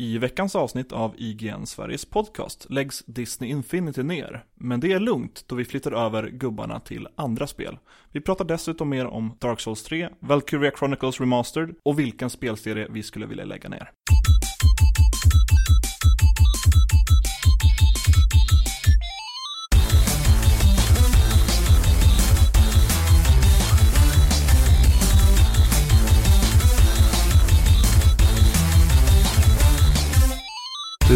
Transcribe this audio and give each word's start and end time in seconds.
I 0.00 0.18
veckans 0.18 0.56
avsnitt 0.56 0.92
av 0.92 1.14
IGN 1.18 1.66
Sveriges 1.66 2.04
podcast 2.04 2.66
läggs 2.70 3.04
Disney 3.06 3.50
Infinity 3.50 4.02
ner, 4.02 4.44
men 4.54 4.80
det 4.80 4.92
är 4.92 5.00
lugnt 5.00 5.44
då 5.46 5.54
vi 5.54 5.64
flyttar 5.64 5.92
över 5.92 6.28
gubbarna 6.28 6.80
till 6.80 7.08
andra 7.14 7.46
spel. 7.46 7.78
Vi 8.12 8.20
pratar 8.20 8.44
dessutom 8.44 8.88
mer 8.88 9.06
om 9.06 9.36
Dark 9.40 9.60
Souls 9.60 9.82
3, 9.82 10.08
Valkyria 10.20 10.72
Chronicles 10.78 11.20
Remastered 11.20 11.74
och 11.84 11.98
vilken 11.98 12.30
spelserie 12.30 12.86
vi 12.90 13.02
skulle 13.02 13.26
vilja 13.26 13.44
lägga 13.44 13.68
ner. 13.68 13.90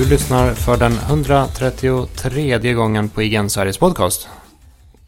Du 0.05 0.11
lyssnar 0.11 0.55
för 0.55 0.77
den 0.77 0.93
133 0.93 2.73
gången 2.73 3.09
på 3.09 3.23
IGN 3.23 3.49
Sveriges 3.49 3.79
podcast. 3.79 4.29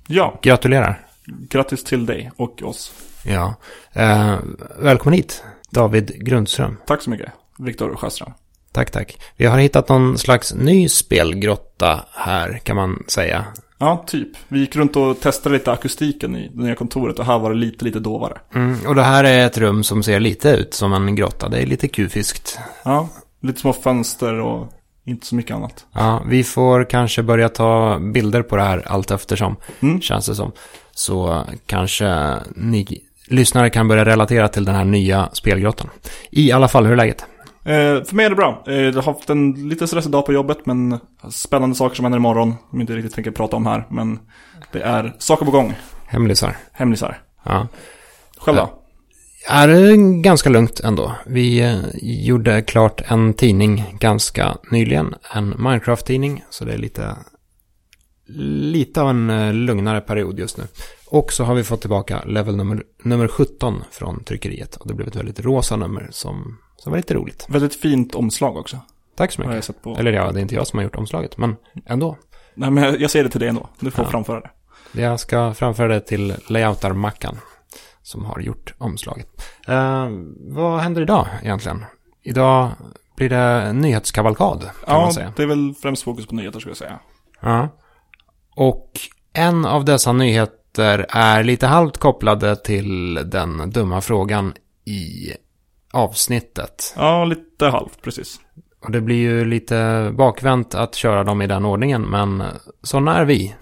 Ja, 0.07 0.39
Gratulerar. 0.43 1.07
grattis 1.25 1.85
till 1.85 2.07
dig 2.07 2.31
och 2.37 2.63
oss. 2.63 2.93
Ja. 3.25 3.55
Eh, 3.93 4.35
välkommen 4.79 5.17
hit, 5.17 5.45
David 5.71 6.25
Grundström. 6.25 6.77
Tack 6.87 7.03
så 7.03 7.11
mycket, 7.11 7.33
Viktor 7.59 7.97
Sjöström. 7.97 8.33
Tack, 8.73 8.91
tack. 8.91 9.19
Vi 9.37 9.47
har 9.47 9.59
hittat 9.59 9.89
någon 9.89 10.19
slags 10.19 10.55
ny 10.55 10.89
spelgrotta 10.89 12.05
här, 12.13 12.61
kan 12.65 12.77
man 12.77 13.05
säga. 13.09 13.45
Ja, 13.79 14.05
typ. 14.07 14.29
Vi 14.49 14.61
gick 14.61 14.77
runt 14.77 14.97
och 14.97 15.21
testade 15.21 15.53
lite 15.53 15.73
akustiken 15.73 16.37
i 16.37 16.51
det 16.55 16.63
nya 16.63 16.75
kontoret 16.75 17.19
och 17.19 17.25
här 17.27 17.39
var 17.39 17.51
det 17.51 17.57
lite, 17.57 17.85
lite 17.85 18.01
dovare. 18.01 18.39
Mm, 18.55 18.87
och 18.87 18.95
det 18.95 19.03
här 19.03 19.25
är 19.25 19.47
ett 19.47 19.59
rum 19.59 19.85
som 19.85 20.03
ser 20.03 20.21
lite 20.21 20.51
ut 20.51 20.75
som 20.75 20.93
en 20.93 21.15
grotta. 21.15 21.49
Det 21.49 21.59
är 21.59 21.67
lite 21.67 21.89
kufiskt. 21.89 22.59
Ja, 22.85 23.09
lite 23.41 23.61
små 23.61 23.73
fönster 23.73 24.35
och 24.41 24.73
inte 25.07 25.27
så 25.27 25.35
mycket 25.35 25.57
annat. 25.57 25.87
Ja, 25.93 26.23
vi 26.27 26.45
får 26.45 26.91
kanske 26.91 27.23
börja 27.23 27.49
ta 27.49 27.99
bilder 27.99 28.43
på 28.43 28.57
det 28.57 28.63
här 28.63 28.83
allt 28.87 29.11
eftersom, 29.11 29.57
Mm. 29.81 30.01
känns 30.01 30.27
det 30.27 30.35
som. 30.35 30.53
Så 30.95 31.45
kanske 31.67 32.35
ni 32.57 33.03
lyssnare 33.29 33.71
kan 33.71 33.89
börja 33.89 34.05
relatera 34.05 34.49
till 34.49 34.65
den 34.65 34.75
här 34.75 34.85
nya 34.85 35.29
spelgrottan. 35.33 35.91
I 36.31 36.53
alla 36.53 36.69
fall, 36.69 36.85
hur 36.85 36.93
är 36.93 36.97
läget? 36.97 37.25
Eh, 37.65 38.05
för 38.05 38.15
mig 38.15 38.27
är 38.27 38.31
det 38.31 38.37
bra. 38.37 38.63
Eh, 38.67 38.75
jag 38.75 38.93
har 38.95 39.03
haft 39.03 39.31
en 39.31 39.69
lite 39.69 39.87
stressig 39.87 40.13
dag 40.13 40.27
på 40.27 40.33
jobbet, 40.33 40.59
men 40.67 40.99
spännande 41.31 41.77
saker 41.77 41.97
som 41.97 42.05
händer 42.05 42.19
imorgon. 42.19 42.51
Som 42.71 42.79
jag 42.79 42.83
inte 42.83 42.93
riktigt 42.97 43.15
tänker 43.15 43.31
prata 43.31 43.57
om 43.57 43.67
här, 43.67 43.87
men 43.91 44.19
det 44.73 44.81
är 44.83 45.15
saker 45.19 45.45
på 45.45 45.51
gång. 45.51 45.75
Hemlisar? 46.07 46.57
Hemlisar. 46.73 47.19
Ja. 47.43 47.67
Själv 48.39 48.57
då? 48.57 48.71
Är 49.49 49.69
det 49.69 49.97
ganska 50.23 50.51
lugnt 50.51 50.81
ändå. 50.81 51.13
Vi 51.27 51.61
eh, 51.61 51.79
gjorde 52.03 52.63
klart 52.63 53.03
en 53.07 53.35
tidning 53.35 53.85
ganska 53.99 54.57
nyligen. 54.71 55.15
En 55.35 55.55
Minecraft-tidning. 55.59 56.45
Så 56.51 56.65
det 56.65 56.73
är 56.73 56.79
lite, 56.79 57.17
lite 58.29 59.03
av 59.03 59.11
en 59.11 59.31
eh, 59.31 59.53
lugnare 59.55 60.01
period 60.01 60.39
just 60.39 60.59
nu. 60.59 60.65
Och 61.07 61.33
så 61.33 61.45
har 61.45 61.55
vi 61.55 61.65
fått 61.65 61.81
tillbaka 61.81 62.23
level 62.27 62.57
nummer, 62.57 62.83
nummer 63.05 63.29
17 63.29 63.83
från 63.91 64.25
tryckeriet. 64.25 64.77
Och 64.77 64.89
det 64.89 64.95
blev 64.95 65.09
ett 65.09 65.17
väldigt 65.17 65.41
rosa 65.41 65.77
nummer 65.77 66.09
som, 66.11 66.59
som 66.77 66.91
var 66.91 66.97
lite 66.97 67.15
roligt. 67.15 67.47
Väldigt 67.49 67.75
fint 67.75 68.15
omslag 68.15 68.57
också. 68.57 68.79
Tack 69.17 69.33
så 69.33 69.41
mycket. 69.43 69.71
Eller 69.99 70.13
ja, 70.13 70.33
det 70.33 70.41
är 70.41 70.43
inte 70.43 70.55
jag 70.55 70.67
som 70.67 70.77
har 70.79 70.85
gjort 70.85 70.97
omslaget. 70.97 71.39
Men 71.39 71.57
ändå. 71.87 72.17
Nej, 72.55 72.71
men 72.71 72.85
jag, 72.85 73.01
jag 73.01 73.11
säger 73.11 73.25
det 73.25 73.31
till 73.31 73.41
dig 73.41 73.49
ändå. 73.49 73.69
Du 73.81 73.91
får 73.91 74.05
Ja. 74.05 74.11
framföra 74.11 74.41
det. 74.41 74.51
Jag 75.03 75.21
ska 75.21 75.55
framföra 75.55 75.89
det 75.89 76.01
till 76.01 76.33
layoutar-Mackan. 76.49 77.37
Som 78.07 78.25
har 78.25 78.41
gjort 78.41 78.75
omslaget. 78.79 79.27
Eh, 79.69 80.09
vad 80.39 80.81
händer 80.81 81.03
idag 81.03 81.27
egentligen? 81.43 81.85
Idag 82.23 82.71
blir 83.17 83.29
det 83.29 83.73
nyhetskavalkad 83.73 84.61
kan 84.61 84.71
Ja, 84.87 85.01
man 85.01 85.13
säga. 85.13 85.33
det 85.37 85.43
är 85.43 85.47
väl 85.47 85.75
främst 85.83 86.03
fokus 86.03 86.27
på 86.27 86.35
nyheter 86.35 86.61
skulle 86.61 86.71
jag 86.71 86.77
säga. 86.77 86.99
Ja. 87.41 87.69
Och 88.57 88.91
en 89.33 89.65
av 89.65 89.85
dessa 89.85 90.13
nyheter 90.13 91.07
är 91.09 91.45
lite 91.45 91.67
halvt 91.67 91.99
kopplade 91.99 92.57
till 92.57 93.15
den 93.15 93.71
dumma 93.71 94.01
frågan 94.01 94.55
i 94.85 95.33
avsnittet. 95.93 96.95
Ja, 96.97 97.25
lite 97.25 97.67
halvt, 97.67 98.03
precis. 98.03 98.41
Och 98.85 98.91
det 98.93 99.01
blir 99.01 99.17
ju 99.17 99.45
lite 99.45 100.11
bakvänt 100.19 100.75
att 100.75 100.95
köra 100.95 101.25
dem 101.25 101.43
i 101.43 101.47
den 101.47 101.65
ordningen, 101.65 102.03
men 102.03 102.43
sådana 102.83 103.19
är 103.19 103.25
vi. 103.25 103.55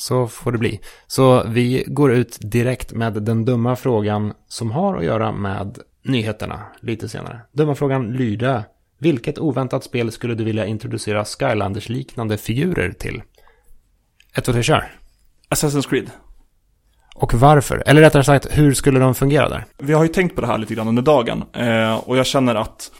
Så 0.00 0.26
får 0.26 0.52
det 0.52 0.58
bli. 0.58 0.80
Så 1.06 1.44
vi 1.46 1.84
går 1.86 2.12
ut 2.12 2.38
direkt 2.40 2.92
med 2.92 3.12
den 3.12 3.44
dumma 3.44 3.76
frågan 3.76 4.32
som 4.48 4.70
har 4.70 4.96
att 4.96 5.04
göra 5.04 5.32
med 5.32 5.78
nyheterna 6.04 6.60
lite 6.80 7.08
senare. 7.08 7.40
Dumma 7.52 7.74
frågan 7.74 8.12
lyder. 8.12 8.62
Vilket 8.98 9.38
oväntat 9.38 9.84
spel 9.84 10.12
skulle 10.12 10.34
du 10.34 10.44
vilja 10.44 10.66
introducera 10.66 11.24
Skylanders-liknande 11.24 12.36
figurer 12.36 12.92
till? 12.92 13.22
Ett, 14.34 14.44
två, 14.44 14.52
tre, 14.52 14.62
kör. 14.62 14.92
Assassin's 15.50 15.88
Creed. 15.88 16.10
Och 17.14 17.34
varför? 17.34 17.82
Eller 17.86 18.00
rättare 18.00 18.24
sagt, 18.24 18.46
hur 18.50 18.74
skulle 18.74 19.00
de 19.00 19.14
fungera 19.14 19.48
där? 19.48 19.64
Vi 19.78 19.92
har 19.92 20.02
ju 20.02 20.08
tänkt 20.08 20.34
på 20.34 20.40
det 20.40 20.46
här 20.46 20.58
lite 20.58 20.74
grann 20.74 20.88
under 20.88 21.02
dagen. 21.02 21.44
Eh, 21.52 21.94
och 21.94 22.16
jag 22.16 22.26
känner 22.26 22.54
att 22.54 22.90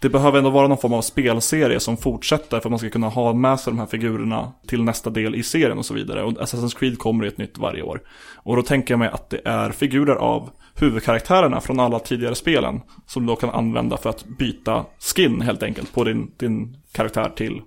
det 0.00 0.08
behöver 0.08 0.38
ändå 0.38 0.50
vara 0.50 0.68
någon 0.68 0.78
form 0.78 0.92
av 0.92 1.02
spelserie 1.02 1.80
som 1.80 1.96
fortsätter 1.96 2.60
för 2.60 2.68
att 2.68 2.70
man 2.70 2.78
ska 2.78 2.90
kunna 2.90 3.08
ha 3.08 3.32
med 3.32 3.60
sig 3.60 3.72
de 3.72 3.78
här 3.78 3.86
figurerna 3.86 4.52
till 4.66 4.82
nästa 4.82 5.10
del 5.10 5.34
i 5.34 5.42
serien 5.42 5.78
och 5.78 5.86
så 5.86 5.94
vidare. 5.94 6.22
Och 6.22 6.32
Assassin's 6.32 6.78
Creed 6.78 6.98
kommer 6.98 7.24
i 7.24 7.28
ett 7.28 7.38
nytt 7.38 7.58
varje 7.58 7.82
år. 7.82 8.00
Och 8.36 8.56
då 8.56 8.62
tänker 8.62 8.94
jag 8.94 8.98
mig 8.98 9.08
att 9.08 9.30
det 9.30 9.40
är 9.44 9.70
figurer 9.70 10.14
av 10.14 10.50
huvudkaraktärerna 10.74 11.60
från 11.60 11.80
alla 11.80 11.98
tidigare 11.98 12.34
spelen 12.34 12.80
som 13.06 13.26
du 13.26 13.32
då 13.32 13.36
kan 13.36 13.50
använda 13.50 13.96
för 13.96 14.10
att 14.10 14.24
byta 14.24 14.84
skin 14.98 15.40
helt 15.40 15.62
enkelt 15.62 15.94
på 15.94 16.04
din, 16.04 16.30
din 16.36 16.76
karaktär 16.92 17.32
till 17.36 17.62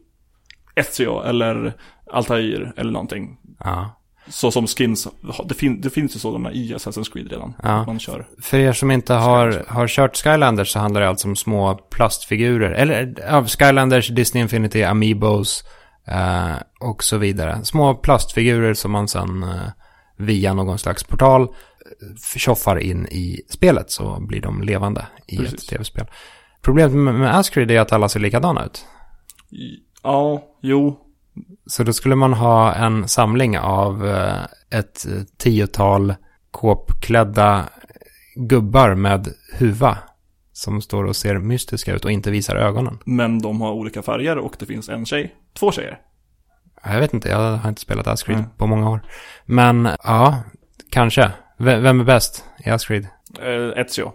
Ezio 0.76 1.24
eller 1.24 1.74
Altair 2.12 2.74
eller 2.78 2.92
någonting. 2.92 3.38
Ja. 3.60 4.03
Så 4.28 4.52
som 4.52 4.68
skins, 4.68 5.08
det, 5.46 5.54
fin, 5.54 5.82
det 5.82 5.90
finns 5.90 6.16
ju 6.16 6.20
sådana 6.20 6.52
i 6.52 6.74
Assassin's 6.74 7.14
Creed 7.14 7.32
redan. 7.32 7.54
Ja. 7.64 7.86
Man 7.86 8.00
kör. 8.00 8.28
För 8.42 8.58
er 8.58 8.74
som 8.74 8.92
inte 8.92 9.14
har, 9.14 9.66
har 9.68 9.88
kört 9.88 10.18
Skylanders 10.18 10.72
så 10.72 10.80
handlar 10.80 11.02
det 11.02 11.10
alltså 11.10 11.28
om 11.28 11.36
små 11.36 11.76
plastfigurer. 11.76 12.72
Eller 12.72 13.30
av 13.30 13.48
Skylanders, 13.48 14.08
Disney 14.08 14.42
Infinity, 14.44 14.84
Amiibos 14.84 15.64
eh, 16.08 16.56
och 16.80 17.04
så 17.04 17.18
vidare. 17.18 17.60
Små 17.64 17.96
plastfigurer 17.96 18.74
som 18.74 18.92
man 18.92 19.08
sen 19.08 19.44
eh, 19.44 19.50
via 20.18 20.54
någon 20.54 20.80
slags 20.80 21.04
portal 21.04 21.42
eh, 21.42 22.38
tjoffar 22.38 22.80
in 22.80 23.08
i 23.08 23.42
spelet 23.50 23.92
så 23.92 24.20
blir 24.20 24.42
de 24.42 24.62
levande 24.62 25.06
i 25.28 25.38
Precis. 25.38 25.54
ett 25.54 25.70
tv-spel. 25.70 26.06
Problemet 26.62 27.14
med, 27.14 27.36
Ascreed 27.36 27.72
är 27.72 27.80
att 27.80 27.92
alla 27.92 28.10
ser 28.10 28.20
likadana 28.20 28.66
ut. 28.66 28.86
Ja, 30.04 30.44
jo, 30.62 31.00
Så 31.66 31.84
då 31.84 31.94
skulle 31.94 32.16
man 32.16 32.34
ha 32.34 32.74
en 32.74 33.08
samling 33.08 33.60
av 33.60 34.08
eh, 34.08 34.44
ett 34.80 35.06
tiotal 35.38 36.16
kåpklädda 36.52 37.64
gubbar 38.36 38.96
med 38.96 39.28
huva. 39.60 39.98
Som 40.56 40.82
står 40.82 41.04
och 41.04 41.16
ser 41.16 41.38
mystiska 41.38 41.94
ut 41.94 42.06
och 42.06 42.12
inte 42.12 42.32
visar 42.32 42.56
ögonen. 42.56 43.00
men 43.06 43.40
de 43.42 43.62
har 43.62 43.72
olika 43.72 44.02
färger 44.02 44.38
och 44.38 44.56
det 44.60 44.66
finns 44.66 44.90
en 44.90 45.06
tjej, 45.06 45.36
två 45.60 45.72
tjejer. 45.72 46.00
Jag 46.84 47.00
vet 47.00 47.14
inte, 47.14 47.30
jag 47.30 47.58
har 47.58 47.70
inte 47.70 47.82
spelat 47.82 48.08
Ascreed 48.08 48.38
Mm. 48.40 48.50
på 48.58 48.68
många 48.68 48.90
år. 48.90 49.02
Men 49.46 49.90
ja, 50.04 50.38
kanske. 50.92 51.32
V- 51.58 51.80
vem 51.80 52.00
är 52.00 52.04
bäst 52.04 52.46
i 52.66 52.70
Ascreed? 52.70 53.08
Eh, 53.42 53.82
Ezio. 53.82 54.12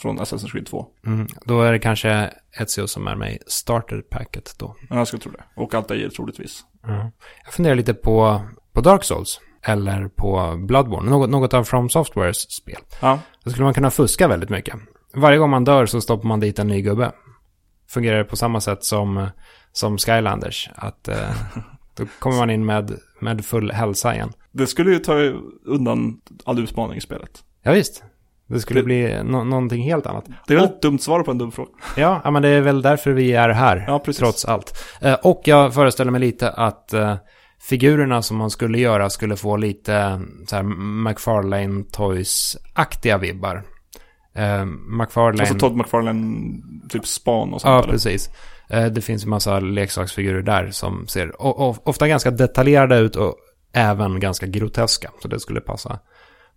Från 0.00 0.18
Assassin's 0.20 0.50
Creed 0.50 0.66
2. 0.66 0.86
Mm, 1.06 1.26
då 1.44 1.62
är 1.62 1.72
det 1.72 1.78
kanske 1.78 2.30
Ezio 2.60 2.86
som 2.86 3.06
är 3.06 3.16
med 3.16 3.32
i 3.32 3.38
starterpacket 3.46 4.54
då. 4.58 4.76
Ja, 4.90 4.96
jag 4.96 5.06
skulle 5.08 5.22
tro 5.22 5.32
det. 5.32 5.44
Och 5.56 5.74
Altair 5.74 6.08
troligtvis. 6.08 6.64
Mm. 6.86 7.06
Jag 7.44 7.54
funderar 7.54 7.74
lite 7.74 7.94
på, 7.94 8.42
på 8.72 8.80
Dark 8.80 9.04
Souls. 9.04 9.40
Eller 9.62 10.08
på 10.08 10.56
Bloodborne. 10.66 11.10
Något, 11.10 11.30
något 11.30 11.54
av 11.54 11.64
From 11.64 11.88
Softwares 11.90 12.50
spel. 12.52 12.80
Ja, 13.00 13.18
Då 13.44 13.50
skulle 13.50 13.64
man 13.64 13.74
kunna 13.74 13.90
fuska 13.90 14.28
väldigt 14.28 14.50
mycket. 14.50 14.74
Varje 15.14 15.38
gång 15.38 15.50
man 15.50 15.64
dör 15.64 15.86
så 15.86 16.00
stoppar 16.00 16.28
man 16.28 16.40
dit 16.40 16.58
en 16.58 16.66
ny 16.68 16.82
gubbe. 16.82 17.12
Fungerar 17.88 18.18
det 18.18 18.24
på 18.24 18.36
samma 18.36 18.60
sätt 18.60 18.84
som, 18.84 19.28
som 19.72 19.98
Skylanders. 19.98 20.70
Att 20.74 21.08
eh, 21.08 21.30
då 21.96 22.06
kommer 22.18 22.36
man 22.36 22.50
in 22.50 22.64
med, 22.66 22.98
med 23.20 23.44
full 23.44 23.70
hälsa 23.72 24.14
igen. 24.14 24.32
det 24.52 24.66
skulle 24.66 24.90
ju 24.90 24.98
ta 24.98 25.14
undan 25.64 26.20
all 26.44 26.58
utmaning 26.62 26.96
i 26.96 27.00
spelet. 27.00 27.44
Ja, 27.62 27.72
visst. 27.72 28.04
Det 28.46 28.60
skulle 28.60 28.80
Det- 28.80 28.84
bli 28.84 29.06
no- 29.08 29.44
någonting 29.44 29.82
helt 29.82 30.06
annat. 30.06 30.24
Det 30.46 30.54
är 30.54 30.58
väl 30.58 30.64
ett 30.66 30.82
dumt 30.82 30.98
svar 30.98 31.22
på 31.22 31.30
en 31.30 31.38
dum 31.38 31.52
fråga. 31.52 31.70
Ja, 31.96 32.30
men 32.30 32.42
det 32.42 32.48
är 32.48 32.60
väl 32.60 32.82
därför 32.82 33.10
vi 33.12 33.32
är 33.32 33.48
här. 33.48 33.84
Ja. 33.86 34.02
Trots 34.18 34.44
allt. 34.44 34.84
Eh, 35.00 35.14
och 35.14 35.42
jag 35.44 35.74
föreställer 35.74 36.10
mig 36.10 36.20
lite 36.20 36.50
att 36.50 36.92
eh, 36.92 37.16
figurerna 37.68 38.22
som 38.22 38.36
man 38.36 38.50
skulle 38.50 38.78
göra 38.78 39.10
skulle 39.10 39.36
få 39.36 39.56
lite 39.56 39.94
eh, 39.94 40.18
så 40.46 40.56
här 40.56 40.62
McFarlane 41.08 41.84
Toys-aktiga 41.92 43.18
vibbar. 43.18 43.62
McFarlane... 45.00 45.40
Alltså 45.40 45.54
Todd 45.58 45.76
McFarlane, 45.76 46.36
typ 46.88 47.06
span 47.06 47.52
och 47.54 47.60
sånt 47.60 47.70
Ja, 47.72 47.78
eller? 47.82 47.92
precis. 47.92 48.30
Det 48.92 49.04
finns 49.04 49.24
en 49.24 49.30
massa 49.30 49.60
leksaksfigurer 49.60 50.42
där 50.42 50.70
som 50.70 51.06
ser 51.06 51.32
ofta 51.88 52.08
ganska 52.08 52.30
detaljerade 52.30 52.96
ut 52.98 53.16
och 53.16 53.34
även 53.72 54.20
ganska 54.20 54.46
groteska. 54.46 55.10
Så 55.22 55.28
det 55.28 55.40
skulle 55.40 55.60
passa, 55.60 55.98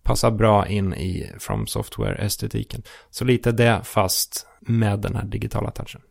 passar 0.07 0.31
bra 0.31 0.67
in 0.67 0.93
i 0.93 1.31
From 1.39 1.67
Software-estetiken. 1.67 2.83
Så 3.09 3.25
lite 3.25 3.51
det 3.51 3.81
fast 3.83 4.47
med 4.59 4.99
den 4.99 5.15
här 5.15 5.25
digitala 5.25 5.71
touchen. 5.71 6.01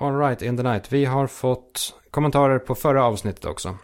Alright, 0.00 0.42
in 0.42 0.56
the 0.56 0.62
night. 0.62 0.92
Vi 0.92 1.04
har 1.04 1.26
fått 1.26 1.94
kommentarer 2.10 2.58
på 2.58 2.74
förra 2.74 3.04
avsnittet 3.04 3.44
också. 3.44 3.78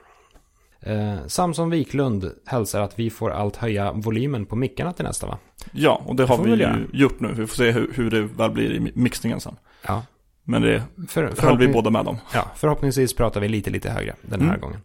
Eh, 0.80 1.26
Samson 1.26 1.70
Wiklund 1.70 2.32
hälsar 2.46 2.80
att 2.80 2.98
vi 2.98 3.10
får 3.10 3.30
allt 3.30 3.56
höja 3.56 3.92
volymen 3.92 4.46
på 4.46 4.56
mickarna 4.56 4.92
till 4.92 5.04
nästa 5.04 5.26
va? 5.26 5.38
Ja, 5.72 6.02
och 6.06 6.16
det 6.16 6.24
har 6.24 6.36
får 6.36 6.44
vi 6.44 6.50
ju 6.50 6.56
göra. 6.56 6.78
gjort 6.92 7.20
nu. 7.20 7.28
Vi 7.32 7.46
får 7.46 7.56
se 7.56 7.70
hur, 7.70 7.92
hur 7.94 8.10
det 8.10 8.20
väl 8.22 8.50
blir 8.50 8.70
i 8.72 8.78
mi- 8.80 8.92
mixningen 8.94 9.40
sen. 9.40 9.56
Ja. 9.86 10.02
Men 10.44 10.62
det 10.62 10.82
För, 11.08 11.32
höll 11.42 11.58
vi 11.58 11.68
båda 11.68 11.90
med 11.90 12.06
om. 12.08 12.16
Ja, 12.34 12.44
förhoppningsvis 12.56 13.14
pratar 13.16 13.40
vi 13.40 13.48
lite, 13.48 13.70
lite 13.70 13.90
högre 13.90 14.14
den 14.22 14.40
här 14.40 14.48
Mm. 14.48 14.60
gången. 14.60 14.80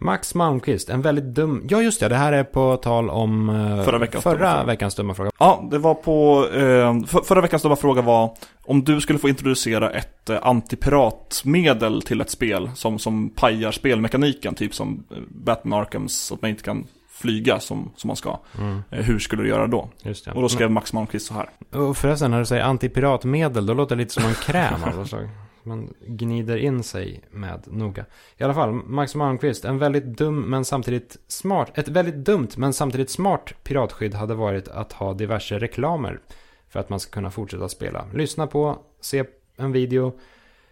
Max 0.00 0.34
Malmqvist, 0.34 0.88
en 0.88 1.02
väldigt 1.02 1.24
dum... 1.24 1.66
Ja, 1.70 1.82
just 1.82 2.00
det, 2.00 2.08
det 2.08 2.14
här 2.16 2.32
är 2.32 2.44
på 2.44 2.76
tal 2.76 3.10
om 3.10 3.48
eh, 3.48 3.84
Förra 3.84 3.98
veckans 3.98 4.24
förra 4.24 4.50
dumma 4.52 4.64
veckans 4.64 4.94
dumma 4.94 5.14
fråga. 5.14 5.30
Ja, 5.38 5.68
det 5.70 5.78
var 5.78 5.94
på... 5.94 6.46
Eh, 6.54 7.04
för, 7.06 7.20
förra 7.24 7.40
veckans 7.40 7.62
dumma 7.62 7.76
fråga 7.76 8.02
var 8.02 8.36
om 8.64 8.84
du 8.84 9.00
skulle 9.00 9.18
få 9.18 9.28
introducera 9.28 9.90
ett 9.90 10.30
eh, 10.30 10.38
antipiratmedel 10.42 12.02
till 12.02 12.20
ett 12.20 12.30
spel 12.30 12.70
som, 12.74 12.98
som 12.98 13.30
pajar 13.30 13.70
spelmekaniken, 13.72 14.54
typ 14.54 14.74
som 14.74 15.04
Batman 15.28 15.80
Arkhams, 15.80 16.32
att 16.32 16.42
man 16.42 16.50
inte 16.50 16.62
kan 16.62 16.86
flyga 17.18 17.60
som, 17.60 17.90
som 17.96 18.08
man 18.08 18.16
ska. 18.16 18.38
Mm, 18.58 18.82
Eh, 18.90 19.04
hur 19.04 19.18
skulle 19.18 19.42
du 19.42 19.48
göra 19.48 19.66
då? 19.66 19.88
Och 20.34 20.42
då 20.42 20.48
skrev 20.48 20.70
Max 20.70 20.92
Malmqvist 20.92 21.26
så 21.26 21.34
här. 21.34 21.50
Och 21.80 21.96
förresten, 21.96 22.30
när 22.30 22.38
du 22.38 22.46
säger 22.46 22.62
antipiratmedel, 22.64 23.66
då 23.66 23.74
låter 23.74 23.96
det 23.96 24.02
lite 24.02 24.14
som 24.14 24.24
en 24.24 24.34
kräm 24.34 24.84
av 24.84 25.04
slag. 25.06 25.28
Man 25.62 25.94
gnider 26.06 26.56
in 26.56 26.82
sig 26.82 27.20
med 27.30 27.62
noga. 27.66 28.04
I 28.36 28.44
alla 28.44 28.54
fall, 28.54 28.72
Max 28.72 29.14
Malmqvist, 29.14 29.64
en 29.64 29.78
väldigt 29.78 30.04
dum 30.04 30.40
men 30.40 30.64
samtidigt 30.64 31.16
smart, 31.28 31.78
ett 31.78 31.88
väldigt 31.88 32.14
dumt 32.14 32.48
men 32.56 32.72
samtidigt 32.72 33.10
smart 33.10 33.54
piratskydd 33.62 34.14
hade 34.14 34.34
varit 34.34 34.68
att 34.68 34.92
ha 34.92 35.14
diverse 35.14 35.58
reklamer 35.58 36.20
för 36.68 36.80
att 36.80 36.88
man 36.88 37.00
ska 37.00 37.10
kunna 37.12 37.30
fortsätta 37.30 37.68
spela. 37.68 38.04
Lyssna 38.14 38.46
på, 38.46 38.78
se 39.00 39.24
en 39.56 39.72
video, 39.72 40.12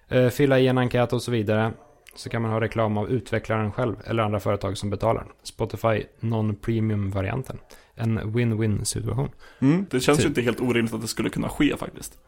eh, 0.08 0.28
fylla 0.28 0.58
i 0.58 0.66
en 0.68 0.78
enkät 0.78 1.12
och 1.12 1.22
så 1.22 1.30
vidare. 1.30 1.72
Så 2.16 2.30
kan 2.30 2.42
man 2.42 2.50
ha 2.50 2.60
reklam 2.60 2.96
av 2.96 3.10
utvecklaren 3.10 3.72
själv 3.72 3.96
eller 4.04 4.22
andra 4.22 4.40
företag 4.40 4.78
som 4.78 4.90
betalar. 4.90 5.26
Spotify 5.42 6.02
non-premium-varianten. 6.20 7.58
En 7.94 8.20
win-win 8.20 8.84
situation. 8.84 9.28
Mm, 9.58 9.86
det 9.90 10.00
känns 10.00 10.18
Typ. 10.18 10.24
ju 10.24 10.28
inte 10.28 10.42
helt 10.42 10.60
orimligt 10.60 10.94
att 10.94 11.00
det 11.00 11.08
skulle 11.08 11.30
kunna 11.30 11.48
ske 11.48 11.76
faktiskt. 11.76 12.18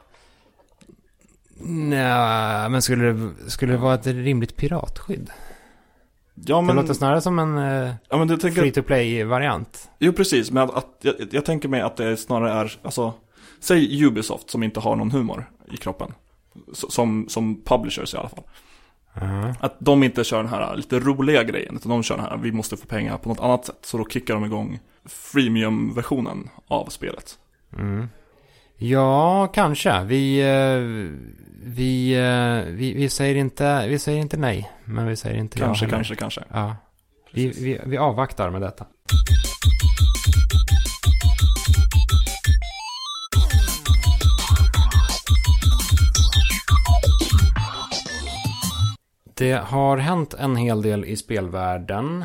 Nej, 1.61 2.71
men 2.71 2.83
skulle 2.83 3.13
det, 3.13 3.51
skulle 3.51 3.73
det 3.73 3.79
vara 3.79 3.95
ett 3.95 4.07
rimligt 4.07 4.57
piratskydd? 4.57 5.31
Ja 6.35 6.57
Det 6.57 6.63
men, 6.63 6.77
låter 6.77 6.95
snarare 6.95 7.21
som 7.21 7.39
en 7.39 7.59
eh, 7.59 7.95
ja, 8.09 8.17
men 8.17 8.29
tänker... 8.29 8.61
free 8.61 8.73
to 8.73 8.83
play-variant. 8.83 9.91
Jo, 9.99 10.13
precis. 10.13 10.51
Men 10.51 10.63
att, 10.63 10.75
att 10.75 10.97
jag, 11.01 11.15
jag 11.31 11.45
tänker 11.45 11.69
mig 11.69 11.81
att 11.81 11.97
det 11.97 12.17
snarare 12.17 12.53
är, 12.53 12.79
alltså, 12.83 13.15
säg 13.61 14.05
Ubisoft 14.05 14.51
som 14.51 14.63
inte 14.63 14.81
har 14.81 14.97
någon 14.97 15.11
humor 15.11 15.51
i 15.73 15.77
kroppen. 15.77 16.13
Som, 16.73 17.29
som 17.29 17.63
publishers 17.65 18.15
i 18.15 18.17
alla 18.17 18.29
fall. 18.29 18.45
Att 19.61 19.77
de 19.79 20.03
inte 20.03 20.25
kör 20.25 20.37
den 20.37 20.49
här 20.49 20.77
lite 20.77 21.01
roliga 21.01 21.43
grejen, 21.43 21.77
utan 21.77 21.91
de 21.91 22.03
kör 22.03 22.17
den 22.17 22.25
här, 22.25 22.37
vi 22.37 22.53
måste 22.53 22.77
få 22.77 22.87
pengar 22.87 23.19
på 23.19 23.29
något 23.29 23.41
annat 23.41 23.65
sätt. 23.65 23.79
Så 23.83 23.99
då 23.99 24.05
kickar 24.05 24.35
de 24.35 24.45
igång 24.45 24.81
freemium-versionen 25.05 26.51
av 26.69 26.87
spelet. 26.87 27.39
Mm. 27.79 28.09
Ja, 28.77 29.47
kanske. 29.47 30.05
Vi, 30.05 30.41
eh, 30.41 30.81
vi, 31.63 32.15
eh, 32.15 32.75
vi, 32.75 32.95
vi, 32.95 33.09
säger 33.09 33.35
inte, 33.35 33.89
vi 33.89 33.99
säger 33.99 34.21
inte 34.21 34.37
nej, 34.37 34.71
men 34.85 35.07
vi 35.07 35.17
säger 35.17 35.39
inte 35.39 35.59
Kanske, 35.59 35.85
ja 35.85 35.91
kanske, 35.91 36.15
kanske. 36.15 36.45
Ja. 36.53 36.77
Vi, 37.33 37.49
vi, 37.49 37.81
vi 37.85 37.97
avvaktar 37.99 38.51
med 38.51 38.61
detta. 38.61 38.87
Det 49.39 49.53
har 49.53 49.97
hänt 49.97 50.35
en 50.35 50.57
hel 50.57 50.83
del 50.83 51.05
i 51.05 51.17
spelvärlden. 51.17 52.25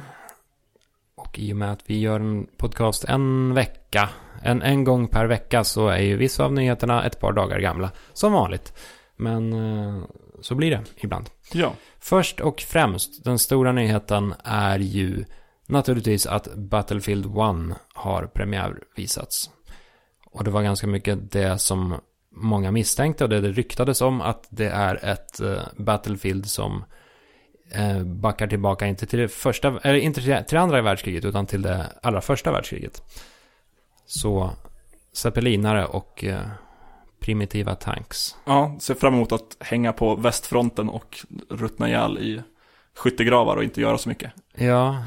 Och 1.15 1.39
i 1.39 1.53
och 1.53 1.57
med 1.57 1.71
att 1.71 1.89
vi 1.89 1.99
gör 1.99 2.19
en 2.19 2.47
podcast 2.57 3.03
en 3.03 3.53
vecka, 3.53 4.09
en, 4.41 4.61
en 4.61 4.83
gång 4.83 5.07
per 5.07 5.25
vecka, 5.25 5.63
så 5.63 5.87
är 5.87 5.97
ju 5.97 6.17
vissa 6.17 6.45
av 6.45 6.53
nyheterna 6.53 7.05
ett 7.05 7.19
par 7.19 7.31
dagar 7.31 7.59
gamla. 7.59 7.91
Som 8.13 8.33
vanligt. 8.33 8.73
Men 9.15 9.53
eh, 9.53 10.03
så 10.41 10.55
blir 10.55 10.71
det 10.71 10.81
ibland. 10.95 11.29
Ja, 11.53 11.73
Först 11.99 12.39
och 12.39 12.61
främst, 12.61 13.23
den 13.23 13.39
stora 13.39 13.71
nyheten 13.71 14.33
är 14.43 14.79
ju 14.79 15.25
naturligtvis 15.65 16.25
att 16.25 16.55
Battlefield 16.55 17.25
1 17.25 17.31
har 17.93 18.25
premiärvisats. 18.25 19.49
Och 20.25 20.43
det 20.43 20.51
var 20.51 20.63
ganska 20.63 20.87
mycket 20.87 21.31
det 21.31 21.57
som 21.57 21.95
många 22.31 22.71
misstänkte 22.71 23.23
och 23.23 23.29
det 23.29 23.41
det 23.41 23.51
ryktades 23.51 24.01
om 24.01 24.21
att 24.21 24.47
det 24.49 24.69
är 24.69 25.05
ett 25.05 25.39
eh, 25.39 25.61
Battlefield 25.77 26.45
som 26.45 26.83
backar 28.05 28.47
tillbaka 28.47 28.87
inte 28.87 29.05
till 29.05 29.19
det 29.19 29.27
första, 29.27 29.79
eller 29.83 29.99
inte 29.99 30.43
till, 30.43 30.57
andra 30.57 30.81
världskriget 30.81 31.25
utan 31.25 31.45
till 31.45 31.61
det 31.61 31.85
allra 32.01 32.21
första 32.21 32.51
världskriget. 32.51 33.01
Så 34.05 34.51
zeppelinare 35.13 35.85
och 35.85 36.23
eh, 36.23 36.41
primitiva 37.19 37.75
tanks. 37.75 38.35
ja, 38.45 38.77
ser 38.79 38.93
fram 38.93 39.13
emot 39.13 39.31
att 39.31 39.57
hänga 39.59 39.93
på 39.93 40.15
västfronten 40.15 40.89
och 40.89 41.25
ruttna 41.49 41.87
ihjäl 41.87 42.17
i 42.17 42.41
skyttegravar 42.95 43.55
och 43.55 43.63
inte 43.63 43.81
göra 43.81 43.97
så 43.97 44.09
mycket. 44.09 44.31
Ja, 44.55 45.03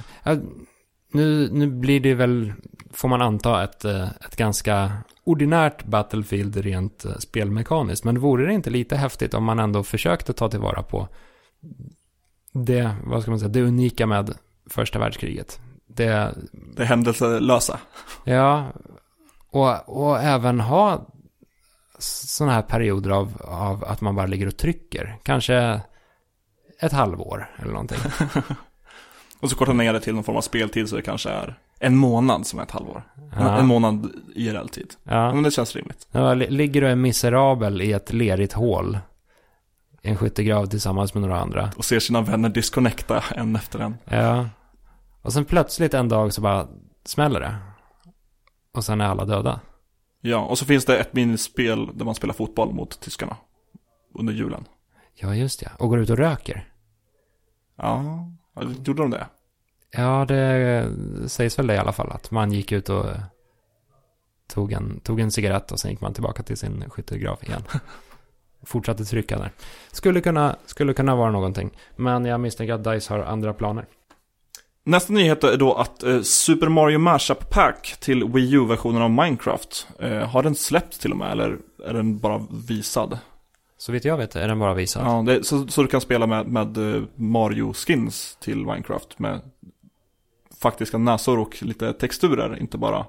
nu, 1.13 1.49
nu 1.53 1.67
blir 1.67 2.01
det 2.01 2.15
väl, 2.15 2.53
får 2.93 3.09
man 3.09 3.23
anta, 3.23 3.65
ett, 3.65 3.85
eh, 3.85 4.09
ett 4.09 4.37
ganska 4.37 4.93
ordinärt 5.25 5.85
Battlefield 5.85 6.57
rent 6.57 7.05
eh, 7.05 7.13
spelmekaniskt. 7.13 8.05
Men 8.05 8.19
vore 8.19 8.47
det 8.47 8.53
inte 8.53 8.71
lite 8.71 8.97
häftigt 8.97 9.35
om 9.35 9.45
man 9.45 9.59
ändå 9.59 9.83
försökte 9.83 10.33
ta 10.33 10.49
tillvara 10.49 10.83
på 10.83 11.09
det, 12.65 12.95
vad 13.05 13.23
ska 13.23 13.31
man 13.31 13.41
säga, 13.41 13.49
det 13.49 13.63
unika 13.63 14.07
med 14.07 14.35
första 14.71 14.99
världskriget? 14.99 15.61
Det, 15.87 16.35
Det 16.77 16.85
händelselösa. 16.85 17.79
ja, 18.25 18.65
och, 19.51 19.89
och 20.07 20.19
även 20.23 20.61
ha 20.61 21.07
sådana 21.99 22.53
här 22.53 22.63
perioder 22.63 23.11
av, 23.11 23.43
av 23.45 23.85
att 23.85 24.01
man 24.01 24.15
bara 24.15 24.27
ligger 24.27 24.47
och 24.47 24.57
trycker. 24.57 25.17
Kanske 25.23 25.81
ett 26.81 26.93
halvår 26.93 27.51
eller 27.59 27.73
någonting. 27.73 27.99
Och 29.41 29.51
så 29.51 29.57
korta 29.57 29.73
ner 29.73 29.93
det 29.93 30.01
till 30.01 30.15
någon 30.15 30.25
form 30.25 30.37
av 30.37 30.41
speltid 30.41 30.89
så 30.89 30.97
det 30.97 31.03
kanske 31.03 31.31
är 31.31 31.59
en 31.79 31.97
månad 31.97 32.47
som 32.47 32.59
är 32.59 32.63
ett 32.63 32.71
halvår. 32.71 33.03
Ja. 33.39 33.59
En 33.59 33.67
månad 33.67 34.11
IRL-tid. 34.35 34.95
Ja. 35.03 35.13
Ja. 35.15 35.35
Men 35.35 35.43
det 35.43 35.51
känns 35.51 35.77
rimligt. 35.77 36.09
Ja, 36.13 36.35
li- 36.35 36.51
ligger 36.51 36.81
du 36.81 36.89
är 36.89 36.95
miserabel 36.97 37.83
i 37.83 37.93
ett 37.93 38.13
lerigt 38.13 38.53
hål. 38.53 38.99
En 40.07 40.17
skyttegrav 40.17 40.67
tillsammans 40.67 41.15
med 41.15 41.23
några 41.23 41.41
andra. 41.41 41.71
Och 41.77 41.85
ser 41.85 42.01
sina 42.01 42.21
vänner 42.21 42.49
disconnecta 42.49 43.25
en 43.35 43.57
efter 43.57 43.79
en. 43.79 43.97
Ja. 44.05 44.49
Och 45.23 45.33
sen 45.33 45.45
plötsligt 45.45 45.95
en 45.95 46.09
dag 46.09 46.33
så 46.33 46.41
bara 46.41 46.69
smäller 47.05 47.41
det. 47.41 47.57
Och 48.73 48.85
sen 48.85 49.01
är 49.01 49.05
alla 49.05 49.25
döda. 49.25 49.61
Ja, 50.21 50.39
och 50.39 50.59
så 50.59 50.65
finns 50.65 50.85
det 50.85 50.99
ett 50.99 51.13
minispel 51.13 51.91
där 51.95 52.05
man 52.05 52.15
spelar 52.15 52.35
fotboll 52.35 52.75
mot 52.75 53.01
tyskarna. 53.01 53.37
Under 54.15 54.33
julen. 54.33 54.65
Ja, 55.15 55.35
just 55.35 55.61
det. 55.61 55.71
Och 55.79 55.89
går 55.89 55.99
ut 55.99 56.11
och 56.11 56.17
röker. 56.17 56.69
Ja, 57.77 58.27
gjorde 58.85 59.03
de 59.03 59.11
det? 59.11 59.27
Ja, 59.91 60.25
det 60.25 60.89
sägs 61.27 61.59
väl 61.59 61.67
det 61.67 61.75
i 61.75 61.79
alla 61.79 61.93
fall. 61.93 62.13
Att 62.13 62.31
man 62.31 62.53
gick 62.53 62.73
ut 62.73 62.89
och 62.89 63.07
tog 64.49 64.73
en, 64.73 65.01
tog 65.01 65.21
en 65.21 65.31
cigarett 65.31 65.73
och 65.73 65.81
sen 65.81 65.91
gick 65.91 66.01
man 66.01 66.15
tillbaka 66.15 66.43
till 66.43 66.57
sin 66.57 66.91
skyttegrav 66.91 67.39
igen. 67.43 67.63
Fortsatte 68.67 69.05
trycka 69.05 69.39
där. 69.39 69.51
Skulle 69.93 70.21
kunna, 70.21 70.57
skulle 70.67 70.93
kunna 70.95 71.17
vara 71.17 71.31
någonting. 71.31 71.71
Men 71.97 72.25
jag 72.25 72.41
misstänker 72.41 72.75
att 72.75 72.85
DICE 72.85 73.15
har 73.15 73.21
andra 73.21 73.55
planer. 73.55 73.87
Nästa 74.85 75.13
nyhet 75.13 75.45
är 75.45 75.57
då 75.57 75.75
att 75.75 76.03
eh, 76.03 76.21
Super 76.23 76.69
Mario 76.69 76.99
Mashup 76.99 77.51
Pack 77.51 77.97
till 78.01 78.25
Wii 78.25 78.53
U-versionen 78.55 79.03
av 79.03 79.11
Minecraft. 79.11 79.89
Eh, 80.01 80.19
har 80.19 80.43
den 80.43 80.55
släppts 80.55 80.99
till 80.99 81.11
och 81.13 81.17
med, 81.19 81.33
eller 81.33 81.59
är 81.85 81.95
den 81.95 82.19
bara 82.19 82.47
visad? 82.69 83.19
Så 83.79 83.93
vitt 83.93 84.05
jag 84.05 84.17
vet 84.17 84.37
är 84.37 84.49
den 84.49 84.59
bara 84.59 84.75
visad. 84.75 85.07
Ja, 85.07 85.23
det, 85.33 85.45
så, 85.45 85.67
så 85.67 85.83
du 85.83 85.89
kan 85.89 86.01
spela 86.01 86.27
med, 86.27 86.47
med 86.47 86.95
eh, 86.97 87.03
Mario-skins 87.15 88.37
till 88.41 88.57
Minecraft 88.57 89.19
med 89.19 89.41
faktiska 90.61 90.99
näsor 90.99 91.39
och 91.39 91.63
lite 91.63 91.93
texturer, 91.93 92.59
inte 92.61 92.79
bara 92.79 93.07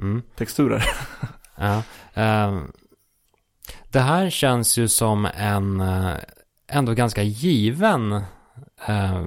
Mm. 0.00 0.22
texturer. 0.36 0.84
Ja. 1.56 1.82
ehm, 2.14 2.72
det 3.92 4.00
här 4.00 4.30
känns 4.30 4.78
ju 4.78 4.88
som 4.88 5.28
en 5.34 5.80
eh, 5.80 6.14
ändå 6.68 6.94
ganska 6.94 7.22
given 7.22 8.12
eh, 8.86 9.22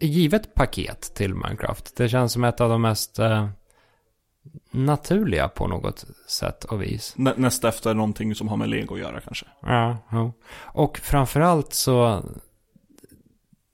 givet 0.00 0.54
paket 0.54 1.14
till 1.14 1.34
Minecraft. 1.34 1.96
Det 1.96 2.08
känns 2.08 2.32
som 2.32 2.44
ett 2.44 2.60
av 2.60 2.70
de 2.70 2.82
mest 2.82 3.18
eh, 3.18 3.48
naturliga 4.70 5.48
på 5.48 5.66
något 5.66 6.04
sätt 6.28 6.64
och 6.64 6.82
vis. 6.82 7.14
Nä, 7.16 7.32
nästa 7.36 7.68
efter 7.68 7.94
någonting 7.94 8.34
som 8.34 8.48
har 8.48 8.56
med 8.56 8.68
Lego 8.68 8.94
att 8.94 9.00
göra 9.00 9.20
kanske. 9.20 9.46
Ja, 9.62 9.98
jo. 10.12 10.32
Och 10.56 10.98
framförallt 10.98 11.72
så, 11.72 12.24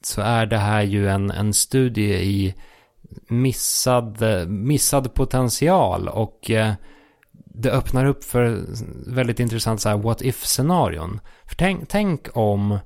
så 0.03 0.21
är 0.21 0.47
det 0.47 0.59
här 0.59 0.83
ju 0.83 1.09
en, 1.09 1.31
en 1.31 1.55
studie 1.55 2.15
i 2.15 2.55
missad, 3.29 4.23
missad 4.49 5.15
potential 5.15 6.09
och 6.09 6.51
eh, 6.51 6.75
det 7.61 7.71
öppnar 7.71 8.05
upp 8.05 8.25
för 8.25 8.65
väldigt 9.15 9.41
intressant 9.41 9.81
så 9.81 9.89
här 9.89 9.97
what 9.97 10.23
if-scenarion. 10.23 11.21
För 11.47 11.57
tänk, 11.57 11.89
tänk 11.89 12.37
om 12.37 12.79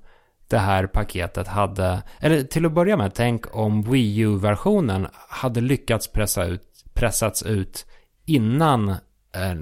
det 0.48 0.58
här 0.58 0.86
paketet 0.86 1.48
hade, 1.48 2.02
eller 2.20 2.42
till 2.42 2.66
att 2.66 2.72
börja 2.72 2.96
med, 2.96 3.14
tänk 3.14 3.56
om 3.56 3.82
Wii 3.82 4.18
U-versionen 4.18 5.06
hade 5.28 5.60
lyckats 5.60 6.12
pressa 6.12 6.44
ut, 6.44 6.84
pressats 6.94 7.42
ut 7.42 7.86
innan 8.26 8.88
eh, 8.88 9.54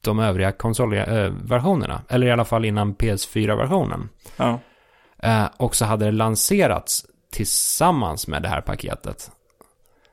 de 0.00 0.18
övriga 0.18 0.52
konsolversionerna, 0.52 2.02
eller 2.08 2.26
i 2.26 2.30
alla 2.30 2.44
fall 2.44 2.64
innan 2.64 2.94
PS4-versionen. 2.94 4.08
Ja. 4.36 4.60
Eh, 5.18 5.46
och 5.56 5.74
så 5.74 5.84
hade 5.84 6.04
det 6.04 6.12
lanserats 6.12 7.06
tillsammans 7.32 8.28
med 8.28 8.42
det 8.42 8.48
här 8.48 8.60
paketet. 8.60 9.30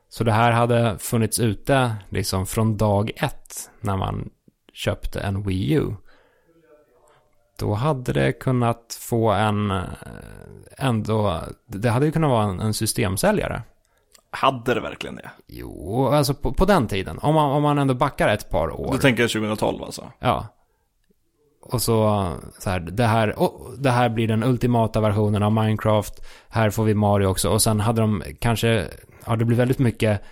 Så 0.08 0.24
det 0.24 0.32
här 0.32 0.52
hade 0.52 0.98
funnits 0.98 1.40
ute 1.40 1.96
liksom 2.08 2.46
från 2.46 2.76
dag 2.76 3.10
ett 3.16 3.70
när 3.80 3.96
man 3.96 4.30
köpte 4.72 5.20
en 5.20 5.42
Wii 5.42 5.72
U. 5.72 5.94
Då 7.58 7.74
hade 7.74 8.12
det 8.12 8.32
kunnat 8.32 8.98
få 9.00 9.30
en, 9.30 9.70
eh, 9.70 9.82
ändå, 10.78 11.40
det 11.66 11.88
hade 11.88 12.06
ju 12.06 12.12
kunnat 12.12 12.30
vara 12.30 12.44
en, 12.44 12.60
en 12.60 12.74
systemsäljare. 12.74 13.62
Hade 14.30 14.74
det 14.74 14.80
verkligen 14.80 15.16
det? 15.16 15.30
Jo, 15.46 16.06
alltså 16.08 16.34
på, 16.34 16.52
på 16.52 16.64
den 16.64 16.88
tiden. 16.88 17.18
Om 17.18 17.34
man, 17.34 17.50
om 17.50 17.62
man 17.62 17.78
ändå 17.78 17.94
backar 17.94 18.28
ett 18.28 18.50
par 18.50 18.80
år. 18.80 18.92
Du 18.92 18.98
tänker 18.98 19.28
2012 19.28 19.82
alltså? 19.82 20.12
Ja. 20.18 20.46
Och 21.72 21.82
så, 21.82 22.26
så 22.58 22.70
här, 22.70 22.80
det 22.80 23.04
här, 23.06 23.34
oh, 23.36 23.70
det 23.78 23.90
här 23.90 24.08
blir 24.08 24.28
den 24.28 24.42
ultimata 24.44 25.00
versionen 25.00 25.42
av 25.42 25.52
Minecraft. 25.52 26.24
Här 26.48 26.70
får 26.70 26.84
vi 26.84 26.94
Mario 26.94 27.26
också. 27.26 27.48
Och 27.50 27.62
sen 27.62 27.80
hade 27.80 28.00
de 28.00 28.22
kanske, 28.40 28.86
ja 29.26 29.36
det 29.36 29.44
blir 29.44 29.56
väldigt 29.56 29.78
mycket 29.78 30.22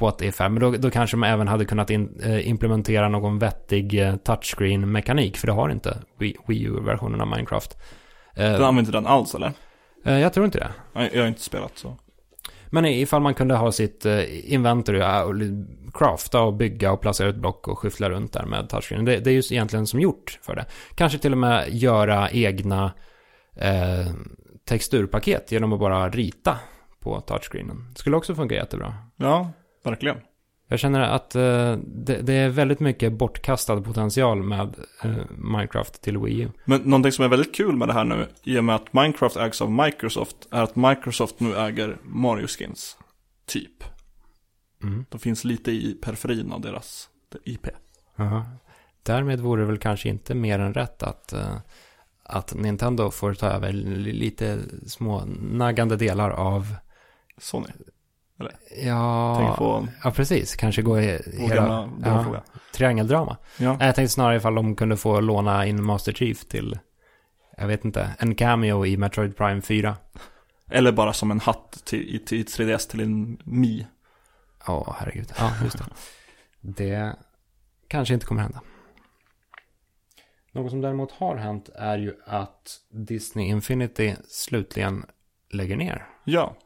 what 0.00 0.22
if 0.22 0.38
här. 0.40 0.48
Men 0.48 0.60
då, 0.62 0.70
då 0.70 0.90
kanske 0.90 1.16
man 1.16 1.30
även 1.30 1.48
hade 1.48 1.64
kunnat 1.64 1.90
in, 1.90 2.20
eh, 2.24 2.48
implementera 2.48 3.08
någon 3.08 3.38
vettig 3.38 4.00
eh, 4.06 4.16
touchscreen-mekanik. 4.16 5.36
För 5.36 5.46
det 5.46 5.52
har 5.52 5.70
inte 5.70 5.98
Wii, 6.18 6.36
Wii 6.46 6.62
U-versionen 6.64 7.20
av 7.20 7.26
Minecraft. 7.26 7.78
Du 8.36 8.42
Eh, 8.42 8.54
använder 8.54 8.78
inte 8.80 8.92
den 8.92 9.06
alls 9.06 9.34
eller? 9.34 9.52
eh, 10.04 10.18
jag 10.18 10.32
tror 10.32 10.46
inte 10.46 10.58
det. 10.58 10.70
Nej, 10.92 11.10
Jag 11.14 11.20
har 11.20 11.28
inte 11.28 11.40
spelat 11.40 11.72
så. 11.78 11.96
Men 12.74 12.84
ifall 12.84 13.22
man 13.22 13.34
kunde 13.34 13.54
ha 13.54 13.72
sitt 13.72 14.06
eh, 14.06 14.52
inventory, 14.52 14.98
och 15.00 15.04
eh, 15.04 15.48
crafta 15.94 16.42
och 16.42 16.54
bygga 16.54 16.92
och 16.92 17.00
placera 17.00 17.28
ut 17.28 17.36
block 17.36 17.68
och 17.68 17.78
skyffla 17.78 18.10
runt 18.10 18.32
där 18.32 18.44
med 18.46 18.68
touchscreen. 18.68 19.04
Det, 19.04 19.16
det 19.16 19.30
är 19.30 19.34
ju 19.34 19.38
egentligen 19.38 19.86
som 19.86 20.00
gjort 20.00 20.38
för 20.42 20.56
det. 20.56 20.66
Kanske 20.94 21.18
till 21.18 21.32
och 21.32 21.38
med 21.38 21.68
göra 21.68 22.30
egna 22.30 22.92
eh, 23.56 24.12
texturpaket 24.64 25.52
genom 25.52 25.72
att 25.72 25.80
bara 25.80 26.08
rita 26.08 26.58
på 27.00 27.20
touchscreenen. 27.20 27.94
Skulle 27.94 28.16
också 28.16 28.34
funka 28.34 28.54
jättebra. 28.54 28.94
Ja, 29.16 29.50
verkligen. 29.84 30.16
Jag 30.66 30.78
känner 30.78 31.00
att 31.00 31.34
eh, 31.34 31.76
det, 31.86 32.22
det 32.22 32.32
är 32.34 32.48
väldigt 32.48 32.80
mycket 32.80 33.12
bortkastad 33.12 33.80
potential 33.80 34.42
med 34.42 34.76
eh, 35.04 35.12
Minecraft 35.38 36.02
till 36.02 36.18
Wii 36.18 36.40
U. 36.40 36.48
Men 36.64 36.80
någonting 36.80 37.12
som 37.12 37.24
är 37.24 37.28
väldigt 37.28 37.54
kul 37.54 37.76
med 37.76 37.88
det 37.88 37.94
här 37.94 38.04
nu, 38.04 38.26
i 38.42 38.58
och 38.58 38.64
med 38.64 38.74
att 38.74 38.92
Minecraft 38.92 39.36
ägs 39.36 39.62
av 39.62 39.70
Microsoft, 39.72 40.36
är 40.50 40.62
att 40.62 40.76
Microsoft 40.76 41.40
nu 41.40 41.56
äger 41.56 41.96
Mario 42.02 42.46
Skins. 42.46 42.96
Typ. 43.46 43.84
Mm. 44.82 45.04
De 45.08 45.20
finns 45.20 45.44
lite 45.44 45.70
i 45.72 45.98
periferin 46.02 46.52
av 46.52 46.60
deras 46.60 47.08
IP. 47.44 47.66
Jaha. 48.16 48.44
Därmed 49.02 49.40
vore 49.40 49.62
det 49.62 49.66
väl 49.66 49.78
kanske 49.78 50.08
inte 50.08 50.34
mer 50.34 50.58
än 50.58 50.74
rätt 50.74 51.02
att, 51.02 51.32
eh, 51.32 51.56
att 52.24 52.54
Nintendo 52.54 53.10
får 53.10 53.34
ta 53.34 53.46
över 53.46 53.72
li- 53.72 54.12
lite 54.12 54.58
små 54.86 55.24
naggande 55.40 55.96
delar 55.96 56.30
av, 56.30 56.74
Sony. 57.38 57.66
Ja, 58.84 59.36
Tänk 59.38 59.56
på 59.56 59.88
ja 60.04 60.10
precis, 60.10 60.56
kanske 60.56 60.82
gå 60.82 61.00
i 61.00 61.20
hela 61.38 61.90
ja, 62.04 62.42
triangeldrama. 62.74 63.36
Ja. 63.58 63.76
Jag 63.80 63.94
tänkte 63.94 64.08
snarare 64.08 64.36
ifall 64.36 64.54
de 64.54 64.76
kunde 64.76 64.96
få 64.96 65.20
låna 65.20 65.66
in 65.66 65.84
Master 65.84 66.12
Chief 66.12 66.44
till, 66.44 66.78
jag 67.56 67.66
vet 67.66 67.84
inte, 67.84 68.10
en 68.18 68.34
cameo 68.34 68.86
i 68.86 68.96
Metroid 68.96 69.36
Prime 69.36 69.60
4. 69.62 69.96
Eller 70.70 70.92
bara 70.92 71.12
som 71.12 71.30
en 71.30 71.40
hatt 71.40 71.82
till, 71.84 72.14
i- 72.14 72.18
till 72.18 72.44
3DS 72.46 72.86
till 72.88 73.00
en 73.00 73.38
Mi. 73.44 73.86
Ja, 74.66 74.96
herregud. 74.98 75.32
Ja, 75.38 75.50
just 75.64 75.78
det. 75.78 75.84
Det 76.60 77.16
kanske 77.88 78.14
inte 78.14 78.26
kommer 78.26 78.42
hända. 78.42 78.60
Något 80.52 80.70
som 80.70 80.80
däremot 80.80 81.12
har 81.12 81.36
hänt 81.36 81.68
är 81.74 81.98
ju 81.98 82.14
att 82.26 82.76
Disney 82.90 83.46
Infinity 83.46 84.14
slutligen 84.28 85.04
lägger 85.50 85.76
ner. 85.76 86.06
Ja. 86.24 86.56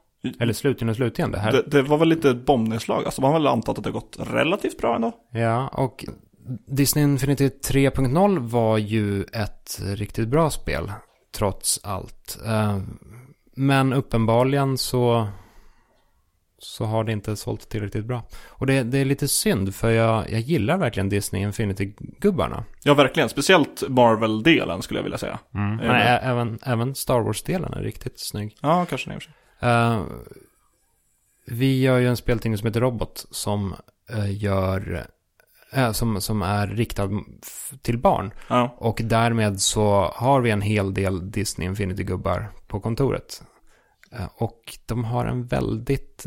Eller 0.40 0.52
slutligen 0.52 0.88
och 0.90 0.96
slutligen. 0.96 1.30
Det 1.30 1.38
här. 1.38 1.52
Det, 1.52 1.62
det 1.70 1.82
var 1.82 1.98
väl 1.98 2.08
lite 2.08 2.34
bombnedslag. 2.34 3.04
Alltså 3.04 3.20
man 3.20 3.32
har 3.32 3.38
väl 3.38 3.46
antat 3.46 3.78
att 3.78 3.84
det 3.84 3.90
gått 3.90 4.16
relativt 4.20 4.78
bra 4.78 4.94
ändå. 4.94 5.12
Ja, 5.32 5.68
och 5.68 6.04
Disney 6.66 7.04
Infinity 7.04 7.48
3.0 7.48 8.38
var 8.48 8.78
ju 8.78 9.22
ett 9.22 9.80
riktigt 9.84 10.28
bra 10.28 10.50
spel. 10.50 10.92
Trots 11.36 11.80
allt. 11.84 12.38
Eh, 12.46 12.78
Men 13.56 13.92
uppenbarligen 13.92 14.78
så 14.78 15.28
så 16.58 16.84
har 16.84 17.04
det 17.04 17.12
inte 17.12 17.36
sålt 17.36 17.68
tillräckligt 17.68 18.04
bra. 18.04 18.22
Och 18.48 18.66
det, 18.66 18.82
det 18.82 18.98
är 18.98 19.04
lite 19.04 19.28
synd 19.28 19.74
för 19.74 19.90
jag, 19.90 20.30
jag 20.30 20.40
gillar 20.40 20.78
verkligen 20.78 21.08
Disney 21.08 21.42
Infinity-gubbarna. 21.42 22.64
Ja, 22.82 22.94
verkligen. 22.94 23.28
Speciellt 23.28 23.82
Marvel-delen 23.88 24.82
skulle 24.82 24.98
jag 24.98 25.04
vilja 25.04 25.18
säga. 25.18 25.38
Men 25.50 25.80
Eller- 25.80 25.94
ä- 26.16 26.18
även, 26.22 26.58
även 26.62 26.94
Star 26.94 27.20
Wars-delen 27.20 27.72
är 27.74 27.82
riktigt 27.82 28.20
snygg. 28.20 28.56
Ja, 28.62 28.86
kanske 28.88 29.10
det 29.10 29.14
för 29.14 29.20
sig. 29.20 29.32
Eh, 29.66 30.02
vi 31.46 31.80
gör 31.80 31.98
ju 31.98 32.08
en 32.08 32.16
speltidning 32.16 32.58
som 32.58 32.66
heter 32.66 32.80
Robot 32.80 33.26
som 33.30 33.74
eh, 34.10 34.42
gör 34.42 35.06
eh, 35.72 35.92
som, 35.92 36.20
som 36.20 36.42
är 36.42 36.66
riktad 36.66 37.10
till 37.82 37.98
barn. 37.98 38.30
Ja. 38.48 38.76
Och 38.78 39.00
därmed 39.04 39.60
så 39.60 40.12
har 40.14 40.40
vi 40.40 40.50
en 40.50 40.60
hel 40.60 40.94
del 40.94 41.30
Disney 41.30 41.68
Infinity-gubbar 41.68 42.48
på 42.66 42.80
kontoret. 42.80 43.42
Och 44.36 44.78
de 44.86 45.04
har 45.04 45.26
en 45.26 45.46
väldigt, 45.46 46.26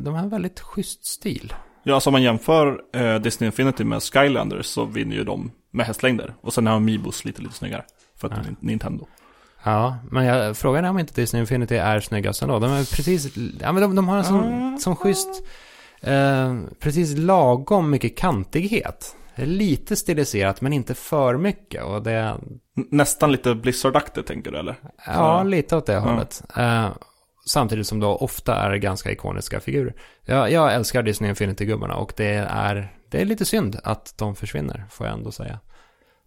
de 0.00 0.14
har 0.14 0.22
en 0.22 0.28
väldigt 0.28 0.60
schysst 0.60 1.06
stil. 1.06 1.54
Ja, 1.82 1.94
alltså 1.94 2.10
om 2.10 2.12
man 2.12 2.22
jämför 2.22 3.18
Disney 3.18 3.46
Infinity 3.46 3.84
med 3.84 4.02
Skylanders 4.02 4.66
så 4.66 4.84
vinner 4.84 5.16
ju 5.16 5.24
de 5.24 5.50
med 5.70 5.86
hästlängder. 5.86 6.34
Och 6.40 6.54
sen 6.54 6.66
är 6.66 6.70
Amiibos 6.70 7.24
lite, 7.24 7.42
lite 7.42 7.54
snyggare. 7.54 7.84
För 8.16 8.28
att 8.28 8.46
Ja. 8.46 8.54
Nintendo. 8.60 9.06
Ja, 9.64 9.96
men 10.10 10.24
jag, 10.24 10.56
frågan 10.56 10.84
är 10.84 10.90
om 10.90 10.98
inte 10.98 11.20
Disney 11.20 11.40
Infinity 11.40 11.76
är 11.76 12.00
snyggast 12.00 12.42
ändå. 12.42 12.58
De 12.58 12.70
är 12.72 12.96
precis, 12.96 13.36
ja 13.60 13.72
men 13.72 13.82
de, 13.82 13.96
de 13.96 14.08
har 14.08 14.16
en 14.18 14.24
sån, 14.24 14.74
Ah. 14.74 14.78
sån 14.78 14.96
schysst, 14.96 15.42
eh, 16.02 16.58
precis 16.80 17.16
lagom 17.18 17.90
mycket 17.90 18.18
kantighet. 18.18 19.16
Lite 19.36 19.96
stiliserat 19.96 20.60
men 20.60 20.72
inte 20.72 20.94
för 20.94 21.36
mycket 21.36 21.84
och 21.84 22.02
det, 22.02 22.34
Nästan 22.90 23.32
lite 23.32 23.54
Blizzard-aktigt 23.54 24.26
tänker 24.26 24.50
du 24.52 24.58
eller? 24.58 24.76
ja 25.06 25.42
lite 25.42 25.76
åt 25.76 25.86
det 25.86 25.96
hållet. 25.98 26.42
Eh, 26.56 26.88
samtidigt 27.46 27.86
som 27.86 28.00
då 28.00 28.08
ofta 28.16 28.54
är 28.56 28.76
ganska 28.76 29.10
ikoniska 29.12 29.60
figurer. 29.60 29.94
Jag, 30.24 30.50
jag 30.52 30.74
älskar 30.74 31.02
Disney 31.02 31.28
Infinity-gubbarna 31.30 31.94
och 31.94 32.12
det 32.16 32.46
är, 32.50 32.92
det 33.10 33.20
är 33.20 33.24
lite 33.24 33.44
synd 33.44 33.80
att 33.84 34.14
de 34.18 34.36
försvinner, 34.36 34.84
får 34.90 35.06
jag 35.06 35.16
ändå 35.16 35.30
säga. 35.32 35.58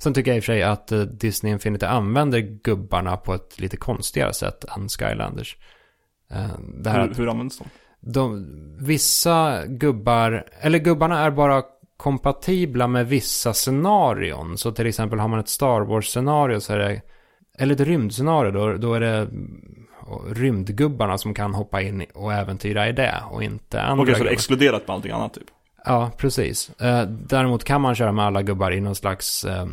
Sen 0.04 0.13
tycker 0.13 0.32
jag 0.32 0.38
i 0.38 0.39
och 0.39 0.44
för 0.44 0.54
sig 0.54 0.63
att 0.63 0.92
eh, 0.92 1.00
Disney 1.00 1.54
Infinity 1.54 1.86
använder 1.86 2.39
gubbarna 2.39 3.18
på 3.18 3.34
ett 3.34 3.60
lite 3.60 3.77
konstigare 3.77 4.34
sätt 4.34 4.66
än 4.77 4.89
Skylanders. 4.89 5.58
Eh, 6.32 6.60
Det 6.84 6.89
här 6.89 7.08
Hur, 7.08 7.13
hur 7.13 7.27
används 7.27 7.58
de? 7.58 7.66
de, 8.00 8.46
vissa 8.80 9.66
gubbar, 9.66 10.46
eller 10.62 10.80
gubbarna 10.80 11.20
är 11.20 11.32
bara 11.32 11.63
kompatibla 11.98 12.88
med 12.88 13.08
vissa 13.08 13.54
scenarion. 13.54 14.58
Så 14.58 14.72
till 14.72 14.88
exempel 14.88 15.20
har 15.20 15.27
man 15.27 15.39
ett 15.39 15.50
Star 15.50 15.82
Wars-scenario 15.82 16.60
så 16.60 16.74
är 16.74 16.77
det, 16.80 17.01
eller 17.58 17.74
ett 17.74 17.82
rymdscenario 17.82 18.51
då, 18.51 18.74
då 18.74 18.94
är 18.94 19.00
det 19.00 19.18
mm, 19.18 19.88
rymdgubbarna 20.34 21.18
som 21.18 21.34
kan 21.34 21.54
hoppa 21.54 21.82
in 21.82 22.06
och 22.13 22.34
äventyra 22.34 22.89
i 22.89 22.92
det 22.92 23.16
och 23.32 23.44
inte 23.44 23.82
andra 23.82 24.04
Okej, 24.04 24.16
så 24.16 24.24
det 24.24 24.30
är 24.30 24.34
exkluderat 24.34 24.88
med 24.88 24.96
allting 24.96 25.12
annat 25.12 25.34
typ? 25.34 25.48
Ja, 25.88 26.12
precis. 26.17 26.70
Eh, 26.82 27.08
däremot 27.08 27.63
kan 27.63 27.82
man 27.82 27.96
köra 27.96 28.12
med 28.12 28.25
alla 28.25 28.41
gubbar 28.41 28.72
i 28.72 28.82
någon 28.82 28.96
slags 28.96 29.46
eh, 29.46 29.67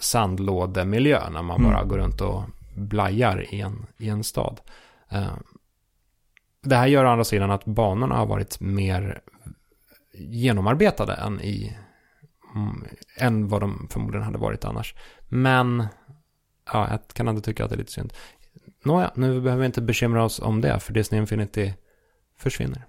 sandlådemiljö 0.00 1.30
när 1.30 1.42
man 1.42 1.60
Mm. 1.60 1.70
bara 1.70 1.84
går 1.84 1.98
runt 1.98 2.20
och 2.20 2.42
blajar 2.74 3.54
i 3.54 3.60
en, 3.60 3.86
i 3.98 4.08
en 4.08 4.24
stad. 4.24 4.60
Eh, 5.10 5.34
det 6.62 6.76
här 6.76 6.86
gör 6.86 7.04
å 7.04 7.08
andra 7.08 7.24
sidan 7.24 7.50
att 7.50 7.64
banorna 7.64 8.14
har 8.16 8.26
varit 8.26 8.60
mer 8.60 9.20
genomarbetade 10.14 11.14
än 11.14 11.40
i 11.40 11.76
mm, 12.54 12.84
än 13.16 13.48
vad 13.48 13.60
de 13.60 13.88
förmodligen 13.90 14.24
hade 14.24 14.38
varit 14.38 14.64
annars. 14.64 14.94
Men 15.28 15.86
ja, 16.72 16.88
jag 16.90 17.00
kan 17.12 17.28
ändå 17.28 17.40
tycka 17.40 17.64
att 17.64 17.70
det 17.70 17.76
är 17.76 17.78
lite 17.78 17.92
synd. 17.92 18.12
Nåja, 18.84 19.10
nu 19.14 19.40
behöver 19.40 19.60
vi 19.60 19.66
inte 19.66 19.82
bekymra 19.82 20.24
oss 20.24 20.40
om 20.40 20.60
det, 20.60 20.80
för 20.80 20.92
Disney 20.92 21.20
Infinity 21.20 21.74
försvinner. 22.38 22.84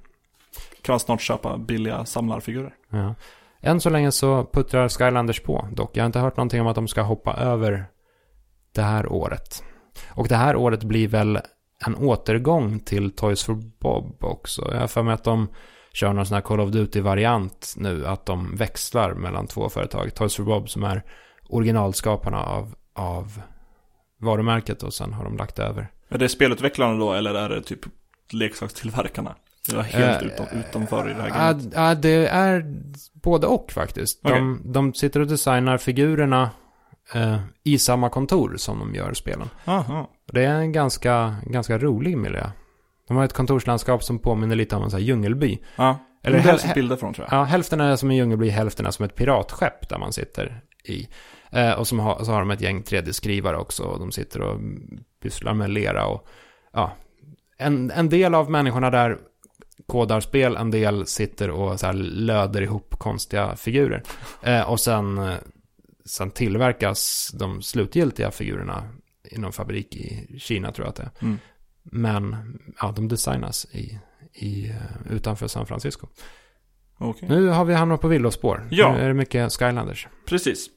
Kan 0.88 0.94
man 0.94 1.00
snart 1.00 1.22
köpa 1.22 1.58
billiga 1.58 2.06
samlarfigurer? 2.06 2.74
Ja. 2.89 3.15
Än 3.62 3.82
så 3.82 3.89
länge 3.89 4.12
så 4.12 4.46
puttrar 4.53 4.89
Skylanders 4.89 5.39
på 5.39 5.67
dock. 5.72 5.98
Jag 5.98 6.03
har 6.03 6.06
inte 6.06 6.20
hört 6.20 6.38
någonting 6.38 6.62
om 6.62 6.67
att 6.67 6.75
de 6.75 6.88
ska 6.88 7.01
hoppa 7.01 7.34
över 7.34 7.86
det 8.72 8.82
här 8.82 9.12
året. 9.12 9.63
Och 10.10 10.27
det 10.27 10.36
här 10.36 10.56
året 10.56 10.84
blir 10.84 11.08
väl 11.08 11.39
en 11.86 11.96
återgång 11.96 12.79
till 12.79 13.12
Toys 13.12 13.44
for 13.44 13.53
Bob 13.56 14.24
också. 14.24 14.70
Jag 14.74 14.79
har 14.79 14.88
för 14.88 15.03
mig 15.03 15.13
att 15.13 15.24
de 15.24 15.48
kör 15.94 16.13
någon 16.13 16.25
sån 16.25 16.36
här 16.36 16.41
Call 16.41 16.60
of 16.60 16.70
Duty-variant 16.70 17.74
nu, 17.77 18.06
att 18.06 18.25
de 18.25 18.56
växlar 18.56 19.13
mellan 19.13 19.48
två 19.48 19.70
företag. 19.70 20.15
Toys 20.15 20.36
for 20.36 20.44
Bob 20.44 20.70
som 20.70 20.84
är 20.84 21.03
originalskaparna 21.50 22.44
av, 22.44 22.75
av 22.96 23.41
varumärket 24.20 24.84
och 24.84 24.94
sen 24.94 25.13
har 25.13 25.24
de 25.24 25.38
lagt 25.38 25.60
över. 25.60 25.88
Är 26.10 26.17
det 26.17 26.29
spelutvecklarna 26.29 27.00
då 27.00 27.13
eller 27.13 27.34
är 27.34 27.50
det 27.50 27.62
typ 27.62 27.79
leksakstillverkarna? 28.32 29.36
Det 29.69 29.75
var 29.75 29.83
helt 29.83 30.21
Eh, 30.21 30.27
utom, 30.27 30.45
utanför 30.59 31.09
i 31.09 31.13
det 31.13 31.21
här 31.21 31.29
gamet. 31.29 31.74
ja, 31.75 31.95
det 31.95 32.27
är 32.27 32.65
både 33.13 33.47
och 33.47 33.71
faktiskt. 33.71 34.24
De, 34.24 34.62
de 34.65 34.93
sitter 34.93 35.19
och 35.19 35.27
designar 35.27 35.77
figurerna 35.77 36.50
eh, 37.13 37.38
i 37.63 37.77
samma 37.77 38.09
kontor 38.09 38.53
som 38.57 38.79
de 38.79 38.95
gör 38.95 39.13
spelen. 39.13 39.50
Aha. 39.65 40.09
Det 40.31 40.43
är 40.45 40.55
en 40.55 40.71
ganska, 40.71 41.36
ganska 41.45 41.77
rolig 41.77 42.17
miljö. 42.17 42.50
De 43.07 43.17
har 43.17 43.25
ett 43.25 43.33
kontorslandskap 43.33 44.03
som 44.03 44.19
påminner 44.19 44.55
lite 44.55 44.75
om 44.75 44.83
en 44.83 44.89
sån 44.89 45.00
här 45.00 45.05
djungelby. 45.07 45.59
Ja, 45.75 45.97
Eller 46.24 46.39
det 46.43 46.50
är 46.50 46.74
bilder 46.74 46.95
från 46.95 47.13
tror 47.13 47.27
jag. 47.31 47.39
Ja, 47.39 47.43
hälften 47.43 47.81
är 47.81 47.95
som 47.95 48.09
en 48.09 48.15
djungelby, 48.15 48.50
hälften 48.50 48.86
är 48.86 48.91
som 48.91 49.05
ett 49.05 49.15
piratskepp 49.15 49.89
där 49.89 49.97
man 49.97 50.13
sitter 50.13 50.62
i. 50.83 51.07
Eh, 51.51 51.71
och 51.71 51.88
som 51.88 52.00
har, 52.00 52.24
så 52.24 52.31
har 52.31 52.39
de 52.39 52.51
ett 52.51 52.62
gäng 52.62 52.81
3D-skrivare 52.81 53.57
också. 53.57 53.83
Och 53.83 54.00
de 54.00 54.12
sitter 54.12 54.41
och 54.41 54.59
pysslar 55.24 55.53
med 55.53 55.69
lera 55.69 56.05
och 56.05 56.27
ja. 56.74 56.91
En, 57.57 57.91
en 57.91 58.09
del 58.09 58.36
av 58.36 58.51
människorna 58.51 58.89
där 58.89 59.17
kodar 59.86 60.19
spel, 60.19 60.55
en 60.55 60.72
del 60.72 61.05
sitter 61.05 61.50
och 61.50 61.79
så 61.79 61.91
löder 61.91 62.62
ihop 62.62 62.96
konstiga 63.00 63.55
figurer. 63.55 64.03
Eh, 64.41 64.69
och 64.69 64.79
sen, 64.79 65.17
eh, 65.17 65.36
sen 66.05 66.31
tillverkas 66.31 67.31
de 67.39 67.62
slutgiltiga 67.62 68.31
figurerna 68.31 68.84
i 69.31 69.38
någon 69.38 69.53
fabrik 69.53 69.96
i 69.96 70.39
Kina 70.39 70.72
tror 70.72 70.86
jag 70.86 70.89
att 70.89 70.96
det 70.96 71.03
är. 71.03 71.25
Mm. 71.25 71.38
Men 71.84 72.36
ja, 72.81 72.93
de 72.96 73.07
designas 73.07 73.65
i, 73.72 74.00
i, 74.34 74.69
eh, 74.69 75.12
utanför 75.12 75.48
San 75.48 75.65
Francisco. 75.65 76.07
Okej. 77.00 77.29
Nu 77.29 77.48
har 77.48 77.65
vi 77.65 77.74
hamnat 77.74 78.01
på 78.01 78.07
villospår. 78.07 78.67
Ja. 78.72 78.93
Nu 78.93 79.00
är 79.00 79.07
det 79.07 79.13
mycket 79.13 79.53
Skylanders. 79.53 80.07
Precis. 80.25 80.69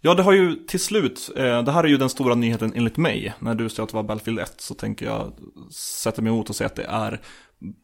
Ja, 0.00 0.14
det 0.14 0.22
har 0.22 0.32
ju 0.32 0.54
till 0.54 0.80
slut, 0.80 1.30
eh, 1.36 1.62
det 1.62 1.72
här 1.72 1.84
är 1.84 1.88
ju 1.88 1.96
den 1.96 2.08
stora 2.08 2.34
nyheten 2.34 2.72
enligt 2.74 2.96
mig. 2.96 3.34
När 3.38 3.54
du 3.54 3.68
säger 3.68 3.82
att 3.82 3.88
det 3.88 3.96
var 3.96 4.02
Battlefield 4.02 4.38
1 4.38 4.60
så 4.60 4.74
tänker 4.74 5.06
jag 5.06 5.32
sätta 5.72 6.22
mig 6.22 6.32
emot 6.32 6.50
och 6.50 6.56
säga 6.56 6.66
att 6.66 6.76
det 6.76 6.84
är 6.84 7.20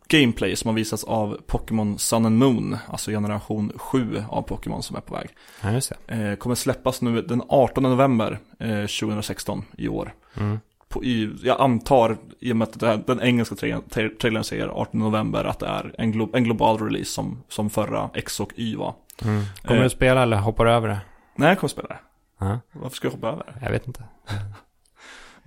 gameplay 0.09 0.57
som 0.57 0.69
har 0.69 0.75
visats 0.75 1.05
av 1.05 1.39
Pokémon 1.47 1.99
Sun 1.99 2.27
and 2.27 2.39
Moon, 2.39 2.77
alltså 2.89 3.11
generation 3.11 3.73
7 3.77 4.25
av 4.29 4.43
Pokémon 4.43 4.83
som 4.83 4.97
är 4.97 5.01
på 5.01 5.15
väg. 5.15 5.29
Ja. 5.61 5.71
Eh, 6.15 6.35
kommer 6.35 6.55
släppas 6.55 7.03
nu 7.03 7.23
den 7.23 7.43
18 7.49 7.83
november 7.83 8.39
eh, 8.59 8.69
2016 8.87 9.65
i 9.79 9.89
år. 9.89 10.15
Mm. 10.37 10.61
På, 10.89 11.05
i, 11.05 11.31
jag 11.43 11.61
antar, 11.61 12.17
i 12.41 12.53
och 12.53 12.57
med 12.57 12.69
att 12.69 12.83
här, 12.83 13.03
den 13.07 13.21
engelska 13.21 13.55
tra- 13.55 13.83
tra- 13.89 14.17
trailern 14.19 14.45
säger 14.45 14.69
18 14.69 15.01
november, 15.01 15.45
att 15.45 15.59
det 15.59 15.67
är 15.67 15.95
en, 15.99 16.15
glo- 16.15 16.37
en 16.37 16.45
global 16.45 16.79
release 16.79 17.11
som, 17.11 17.43
som 17.49 17.71
förra 17.71 18.11
X 18.15 18.41
och 18.41 18.53
Y 18.57 18.77
var. 18.77 18.95
Mm. 19.25 19.43
Kommer 19.63 19.77
Eh. 19.81 19.83
du 19.85 19.91
spela 19.91 20.23
eller 20.23 20.37
hoppar 20.37 20.65
du 20.65 20.71
över 20.71 20.89
det? 20.89 21.01
Nej, 21.37 21.49
jag 21.49 21.59
kommer 21.59 21.69
spela 21.69 21.89
det. 21.89 21.99
Ja, 22.39 22.61
Varför 22.73 22.97
ska 22.97 23.07
jag 23.07 23.13
hoppa 23.13 23.29
över 23.29 23.45
det? 23.47 23.65
jag 23.65 23.71
vet 23.71 23.87
inte. 23.87 24.05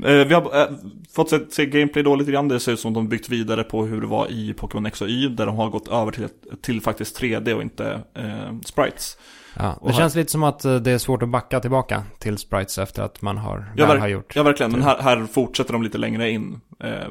Eh, 0.04 0.28
vi 0.28 0.34
har 0.34 0.62
eh, 0.62 0.68
fått 1.12 1.54
se, 1.54 1.66
gameplay 1.66 2.04
då 2.04 2.16
lite 2.16 2.32
grann. 2.32 2.48
Det 2.48 2.60
ser 2.60 2.72
ut 2.72 2.80
som 2.80 2.94
de 2.94 3.08
byggt 3.08 3.30
vidare 3.30 3.64
på 3.64 3.86
hur 3.86 4.02
det 4.02 4.08
var 4.08 4.28
i 4.32 4.54
Pokémon 4.54 4.86
X 4.86 5.02
och 5.02 5.10
Y. 5.10 5.28
Där 5.28 5.46
de 5.46 5.56
har 5.56 5.70
gått 5.70 5.88
över 5.88 6.12
till, 6.12 6.28
till 6.62 6.82
faktiskt 6.82 7.22
3D 7.22 7.54
och 7.54 7.62
inte 7.62 8.02
eh, 8.14 8.60
sprites. 8.66 9.18
Ja, 9.56 9.80
det 9.84 9.92
här- 9.92 9.98
känns 10.00 10.16
lite 10.16 10.32
som 10.32 10.44
att 10.44 10.66
eh, 10.66 10.75
det 10.75 10.92
är 10.92 10.98
svårt 10.98 11.24
att 11.24 11.30
backa 11.30 11.60
tillbaka 11.60 12.04
till 12.20 12.38
sprites 12.38 12.78
efter 12.78 13.02
att 13.04 13.22
man 13.22 13.38
har, 13.38 13.66
Ja, 13.75 13.86
har 14.00 14.08
gjort. 14.08 14.36
Ja, 14.36 14.44
verkligen. 14.44 14.72
Men 14.72 14.82
här, 14.82 15.02
här 15.02 15.25
fortsätter 15.25 15.74
de 15.74 15.84
lite 15.84 15.98
längre 15.98 16.32
in. 16.32 16.60
Eh, 16.80 17.08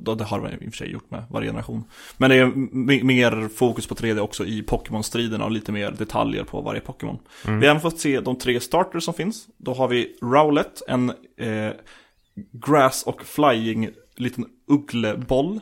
då, 0.00 0.14
det 0.14 0.24
har 0.24 0.40
de 0.40 0.64
i 0.64 0.68
och 0.68 0.72
för 0.72 0.76
sig 0.76 0.92
gjort 0.92 1.10
med 1.10 1.24
varje 1.30 1.48
generation. 1.48 1.84
Men 2.16 2.30
det 2.30 2.36
är 2.36 3.04
mer 3.04 3.48
fokus 3.56 3.86
på 3.86 3.94
3D 3.94 4.18
också 4.20 4.44
i 4.44 4.62
Pokémon-striderna 4.62 5.44
och 5.44 5.50
lite 5.50 5.72
mer 5.72 5.90
detaljer 5.90 6.44
på 6.44 6.60
varje 6.60 6.80
Pokémon. 6.80 7.18
Mm. 7.46 7.60
Vi 7.60 7.66
har 7.66 7.70
även 7.70 7.82
fått 7.82 8.00
se 8.00 8.20
de 8.20 8.38
tre 8.38 8.60
starters 8.60 9.04
som 9.04 9.14
finns. 9.14 9.46
Då 9.56 9.74
har 9.74 9.88
vi 9.88 10.16
Rowlet, 10.22 10.82
en 10.88 11.10
eh, 11.36 11.70
grass 12.52 13.02
och 13.02 13.22
flying 13.22 13.90
liten 14.16 14.46
uggleboll. 14.68 15.60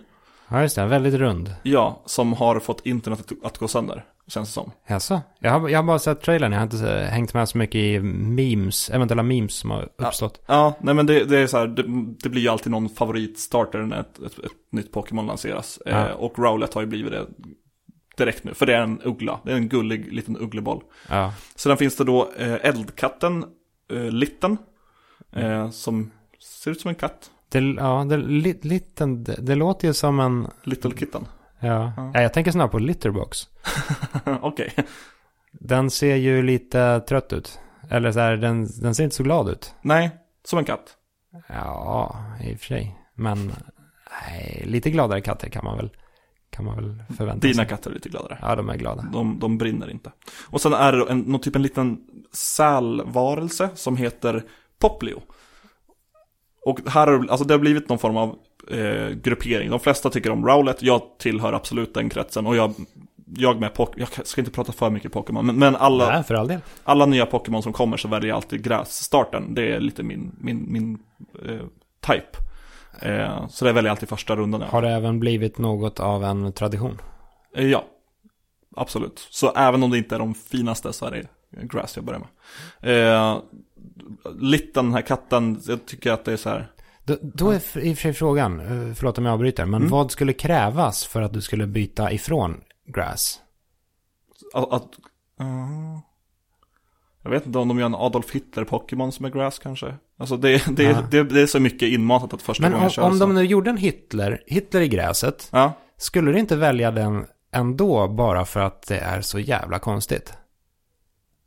Ja, 0.48 0.62
just 0.62 0.76
det. 0.76 0.86
Väldigt 0.86 1.14
rund. 1.14 1.54
Ja, 1.62 2.02
som 2.06 2.32
har 2.32 2.60
fått 2.60 2.86
internet 2.86 3.32
att, 3.42 3.58
gå 3.58 3.68
sönder, 3.68 4.04
känns 4.26 4.48
det 4.48 4.52
som. 4.52 4.70
Jaså? 4.88 5.20
Jag 5.38 5.50
har, 5.50 5.68
jag 5.68 5.78
har 5.78 5.84
bara 5.84 5.98
sett 5.98 6.20
trailern. 6.20 6.52
Jag 6.52 6.58
har 6.58 6.64
inte 6.64 7.00
eh, 7.00 7.08
hängt 7.08 7.34
med 7.34 7.48
så 7.48 7.58
mycket 7.58 7.74
i 7.74 8.00
memes, 8.00 8.90
eventuella 8.90 9.22
memes 9.22 9.54
som 9.54 9.70
har 9.70 9.88
uppstått. 9.98 10.42
Ja, 10.46 10.74
nej 10.80 10.94
men 10.94 11.06
det, 11.06 11.24
det 11.24 11.38
är 11.38 11.46
så 11.46 11.58
här, 11.58 11.66
det, 11.66 11.82
det 12.22 12.28
blir 12.28 12.42
ju 12.42 12.48
alltid 12.48 12.72
någon 12.72 12.88
favoritstarter 12.88 13.78
när 13.78 14.00
ett, 14.00 14.18
ett, 14.18 14.38
ett 14.38 14.52
nytt 14.72 14.92
Pokémon 14.92 15.26
lanseras. 15.26 15.78
Ja. 15.84 16.08
Eh, 16.08 16.14
och 16.14 16.38
Rowlet 16.38 16.74
har 16.74 16.80
ju 16.80 16.86
blivit 16.86 17.12
det 17.12 17.26
direkt 18.16 18.44
nu, 18.44 18.54
för 18.54 18.66
det 18.66 18.74
är 18.74 18.80
en 18.80 19.00
uggla. 19.04 19.40
Det 19.44 19.52
är 19.52 19.56
en 19.56 19.68
gullig 19.68 20.12
liten 20.12 20.36
uggleboll. 20.36 20.82
Ja. 21.08 21.34
Sedan 21.54 21.76
finns 21.76 21.96
det 21.96 22.04
då 22.04 22.30
eh, 22.38 22.54
Eldkatten, 22.62 23.44
eh, 23.92 24.10
Litten, 24.10 24.58
eh, 25.32 25.70
som 25.70 26.10
ser 26.44 26.70
ut 26.70 26.80
som 26.80 26.88
en 26.88 26.94
katt. 26.94 27.30
Det, 27.48 27.58
ja, 27.58 28.06
det, 28.08 28.16
li, 28.16 28.58
liten, 28.62 29.24
det, 29.24 29.36
det 29.40 29.54
låter 29.54 29.88
ju 29.88 29.94
som 29.94 30.20
en... 30.20 30.50
Little 30.62 30.90
Kitten. 30.90 31.26
Ja. 31.60 31.92
Ja. 31.96 32.10
ja. 32.14 32.22
Jag 32.22 32.32
tänker 32.32 32.50
snarare 32.52 32.70
på 32.70 32.78
Litterbox. 32.78 33.48
Okej. 34.40 34.74
Den 35.52 35.90
ser 35.90 36.16
ju 36.16 36.42
lite 36.42 37.00
trött 37.00 37.32
ut. 37.32 37.58
Eller 37.90 38.12
så 38.12 38.20
här, 38.20 38.36
den, 38.36 38.68
den 38.80 38.94
ser 38.94 39.04
inte 39.04 39.16
så 39.16 39.22
glad 39.22 39.48
ut. 39.48 39.74
Nej, 39.82 40.10
som 40.44 40.58
en 40.58 40.64
katt. 40.64 40.96
Ja, 41.48 42.16
i 42.40 42.54
och 42.54 42.58
för 42.58 42.66
sig. 42.66 42.98
Men 43.14 43.52
nej, 44.28 44.62
lite 44.66 44.90
gladare 44.90 45.20
katter 45.20 45.48
kan 45.48 45.64
man 45.64 45.76
väl, 45.76 45.90
kan 46.50 46.64
man 46.64 46.76
väl 46.76 47.02
förvänta 47.16 47.46
Dina 47.46 47.54
sig. 47.54 47.66
katter 47.68 47.90
är 47.90 47.94
lite 47.94 48.08
gladare. 48.08 48.38
Ja, 48.42 48.56
de 48.56 48.68
är 48.68 48.76
glada. 48.76 49.08
De, 49.12 49.38
de 49.38 49.58
brinner 49.58 49.90
inte. 49.90 50.12
Och 50.46 50.60
sen 50.60 50.72
är 50.72 50.92
det 50.92 51.10
en, 51.10 51.18
någon 51.18 51.40
typ 51.40 51.56
en 51.56 51.62
liten 51.62 51.98
sälvarelse 52.32 53.70
som 53.74 53.96
heter 53.96 54.44
Poplio. 54.78 55.22
Och 56.64 56.80
här 56.86 57.06
har 57.06 57.18
det- 57.18 57.30
alltså 57.30 57.46
det 57.46 57.54
har 57.54 57.58
blivit 57.58 57.88
någon 57.88 57.98
form 57.98 58.16
av 58.16 58.36
eh, 58.70 59.08
gruppering. 59.10 59.70
De 59.70 59.80
flesta 59.80 60.10
tycker 60.10 60.30
om 60.30 60.46
Rowlet, 60.46 60.82
jag 60.82 61.02
tillhör 61.18 61.52
absolut 61.52 61.94
den 61.94 62.08
kretsen. 62.08 62.46
Och 62.46 62.56
jag, 62.56 62.74
jag 63.36 63.60
med 63.60 63.74
Pokémon, 63.74 64.06
jag 64.16 64.26
ska 64.26 64.40
inte 64.40 64.50
prata 64.50 64.72
för 64.72 64.90
mycket 64.90 65.12
Pokémon, 65.12 65.46
men, 65.46 65.56
men 65.58 65.76
alla, 65.76 66.08
Nej, 66.08 66.22
för 66.24 66.34
all 66.34 66.48
del. 66.48 66.60
alla 66.84 67.06
nya 67.06 67.26
Pokémon 67.26 67.62
som 67.62 67.72
kommer 67.72 67.96
så 67.96 68.08
väljer 68.08 68.28
jag 68.28 68.36
alltid 68.36 68.62
grässtarten. 68.64 69.54
Det 69.54 69.72
är 69.74 69.80
lite 69.80 70.02
min, 70.02 70.32
min, 70.40 70.72
min 70.72 70.98
eh, 71.48 71.66
type. 72.00 72.38
Eh, 73.00 73.48
så 73.48 73.64
det 73.64 73.72
väljer 73.72 73.88
jag 73.88 73.94
alltid 73.94 74.08
första 74.08 74.36
rundan. 74.36 74.62
Har 74.62 74.82
det 74.82 74.90
även 74.90 75.20
blivit 75.20 75.58
något 75.58 76.00
av 76.00 76.24
en 76.24 76.52
tradition? 76.52 76.98
Eh, 77.56 77.66
Ja, 77.66 77.84
absolut. 78.76 79.26
Så 79.30 79.52
även 79.52 79.82
om 79.82 79.90
det 79.90 79.98
inte 79.98 80.14
är 80.14 80.18
de 80.18 80.34
finaste 80.34 80.92
så 80.92 81.06
är 81.06 81.10
det 81.10 81.26
Grass 81.62 81.96
jag 81.96 82.04
börjar 82.04 82.20
med. 82.20 82.28
Eh, 83.26 83.38
Litten, 84.38 84.84
den 84.84 84.94
här 84.94 85.02
katten, 85.02 85.60
jag 85.66 85.86
tycker 85.86 86.12
att 86.12 86.24
det 86.24 86.32
är 86.32 86.36
så 86.36 86.48
här. 86.48 86.70
Då, 87.04 87.16
då 87.22 87.50
är 87.50 87.78
i 87.78 87.92
och 87.92 87.96
för 87.96 88.02
sig 88.02 88.12
frågan, 88.12 88.60
eh, 88.60 88.94
förlåt 88.94 89.18
om 89.18 89.24
jag 89.24 89.32
avbryter, 89.32 89.64
men 89.66 89.80
Mm. 89.80 89.90
vad 89.90 90.10
skulle 90.10 90.32
krävas 90.32 91.04
för 91.04 91.22
att 91.22 91.32
du 91.32 91.40
skulle 91.40 91.66
byta 91.66 92.12
ifrån 92.12 92.60
Grass? 92.94 93.40
Att, 94.54 94.72
att, 94.72 94.88
eh, 95.40 95.98
jag 97.22 97.30
vet 97.30 97.46
inte 97.46 97.58
om 97.58 97.68
de 97.68 97.78
gör 97.78 97.86
en 97.86 97.94
Adolf 97.94 98.32
Hitler-Pokémon 98.34 99.10
som 99.10 99.24
är 99.24 99.30
Grass 99.30 99.58
kanske. 99.58 99.94
Alltså 100.18 100.36
det, 100.36 100.64
det, 100.76 100.82
Ja. 100.82 101.02
det, 101.10 101.22
det 101.22 101.40
är 101.40 101.46
så 101.46 101.60
mycket 101.60 101.88
inmatat 101.88 102.34
att 102.34 102.42
första 102.42 102.62
Men 102.62 102.70
gången 102.70 102.80
om, 102.80 102.84
jag 102.84 102.92
kör 102.92 103.02
om 103.02 103.12
så. 103.18 103.26
de 103.26 103.34
nu 103.34 103.42
gjorde 103.44 103.70
en 103.70 103.76
Hitler, 103.76 104.42
Hitler 104.46 104.80
i 104.80 104.88
gräset, 104.88 105.48
Ja, 105.52 105.72
skulle 105.96 106.32
du 106.32 106.38
inte 106.38 106.56
välja 106.56 106.90
den 106.90 107.26
ändå 107.52 108.08
bara 108.08 108.44
för 108.44 108.60
att 108.60 108.86
det 108.86 108.98
är 108.98 109.20
så 109.20 109.38
jävla 109.38 109.78
konstigt? 109.78 110.32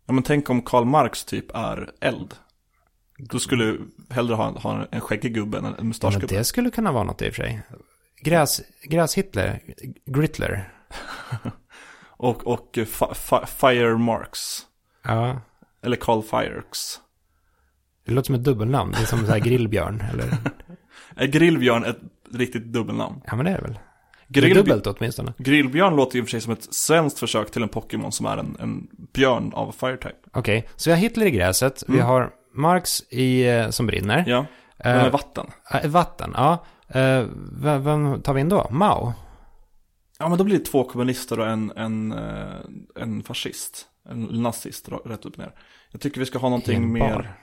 Ja, 0.08 0.14
men 0.14 0.24
tänk 0.24 0.50
om 0.50 0.62
Karl 0.62 0.86
Marx 0.86 1.26
typ 1.26 1.46
är 1.54 1.92
eld. 2.02 2.36
Då 3.18 3.40
skulle 3.40 3.66
du 3.66 3.82
hellre 4.10 4.36
ha, 4.36 4.60
ha 4.60 4.86
en 4.92 5.02
skäggig 5.02 5.34
gubbe 5.34 5.58
än 5.58 5.66
en 5.66 5.72
Ja, 5.72 5.76
men 5.78 5.88
mustaschgubbe. 5.88 6.28
det 6.28 6.44
skulle 6.44 6.70
kunna 6.72 6.92
vara 6.92 7.04
något 7.04 7.22
i 7.22 7.30
och 7.30 7.34
för 7.34 7.44
sig. 7.44 7.62
Gräs, 8.22 8.62
gräs-Hitler, 8.84 9.60
Gritler. 10.06 10.74
Och, 12.20 12.48
och 12.48 12.78
fa, 12.88 13.14
fa, 13.14 13.46
Fire 13.46 13.98
Marx. 13.98 14.40
Ja, 15.04 15.42
Eller 15.84 15.96
Karl 15.96 16.22
Fireks. 16.22 17.00
det 18.06 18.12
låter 18.14 18.26
som 18.26 18.36
ett 18.36 18.44
dubbelnamn. 18.44 18.92
Det 18.92 18.98
är 19.02 19.06
som 19.06 19.26
så 19.26 19.32
här 19.32 19.40
grillbjörn, 19.40 20.04
eller? 20.14 20.38
Är 21.16 21.28
Grillbjörn 21.28 21.84
ett 21.86 21.98
riktigt 22.34 22.64
dubbelnamn? 22.64 23.22
Ja, 23.28 23.36
men 23.36 23.46
det 23.46 23.52
är 23.52 23.56
det 23.56 23.62
väl. 23.62 23.80
Det 24.28 24.40
är 24.40 24.42
Grillbjörn, 24.42 24.66
dubbelt 24.66 24.88
åtminstone. 25.00 25.34
Grillbjörn 25.38 25.96
låter 25.96 26.16
ju 26.16 26.20
i 26.22 26.24
och 26.24 26.28
för 26.28 26.32
sig 26.32 26.42
som 26.42 26.54
ett 26.54 26.74
svenskt 26.74 27.20
försök 27.20 27.52
till 27.52 27.64
en 27.64 27.70
Pokémon 27.70 28.12
som 28.12 28.26
är 28.26 28.38
en, 28.38 28.56
en 28.60 28.88
björn 29.14 29.52
av 29.54 29.72
Firetype. 29.72 30.16
Okej, 30.34 30.68
så 30.76 30.90
vi 30.90 30.94
har 30.94 31.02
Hitler 31.02 31.26
i 31.26 31.32
gräset. 31.32 31.84
Vi 31.88 31.94
Mm. 31.94 32.06
har 32.08 32.32
Marx 32.54 33.02
i, 33.10 33.48
eh, 33.48 33.70
som 33.70 33.88
brinner. 33.88 34.24
Ja, 34.28 34.46
den 34.78 34.98
Eh, 34.98 35.04
är 35.04 35.10
vatten. 35.10 35.48
eh, 35.84 35.90
vatten, 35.90 36.32
ja. 36.36 36.66
Eh, 36.88 37.22
v- 37.52 37.78
vem 37.78 38.22
tar 38.22 38.34
vi 38.34 38.42
in 38.42 38.50
då? 38.50 38.68
Mao? 38.72 39.14
Ja, 40.20 40.30
men 40.30 40.38
då 40.38 40.44
blir 40.44 40.58
det 40.60 40.66
två 40.66 40.84
kommunister 40.84 41.40
och 41.40 41.48
en, 41.48 41.72
en, 41.76 42.12
en 42.96 43.24
fascist. 43.24 43.86
En 44.10 44.24
nazist, 44.24 44.90
rätt 45.06 45.26
upp 45.26 45.34
och 45.34 45.40
ner. 45.40 45.52
Jag 45.92 46.02
tycker 46.02 46.20
vi 46.20 46.26
ska 46.26 46.40
ha 46.40 46.50
någonting 46.50 46.94
mer, 46.94 47.34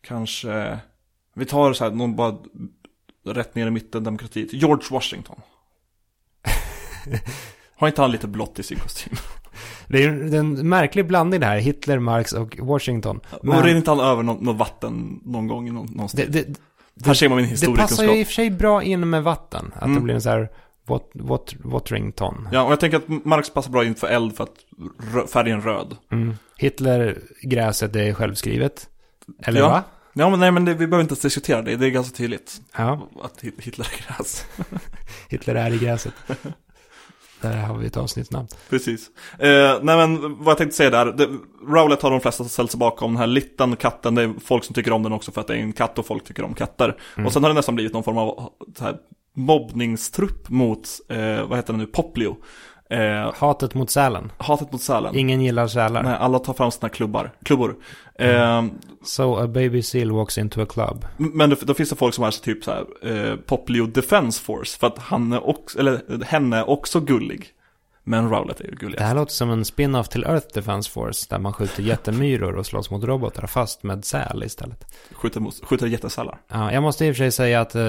kanske, 0.00 0.78
vi 1.34 1.44
tar 1.44 1.72
så 1.72 1.84
här, 1.84 1.90
någon 1.90 2.16
bara 2.16 2.34
rätt 3.26 3.54
ner 3.54 3.66
i 3.66 3.70
mitten, 3.70 4.04
demokrati. 4.04 4.48
George 4.52 4.84
Washington. 4.90 5.40
Har 7.76 7.88
inte 7.88 8.00
han 8.02 8.10
lite 8.10 8.26
blått 8.28 8.58
i 8.58 8.62
sin 8.62 8.78
kostym? 8.78 9.12
Det 9.88 9.98
är 9.98 10.02
ju 10.02 10.36
en 10.36 10.68
märklig 10.68 11.06
blandning 11.06 11.40
det 11.40 11.46
här, 11.46 11.58
Hitler, 11.58 11.98
Marx 11.98 12.32
och 12.32 12.58
Washington. 12.58 13.20
Men... 13.42 13.56
Och 13.58 13.64
rinner 13.64 13.78
inte 13.78 13.90
han 13.90 14.00
över 14.00 14.22
något, 14.22 14.40
något 14.40 14.56
vatten 14.56 15.20
någon 15.24 15.46
gång 15.46 15.74
någonstans? 15.74 16.12
det, 16.12 16.26
det, 16.94 17.06
här 17.06 17.14
ser 17.14 17.28
man 17.28 17.36
min 17.36 17.44
det 17.44 17.50
historiekunskap. 17.50 17.88
passar 17.98 18.04
ju 18.14 18.20
i 18.20 18.22
och 18.22 18.26
för 18.26 18.34
sig 18.34 18.50
bra 18.50 18.82
in 18.82 19.10
med 19.10 19.22
vatten. 19.22 19.70
Att 19.74 19.80
det 19.80 19.86
Mm. 19.86 20.02
blir 20.04 20.14
en 20.14 20.22
så 20.22 20.28
här 20.30 20.48
wat, 20.86 21.10
wat, 21.14 21.54
Waterington. 21.64 22.48
Ja, 22.52 22.62
och 22.62 22.72
jag 22.72 22.80
tänker 22.80 22.96
att 22.96 23.08
Marx 23.24 23.50
passar 23.50 23.70
bra 23.70 23.84
in 23.84 23.94
för 23.94 24.06
eld 24.06 24.36
för 24.36 24.44
att 24.44 25.30
färgen 25.30 25.62
röd. 25.62 25.96
Mm. 26.12 26.34
Hitler, 26.56 27.18
gräset, 27.42 27.92
det 27.92 28.08
är 28.08 28.14
självskrivet. 28.14 28.88
Eller 29.42 29.60
Ja. 29.60 29.68
va? 29.68 29.82
Ja, 30.12 30.30
men 30.30 30.40
nej, 30.40 30.50
men 30.50 30.64
det, 30.64 30.74
vi 30.74 30.86
behöver 30.86 31.00
inte 31.02 31.12
ens 31.12 31.20
diskutera 31.20 31.62
det. 31.62 31.76
Det 31.76 31.86
är 31.86 31.90
ganska 31.90 32.16
tydligt. 32.16 32.60
Ja, 32.76 33.08
Att 33.22 33.40
Hit- 33.44 33.60
Hitler 33.60 33.86
är 33.92 34.16
gräs. 34.18 34.44
Hitler 35.28 35.54
är 35.54 35.74
i 35.74 35.78
gräset. 35.78 36.12
Där 37.40 37.56
har 37.56 37.78
vi 37.78 37.86
ett 37.86 37.96
avsnittsnamn. 37.96 38.48
Precis. 38.70 39.10
Eh, 39.38 39.78
nej 39.82 39.96
men 39.96 40.38
vad 40.38 40.50
jag 40.50 40.58
tänkte 40.58 40.76
säga 40.76 40.90
där, 40.90 41.06
det, 41.06 41.28
Rowlet 41.68 42.02
har 42.02 42.10
de 42.10 42.20
flesta 42.20 42.44
ställt 42.44 42.70
sig 42.70 42.78
bakom, 42.78 43.12
den 43.12 43.20
här 43.20 43.26
litten 43.26 43.76
katten, 43.76 44.14
det 44.14 44.22
är 44.22 44.34
folk 44.44 44.64
som 44.64 44.74
tycker 44.74 44.92
om 44.92 45.02
den 45.02 45.12
också 45.12 45.32
för 45.32 45.40
att 45.40 45.46
det 45.46 45.54
är 45.54 45.58
en 45.58 45.72
katt 45.72 45.98
och 45.98 46.06
folk 46.06 46.24
tycker 46.24 46.42
om 46.42 46.54
katter. 46.54 46.96
Mm. 47.16 47.26
Och 47.26 47.32
sen 47.32 47.42
har 47.42 47.50
det 47.50 47.54
nästan 47.54 47.74
blivit 47.74 47.92
någon 47.92 48.04
form 48.04 48.18
av 48.18 48.52
så 48.78 48.84
här, 48.84 48.96
mobbningstrupp 49.34 50.48
mot, 50.48 50.88
eh, 51.08 51.46
vad 51.48 51.58
heter 51.58 51.72
det 51.72 51.78
nu, 51.78 51.86
Poplio. 51.86 52.36
Eh, 52.90 53.32
Hatet 53.34 53.74
mot 53.74 53.90
sälen. 53.90 54.32
hatet 54.38 54.72
mot 54.72 54.82
sälen. 54.82 55.16
Ingen 55.16 55.40
gillar 55.42 55.66
sälar. 55.66 56.02
Nej, 56.02 56.16
alla 56.20 56.38
tar 56.38 56.52
fram 56.52 56.70
sina 56.70 56.88
klubbar, 56.88 57.30
klubbor. 57.44 57.76
Eh, 58.18 58.64
So 59.04 59.36
a 59.36 59.46
baby 59.48 59.82
seal 59.82 60.10
walks 60.12 60.38
into 60.38 60.62
a 60.62 60.66
club. 60.68 61.06
men 61.16 61.50
då, 61.50 61.56
då 61.62 61.74
finns 61.74 61.90
det 61.90 61.96
folk 61.96 62.14
som 62.14 62.24
är 62.24 62.30
så 62.30 62.42
typ 62.42 62.64
så 62.64 62.70
här, 62.70 62.84
eh, 63.30 63.36
Poplio 63.36 63.86
Defense 63.86 64.42
Force, 64.42 64.78
för 64.78 64.86
att 64.86 64.98
han 64.98 65.32
är 65.32 65.48
också, 65.48 65.78
eller 65.78 66.24
henne 66.24 66.56
är 66.56 66.70
också 66.70 67.00
gullig. 67.00 67.46
Men 68.08 68.30
Rowlet 68.30 68.60
är 68.60 68.64
ju 68.64 68.70
gulligast. 68.70 68.98
Det 68.98 69.04
här 69.04 69.14
låter 69.14 69.32
som 69.32 69.50
en 69.50 69.64
spin-off 69.64 70.08
till 70.08 70.24
Earth 70.24 70.46
Defense 70.54 70.90
Force 70.90 71.26
där 71.30 71.38
man 71.38 71.52
skjuter 71.52 71.82
jättemyror 71.82 72.56
och 72.56 72.66
slåss 72.66 72.90
mot 72.90 73.04
robotar 73.04 73.46
fast 73.46 73.82
med 73.82 74.04
säl 74.04 74.42
istället. 74.44 74.96
Skjuter, 75.12 75.40
mot, 75.40 75.64
skjuter 75.64 75.86
jättesälar. 75.86 76.40
Ja, 76.48 76.72
jag 76.72 76.82
måste 76.82 77.06
i 77.06 77.10
och 77.10 77.16
för 77.16 77.18
sig 77.18 77.32
säga 77.32 77.60
att 77.60 77.74
eh, 77.74 77.82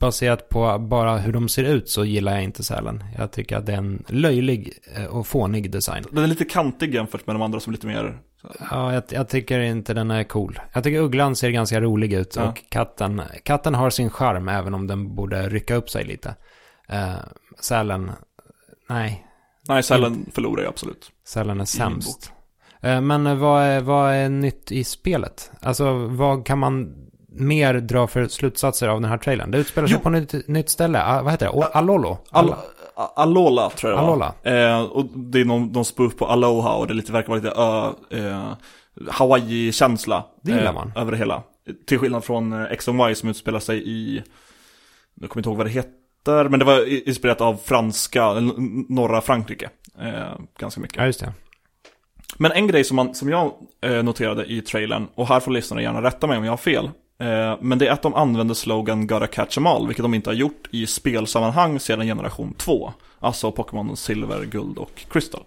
baserat 0.00 0.48
på 0.48 0.78
bara 0.78 1.16
hur 1.18 1.32
de 1.32 1.48
ser 1.48 1.64
ut 1.64 1.88
så 1.88 2.04
gillar 2.04 2.32
jag 2.32 2.42
inte 2.44 2.64
sälen. 2.64 3.04
Jag 3.18 3.32
tycker 3.32 3.56
att 3.56 3.66
det 3.66 3.72
är 3.72 3.76
en 3.76 4.04
löjlig 4.08 4.72
eh, 4.96 5.04
och 5.04 5.26
fånig 5.26 5.70
design. 5.70 6.04
Den 6.10 6.24
är 6.24 6.28
lite 6.28 6.44
kantig 6.44 6.94
jämfört 6.94 7.26
med 7.26 7.36
de 7.36 7.42
andra 7.42 7.60
som 7.60 7.70
är 7.70 7.74
lite 7.74 7.86
mer... 7.86 8.18
Ja, 8.70 8.92
jag, 8.94 9.02
jag 9.08 9.28
tycker 9.28 9.60
inte 9.60 9.94
den 9.94 10.10
är 10.10 10.24
cool. 10.24 10.60
Jag 10.72 10.84
tycker 10.84 10.98
ugglan 11.00 11.36
ser 11.36 11.50
ganska 11.50 11.80
rolig 11.80 12.12
ut 12.12 12.36
Ja. 12.36 12.48
och 12.48 12.62
katten, 12.68 13.22
katten 13.42 13.74
har 13.74 13.90
sin 13.90 14.10
charm 14.10 14.48
även 14.48 14.74
om 14.74 14.86
den 14.86 15.14
borde 15.14 15.48
rycka 15.48 15.74
upp 15.74 15.90
sig 15.90 16.04
lite. 16.04 16.34
Uh, 16.92 17.14
sälen, 17.60 18.10
nej, 18.88 19.23
Nej, 19.68 19.82
sälen 19.82 20.26
förlorar 20.34 20.62
ju 20.62 20.68
absolut. 20.68 21.10
sälen 21.26 21.60
är 21.60 21.64
sämst. 21.64 22.32
Eh, 22.80 23.00
men 23.00 23.26
eh, 23.26 23.34
vad 23.34 23.62
är, 23.62 23.80
vad 23.80 24.12
är 24.12 24.28
nytt 24.28 24.72
i 24.72 24.84
spelet? 24.84 25.50
Alltså, 25.60 25.92
vad 25.94 26.46
kan 26.46 26.58
man 26.58 26.94
mer 27.28 27.74
dra 27.74 28.06
för 28.06 28.28
slutsatser 28.28 28.88
av 28.88 29.00
den 29.00 29.10
här 29.10 29.18
trailern? 29.18 29.50
Det 29.50 29.58
utspelar 29.58 29.88
sig 29.88 29.96
Jo. 30.04 30.10
på 30.10 30.16
ett 30.16 30.48
nytt 30.48 30.68
ställe. 30.70 31.02
Ah, 31.04 31.22
vad 31.22 31.32
heter 31.32 31.46
det? 31.46 31.52
O- 31.52 31.62
Alolo? 31.72 32.18
Al 32.30 32.54
Alola 33.16 33.70
tror 33.70 33.92
jag. 33.92 34.00
Alola. 34.00 34.34
Eh, 34.42 34.82
och 34.82 35.04
det 35.06 35.40
är 35.40 35.44
någon, 35.44 35.66
någon 35.72 35.84
spoof 35.84 36.16
på 36.16 36.26
Aloha 36.26 36.74
och 36.74 36.86
det 36.86 36.94
lite, 36.94 37.12
verkar 37.12 37.28
vara 37.28 37.38
lite 37.40 37.50
ö, 37.50 37.92
eh, 38.28 38.52
Hawaii-känsla. 39.10 40.24
Det 40.42 40.50
gillar 40.52 40.64
eh, 40.66 40.72
man. 40.74 40.92
Över 40.96 41.12
det 41.12 41.18
hela. 41.18 41.42
Till 41.86 41.98
skillnad 41.98 42.24
från 42.24 42.52
X 42.52 42.88
and 42.88 43.00
Y 43.10 43.14
som 43.14 43.28
utspelar 43.28 43.60
sig 43.60 43.88
i, 43.90 44.22
jag 45.20 45.30
kommer 45.30 45.40
inte 45.40 45.48
ihåg 45.48 45.56
vad 45.56 45.66
det 45.66 45.70
heter, 45.70 45.90
men 46.32 46.58
det 46.58 46.64
var 46.64 47.08
inspirerat 47.08 47.40
av 47.40 47.60
franska, 47.64 48.32
norra 48.88 49.20
Frankrike. 49.20 49.70
Eh, 50.00 50.38
ganska 50.58 50.80
mycket. 50.80 50.96
Ja, 50.96 51.06
just 51.06 51.20
det. 51.20 51.32
Men 52.36 52.52
en 52.52 52.66
grej 52.66 52.84
som, 52.84 52.96
man, 52.96 53.14
som 53.14 53.28
jag 53.28 53.52
eh, 53.80 54.02
noterade 54.02 54.44
i 54.44 54.60
trailern, 54.60 55.06
och 55.14 55.28
här 55.28 55.40
får 55.40 55.50
lyssnarna 55.50 55.82
gärna 55.82 56.02
rätta 56.02 56.26
mig 56.26 56.38
om 56.38 56.44
jag 56.44 56.52
har 56.52 56.56
fel, 56.56 56.84
eh, 57.20 57.56
men 57.60 57.78
det 57.78 57.86
är 57.86 57.92
att 57.92 58.02
de 58.02 58.14
använder 58.14 58.54
slogan 58.54 59.06
Gotta 59.06 59.26
catch 59.26 59.58
'em 59.58 59.66
all, 59.66 59.86
vilket 59.86 60.04
de 60.04 60.14
inte 60.14 60.30
har 60.30 60.34
gjort 60.34 60.68
i 60.70 60.86
spelsammanhang 60.86 61.80
sedan 61.80 62.06
generation 62.06 62.54
2. 62.54 62.92
Alltså 63.18 63.52
Pokémon 63.52 63.96
Silver, 63.96 64.44
Guld 64.44 64.78
och 64.78 65.04
Crystal. 65.10 65.42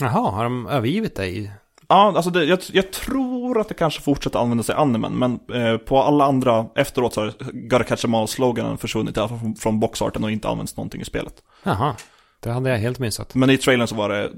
Jaha, 0.00 0.30
har 0.30 0.44
de 0.44 0.66
övergivit 0.66 1.16
dig? 1.16 1.52
Ja, 1.90 2.12
alltså 2.16 2.30
det, 2.30 2.44
jag, 2.44 2.58
jag 2.72 2.92
tror 2.92 3.60
att 3.60 3.68
det 3.68 3.74
kanske 3.74 4.00
fortsätter 4.00 4.38
använda 4.38 4.62
sig 4.62 4.74
animen, 4.74 5.12
men 5.12 5.40
eh, 5.62 5.76
på 5.76 6.02
alla 6.02 6.24
andra 6.24 6.66
efteråt 6.74 7.14
så 7.14 7.20
har 7.20 7.32
Gotta 7.68 7.84
catch 7.84 8.04
'em 8.04 8.14
all-sloganen 8.14 8.78
försvunnit, 8.78 9.16
i 9.16 9.20
alla 9.20 9.28
fall 9.28 9.38
från, 9.38 9.54
från 9.54 9.80
boxarten 9.80 10.24
och 10.24 10.30
inte 10.30 10.48
använts 10.48 10.76
någonting 10.76 11.00
i 11.00 11.04
spelet. 11.04 11.34
Jaha, 11.62 11.94
det 12.40 12.50
hade 12.50 12.70
jag 12.70 12.78
helt 12.78 12.98
missat. 12.98 13.34
Men 13.34 13.50
i 13.50 13.56
trailern 13.58 13.86
så 13.86 13.94
var 13.94 14.08
det, 14.08 14.30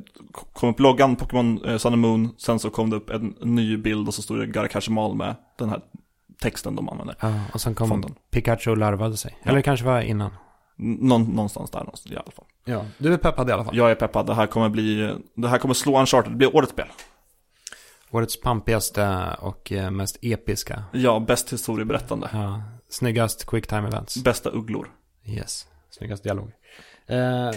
kom 0.53 0.69
upp 0.71 0.81
loggan 0.81 1.17
Pokémon 1.17 1.65
eh, 1.65 1.77
Sun 1.77 1.93
and 1.93 2.03
Moon, 2.03 2.35
sen 2.39 2.59
så 2.59 2.71
kom 2.71 2.91
det 2.91 2.97
upp 2.97 3.11
en 3.11 3.35
ny 3.41 3.77
bild 3.77 4.09
och 4.09 4.15
så 4.15 4.23
stod 4.23 4.39
det 4.39 4.47
Gotta 4.47 4.69
catch 4.69 4.89
'em 4.89 5.05
all 5.05 5.15
med 5.15 5.35
den 5.59 5.69
här 5.69 5.81
texten 6.41 6.77
de 6.77 6.89
använder. 6.89 7.17
Ja, 7.21 7.33
och 7.55 7.61
sen 7.61 7.75
kom 7.75 7.89
Fonden. 7.89 8.15
Pikachu 8.31 8.71
och 8.71 8.79
larvade 8.79 9.17
sig. 9.17 9.39
Ja. 9.43 9.51
Eller 9.51 9.61
kanske 9.61 9.87
var 9.87 10.01
innan. 10.01 10.31
Någon, 10.77 11.23
någonstans 11.23 11.71
där 11.71 11.79
någonstans, 11.81 12.13
i 12.13 12.17
alla 12.17 12.31
fall. 12.37 12.45
Ja, 12.65 12.85
du 12.99 13.13
är 13.13 13.17
peppad 13.17 13.49
i 13.49 13.53
alla 13.53 13.65
fall. 13.65 13.77
Jag 13.77 13.91
är 13.91 13.95
peppad, 13.95 14.27
det 14.27 14.35
här 14.35 14.47
kommer 14.47 14.69
bli, 14.69 15.15
det 15.35 15.49
här 15.49 15.59
kommer 15.59 15.75
slå 15.75 16.01
Uncharted, 16.01 16.33
det 16.33 16.37
blir 16.37 16.57
årets 16.57 16.73
spel. 16.73 16.87
Årets 18.13 18.41
pampigaste 18.41 19.37
och 19.39 19.73
eh, 19.73 19.91
mest 19.91 20.19
episka. 20.23 20.85
Ja, 20.93 21.21
bäst 21.21 21.53
historieberättande. 21.53 22.29
Ja, 22.33 22.63
snyggast 22.89 23.47
quick 23.47 23.67
time 23.67 23.89
events. 23.89 24.25
Bästa 24.25 24.51
ugglor. 24.51 24.89
Yes, 25.25 25.67
snyggast 25.91 26.23
dialog. 26.23 26.53
Eh, 27.07 27.51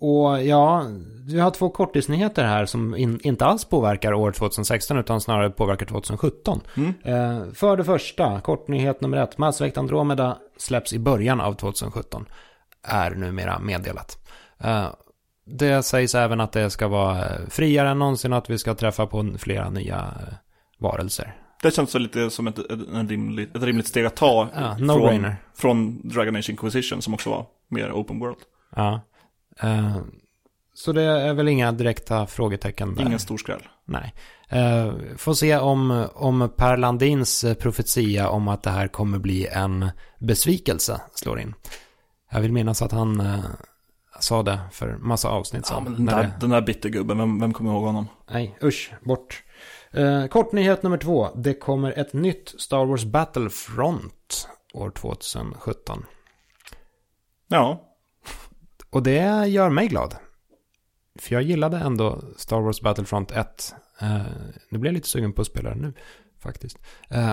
och 0.00 0.42
ja, 0.44 0.86
vi 1.26 1.40
har 1.40 1.50
två 1.50 1.70
korttidsnyheter 1.70 2.44
här 2.44 2.66
som 2.66 2.96
in, 2.96 3.20
inte 3.22 3.44
alls 3.44 3.64
påverkar 3.64 4.12
år 4.12 4.32
2016 4.32 4.98
utan 4.98 5.20
snarare 5.20 5.50
påverkar 5.50 5.86
2017. 5.86 6.60
Mm. 6.76 6.94
Eh, 7.04 7.52
för 7.52 7.76
det 7.76 7.84
första, 7.84 8.40
kortnyhet 8.40 9.00
nummer 9.00 9.16
ett. 9.16 9.38
Mass 9.38 9.60
Effect 9.60 9.78
Andromeda 9.78 10.38
släpps 10.56 10.92
i 10.92 10.98
början 10.98 11.40
av 11.40 11.54
2017. 11.54 12.26
Är 12.82 13.10
numera 13.10 13.58
meddelat. 13.58 14.18
Eh, 14.58 14.88
det 15.46 15.82
sägs 15.82 16.14
även 16.14 16.40
att 16.40 16.52
det 16.52 16.70
ska 16.70 16.88
vara 16.88 17.18
eh, 17.18 17.46
friare 17.48 17.88
än 17.88 17.98
någonsin 17.98 18.32
att 18.32 18.50
vi 18.50 18.58
ska 18.58 18.74
träffa 18.74 19.06
på 19.06 19.34
flera 19.38 19.70
nya 19.70 19.96
eh, 19.96 20.34
varelser. 20.78 21.36
Det 21.62 21.70
känns 21.74 21.94
lite 21.94 22.30
som 22.30 22.46
ett, 22.46 22.58
ett, 22.58 23.08
rimligt, 23.08 23.56
ett 23.56 23.62
rimligt 23.62 23.86
steg 23.86 24.06
att 24.06 24.16
ta 24.16 24.48
Ja, 24.54 24.76
från, 24.76 24.90
no-brainer. 24.90 25.36
från 25.54 26.08
Dragon 26.08 26.36
Age 26.36 26.50
Inquisition 26.50 27.02
som 27.02 27.14
också 27.14 27.30
var 27.30 27.46
mer 27.68 27.92
open 27.92 28.18
world. 28.18 28.36
Ja. 28.76 29.00
Eh, 29.62 29.96
så 30.74 30.92
det 30.92 31.02
är 31.02 31.34
väl 31.34 31.48
inga 31.48 31.72
direkta 31.72 32.26
frågetecken 32.26 32.94
där. 32.94 33.02
Ingen 33.06 33.18
stor 33.18 33.38
skräll. 33.38 33.62
Nej. 33.84 34.14
Eh, 34.48 34.92
får 35.16 35.34
se 35.34 35.56
om, 35.58 36.06
om 36.14 36.50
Per 36.56 36.76
Landins 36.76 37.44
profetia 37.58 38.28
om 38.28 38.48
att 38.48 38.62
det 38.62 38.70
här 38.70 38.88
kommer 38.88 39.18
bli 39.18 39.46
en 39.46 39.90
besvikelse 40.18 41.00
slår 41.14 41.40
in. 41.40 41.54
Jag 42.30 42.40
vill 42.40 42.52
minnas 42.52 42.82
att 42.82 42.92
han 42.92 43.20
sa 44.20 44.42
det 44.42 44.60
för 44.72 44.96
massa 44.96 45.28
avsnitt 45.28 45.62
Ja, 45.70 45.74
sedan. 45.74 45.84
men 45.84 45.92
den 45.92 46.06
där, 46.06 46.22
det- 46.22 46.32
den 46.40 46.50
där 46.50 46.60
bittergubben, 46.62 47.18
vem, 47.18 47.40
vem 47.40 47.52
kommer 47.52 47.70
ihåg 47.72 47.84
honom? 47.84 48.06
Nej, 48.30 48.58
usch, 48.62 48.92
bort. 49.04 49.42
Eh, 49.92 50.26
kort 50.26 50.52
nyhet 50.52 50.82
nummer 50.82 50.98
två. 50.98 51.28
Det 51.36 51.54
kommer 51.54 51.98
ett 51.98 52.12
nytt 52.12 52.54
Star 52.60 52.84
Wars 52.84 53.04
Battlefront 53.04 54.48
år 54.74 54.90
2017. 54.90 56.04
Ja, 57.48 57.86
Och 58.90 59.02
det 59.02 59.46
gör 59.46 59.70
mig 59.70 59.88
glad. 59.88 60.14
För 61.18 61.34
jag 61.34 61.42
gillade 61.42 61.76
ändå 61.78 62.22
Star 62.36 62.60
Wars 62.60 62.80
Battlefront 62.80 63.30
1. 63.32 63.74
Eh, 64.00 64.20
nu 64.70 64.78
blir 64.78 64.90
jag 64.90 64.94
lite 64.94 65.08
sugen 65.08 65.32
på 65.32 65.40
att 65.40 65.46
spela 65.46 65.70
det 65.70 65.76
nu, 65.76 65.92
faktiskt. 66.38 66.78
Eh, 67.10 67.32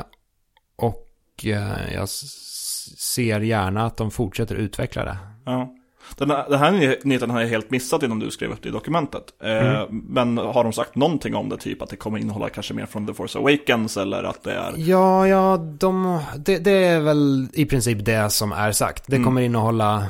och 0.75 1.07
eh, 1.45 1.93
jag 1.93 2.09
ser 2.09 3.39
gärna 3.39 3.85
att 3.85 3.97
de 3.97 4.11
fortsätter 4.11 4.55
utveckla 4.55 5.05
det. 5.05 5.17
ja. 5.45 5.73
Den 6.15 6.31
här, 6.31 6.49
den 6.49 6.59
här 6.59 6.71
ny- 6.71 6.95
nyheten 7.03 7.29
har 7.29 7.41
jag 7.41 7.47
helt 7.47 7.71
missat 7.71 8.03
innan 8.03 8.19
du 8.19 8.31
skrev 8.31 8.51
upp 8.51 8.63
det 8.63 8.69
i 8.69 8.71
dokumentet. 8.71 9.23
Eh, 9.43 9.83
Men 9.89 10.37
har 10.37 10.63
de 10.63 10.73
sagt 10.73 10.95
någonting 10.95 11.35
om 11.35 11.49
det, 11.49 11.57
typ 11.57 11.81
att 11.81 11.89
det 11.89 11.95
kommer 11.95 12.17
innehålla 12.17 12.49
kanske 12.49 12.73
mer 12.73 12.85
från 12.85 13.07
The 13.07 13.13
Force 13.13 13.39
Awakens 13.39 13.97
eller 13.97 14.23
att 14.23 14.43
det 14.43 14.53
är... 14.53 14.73
Ja, 14.77 15.27
ja, 15.27 15.57
de, 15.57 16.19
det, 16.37 16.57
det 16.57 16.71
är 16.85 16.99
väl 16.99 17.47
i 17.53 17.65
princip 17.65 18.05
det 18.05 18.29
som 18.29 18.51
är 18.51 18.71
sagt. 18.71 19.03
Det 19.07 19.15
Mm. 19.15 19.25
kommer 19.25 19.41
innehålla 19.41 20.05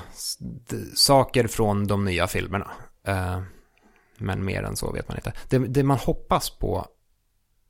saker 0.95 1.47
från 1.47 1.87
de 1.87 2.05
nya 2.05 2.27
filmerna. 2.27 2.71
Eh, 3.07 3.39
men 4.17 4.45
mer 4.45 4.63
än 4.63 4.75
så 4.75 4.91
vet 4.91 5.07
man 5.07 5.17
inte. 5.17 5.33
Det, 5.49 5.57
det 5.57 5.83
man 5.83 5.97
hoppas 5.97 6.49
på, 6.49 6.85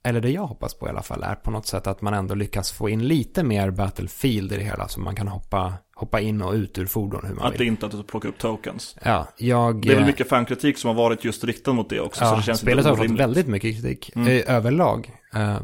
eller 0.03 0.21
det 0.21 0.29
jag 0.29 0.47
hoppas 0.47 0.73
på 0.73 0.87
i 0.87 0.89
alla 0.89 1.01
fall, 1.01 1.23
är 1.23 1.35
på 1.35 1.51
något 1.51 1.67
sätt 1.67 1.87
att 1.87 2.01
man 2.01 2.13
ändå 2.13 2.35
lyckas 2.35 2.71
få 2.71 2.89
in 2.89 3.07
lite 3.07 3.43
mer 3.43 3.69
Battlefield 3.71 4.51
i 4.51 4.57
det 4.57 4.63
hela. 4.63 4.87
Så 4.87 4.99
man 4.99 5.15
kan 5.15 5.27
hoppa, 5.27 5.73
hoppa 5.97 6.19
in 6.21 6.41
och 6.41 6.53
ut 6.53 6.77
ur 6.77 6.85
fordon 6.85 7.25
hur 7.27 7.35
man 7.35 7.45
Att 7.45 7.51
det 7.51 7.57
vill. 7.59 7.67
inte 7.67 7.85
är 7.85 7.87
att 7.87 7.97
du 7.97 8.03
plockar 8.03 8.29
upp 8.29 8.37
tokens. 8.37 8.95
Ja, 9.03 9.27
jag... 9.37 9.81
Det 9.81 9.87
är 9.89 9.93
väl 9.93 10.01
eh, 10.03 10.07
mycket 10.07 10.29
fankritik 10.29 10.77
som 10.77 10.87
har 10.87 10.95
varit 10.95 11.25
just 11.25 11.43
riktad 11.43 11.73
mot 11.73 11.89
det 11.89 11.99
också. 12.01 12.19
så 12.19 12.25
Ja, 12.25 12.35
det 12.35 12.43
känns 12.43 12.59
spelet 12.59 12.85
har 12.85 12.95
fått 12.95 13.09
väldigt 13.11 13.47
mycket 13.47 13.75
kritik 13.75 14.11
Mm. 14.15 14.27
eh, 14.27 14.55
överlag. 14.55 15.11
Eh, 15.35 15.57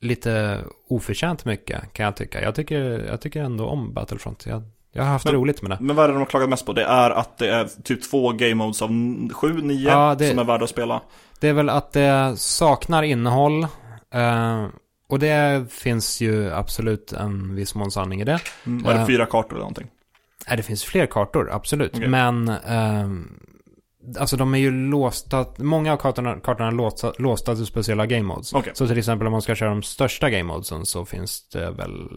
lite 0.00 0.60
oförtjänt 0.88 1.44
mycket 1.44 1.92
kan 1.92 2.04
jag 2.04 2.16
tycka. 2.16 2.42
Jag 2.42 2.54
tycker, 2.54 2.80
jag 3.08 3.20
tycker 3.20 3.42
ändå 3.42 3.66
om 3.66 3.94
Battlefront. 3.94 4.46
Jag, 4.46 4.62
Jag 4.92 5.02
har 5.02 5.10
haft 5.10 5.24
Men- 5.24 5.34
roligt 5.34 5.62
med 5.62 5.70
det. 5.70 5.78
Men 5.80 5.96
vad 5.96 6.04
är 6.04 6.08
det 6.08 6.14
de 6.14 6.18
har 6.18 6.26
klagat 6.26 6.48
mest 6.48 6.66
på? 6.66 6.72
Det 6.72 6.84
är 6.84 7.10
att 7.10 7.38
det 7.38 7.48
är 7.50 7.68
typ 7.84 8.10
två 8.10 8.32
game 8.32 8.54
modes 8.54 8.82
av 8.82 8.88
sju, 9.32 9.62
nio 9.62 9.88
Ja, 9.90 10.14
det- 10.18 10.28
som 10.30 10.38
är 10.38 10.44
värda 10.44 10.64
att 10.64 10.70
spela. 10.70 11.02
Det 11.40 11.48
är 11.48 11.52
väl 11.52 11.68
att 11.68 11.92
det 11.92 12.34
saknar 12.36 13.02
innehåll. 13.02 13.62
Eh, 14.14 14.66
och 15.06 15.18
det 15.18 15.66
finns 15.72 16.20
ju 16.20 16.52
absolut 16.52 17.12
en 17.12 17.54
viss 17.54 17.74
mån 17.74 17.90
sanning 17.90 18.20
i 18.20 18.24
det. 18.24 18.40
Mm. 18.66 18.82
Var 18.82 18.94
det 18.94 19.00
Ja. 19.00 19.06
fyra 19.06 19.26
kartor 19.26 19.50
eller 19.52 19.60
någonting? 19.60 19.86
Nej, 20.48 20.56
det 20.56 20.62
finns 20.62 20.84
fler 20.84 21.06
kartor, 21.06 21.50
absolut. 21.52 21.92
Okej. 21.94 22.08
Men, 22.08 22.48
ehm, 22.48 23.40
alltså 24.18 24.36
de 24.36 24.54
är 24.54 24.58
ju 24.58 24.70
låsta, 24.70 25.46
många 25.56 25.92
av 25.92 25.96
kartorna, 25.96 26.36
kartorna 26.40 26.68
är 26.68 26.72
låsta, 26.72 27.12
låsta 27.18 27.54
till 27.54 27.66
speciella 27.66 28.06
game 28.06 28.22
modes. 28.22 28.52
Okej. 28.52 28.72
Så 28.74 28.88
till 28.88 28.98
exempel 28.98 29.26
om 29.26 29.32
man 29.32 29.42
ska 29.42 29.54
köra 29.54 29.70
de 29.70 29.82
största 29.82 30.30
game 30.30 30.42
modesen 30.42 30.86
så 30.86 31.04
finns 31.04 31.48
det 31.48 31.70
väl, 31.70 32.08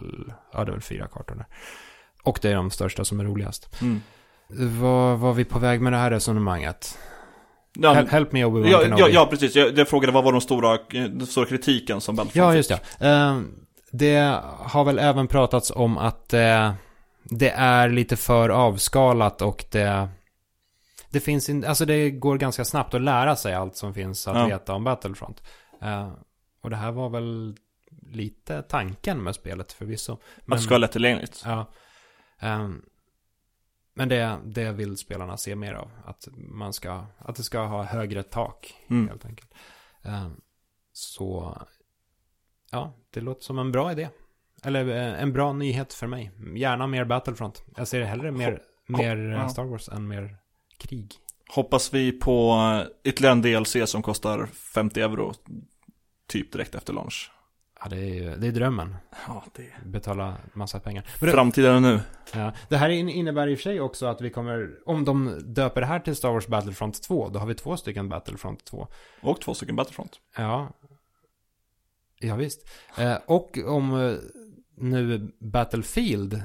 ja 0.52 0.64
det 0.64 0.70
är 0.70 0.72
väl 0.72 0.80
fyra 0.80 1.06
kartor 1.06 1.34
där. 1.34 1.46
Och 2.22 2.38
det 2.42 2.50
är 2.50 2.54
de 2.54 2.70
största 2.70 3.04
som 3.04 3.20
är 3.20 3.24
roligast. 3.24 3.82
Mm. 3.82 4.02
Var 4.80 5.16
var 5.16 5.32
vi 5.32 5.44
på 5.44 5.58
väg 5.58 5.80
med 5.80 5.92
det 5.92 5.96
här 5.96 6.10
resonemanget? 6.10 6.98
Ja, 7.78 7.92
Help, 7.92 8.10
help 8.10 8.32
me 8.32 8.44
Obi-Wan 8.44 8.70
ja, 8.70 8.80
Kenobi. 8.82 9.00
ja, 9.02 9.08
ja, 9.08 9.26
precis. 9.26 9.56
Jag, 9.56 9.78
jag 9.78 9.88
frågade 9.88 10.12
vad 10.12 10.24
var 10.24 10.32
de 10.32 10.40
stora, 10.40 10.78
den 10.90 11.26
stora 11.26 11.46
kritiken 11.46 12.00
som 12.00 12.16
Battlefront 12.16 12.36
Ja, 12.52 12.54
just 12.56 12.72
det. 12.98 13.06
Eh, 13.08 13.40
det 13.92 14.40
har 14.58 14.84
väl 14.84 14.98
även 14.98 15.28
pratats 15.28 15.72
om 15.74 15.98
att 15.98 16.32
eh, 16.34 16.72
det 17.24 17.50
är 17.50 17.88
lite 17.88 18.16
för 18.16 18.48
avskalat 18.48 19.42
och 19.42 19.64
det... 19.70 20.08
Det 21.12 21.20
finns 21.20 21.48
in, 21.48 21.64
alltså 21.64 21.84
det 21.84 22.10
går 22.10 22.38
ganska 22.38 22.64
snabbt 22.64 22.94
att 22.94 23.00
lära 23.00 23.36
sig 23.36 23.54
allt 23.54 23.76
som 23.76 23.94
finns 23.94 24.28
att 24.28 24.36
Ja. 24.36 24.46
veta 24.46 24.74
om 24.74 24.84
Battlefront. 24.84 25.42
Eh, 25.82 26.08
och 26.62 26.70
det 26.70 26.76
här 26.76 26.92
var 26.92 27.08
väl 27.08 27.56
lite 28.12 28.62
tanken 28.62 29.22
med 29.22 29.34
spelet 29.34 29.72
förvisso. 29.72 30.12
Att 30.12 30.20
det 30.46 30.58
ska 30.58 30.70
vara 30.70 30.78
lättillgängligt. 30.78 31.42
ja, 31.44 31.70
Ehm, 32.42 32.82
men 34.00 34.08
det, 34.08 34.38
det 34.44 34.72
vill 34.72 34.96
spelarna 34.96 35.36
se 35.36 35.56
mer 35.56 35.74
av. 35.74 35.90
Att, 36.04 36.28
man 36.36 36.72
ska, 36.72 37.06
att 37.18 37.36
det 37.36 37.42
ska 37.42 37.60
ha 37.60 37.82
högre 37.82 38.22
tak 38.22 38.74
Mm. 38.88 39.08
helt 39.08 39.24
enkelt. 39.24 39.54
Ehm, 40.02 40.40
så, 40.92 41.58
ja, 42.70 42.92
det 43.10 43.20
låter 43.20 43.42
som 43.42 43.58
en 43.58 43.72
bra 43.72 43.92
idé. 43.92 44.08
Eller 44.62 44.88
eh, 44.88 45.22
en 45.22 45.32
bra 45.32 45.52
nyhet 45.52 45.94
för 45.94 46.06
mig. 46.06 46.30
Gärna 46.54 46.86
mer 46.86 47.04
Battlefront. 47.04 47.64
Jag 47.76 47.88
ser 47.88 48.02
hellre 48.02 48.30
mer, 48.30 48.62
mer 48.86 49.16
eh, 49.16 49.32
ja. 49.32 49.48
Star 49.48 49.64
Wars 49.64 49.88
än 49.88 50.08
mer 50.08 50.36
krig. 50.78 51.14
Hoppas 51.50 51.94
vi 51.94 52.12
på 52.12 52.56
ytterligare 53.04 53.32
en 53.32 53.42
DLC 53.42 53.76
som 53.90 54.02
kostar 54.02 54.46
50 54.46 55.00
euro 55.00 55.32
typ 56.26 56.52
direkt 56.52 56.74
efter 56.74 56.92
launch. 56.92 57.32
Ja, 57.82 57.88
det 57.88 57.96
är, 57.96 58.14
ju- 58.14 58.36
det 58.36 58.46
är 58.46 58.52
drömmen. 58.52 58.96
Ja, 59.28 59.44
det 59.54 59.70
Betala 59.86 60.36
massa 60.52 60.80
pengar. 60.80 61.06
Men 61.20 61.30
Framtiden 61.30 61.76
är 61.76 61.80
nu. 61.80 62.00
ja, 62.34 62.52
det 62.68 62.76
här 62.76 62.88
in- 62.88 63.08
innebär 63.08 63.46
i 63.48 63.54
och 63.54 63.58
för 63.58 63.62
sig 63.62 63.80
också 63.80 64.06
att 64.06 64.20
vi 64.20 64.30
kommer, 64.30 64.70
om 64.86 65.04
de 65.04 65.40
döper 65.44 65.80
det 65.80 65.86
här 65.86 66.00
till 66.00 66.16
Star 66.16 66.30
Wars 66.32 66.46
Battlefront 66.46 67.02
2, 67.02 67.28
då 67.28 67.38
har 67.38 67.46
vi 67.46 67.54
två 67.54 67.76
stycken 67.76 68.08
Battlefront 68.08 68.64
2. 68.64 68.88
Och 69.20 69.40
två 69.40 69.54
stycken 69.54 69.76
Battlefront. 69.76 70.20
Ja. 70.36 70.68
Ja, 72.18 72.36
visst. 72.36 72.68
Eh, 72.98 73.16
och 73.26 73.58
om 73.66 74.00
eh, 74.00 74.14
nu 74.76 75.32
Battlefield 75.40 76.34
1, 76.34 76.42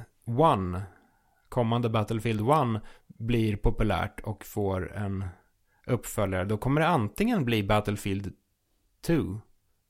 kommande 1.49 1.89
Battlefield 1.89 2.41
1 2.41 2.81
blir 3.07 3.55
populärt 3.55 4.19
och 4.19 4.45
får 4.45 4.93
en 4.95 5.25
uppföljare, 5.87 6.45
då 6.45 6.57
kommer 6.57 6.81
det 6.81 6.87
antingen 6.87 7.45
bli 7.45 7.63
Battlefield 7.63 8.33
2 9.01 9.13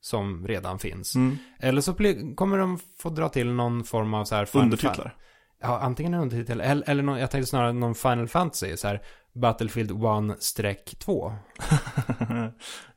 som 0.06 0.46
redan 0.48 0.78
finns. 0.78 1.14
Mm. 1.14 1.38
Eller 1.58 1.80
så 1.80 1.94
kommer 2.34 2.58
de 2.58 2.78
få 2.98 3.10
dra 3.10 3.28
till 3.28 3.52
någon 3.52 3.84
form 3.84 4.14
av 4.14 4.24
så 4.24 4.34
här... 4.34 4.48
Undertitlar. 4.52 5.16
Ja, 5.60 5.78
antingen 5.78 6.14
en 6.14 6.20
undertitel 6.20 6.60
eller, 6.60 6.90
eller 6.90 7.02
någon, 7.02 7.18
jag 7.18 7.30
tänkte 7.30 7.50
snarare 7.50 7.72
någon 7.72 7.94
Final 7.94 8.28
Fantasy, 8.28 8.76
så 8.76 8.88
här 8.88 9.02
Battlefield 9.32 9.90
1-2. 9.90 11.36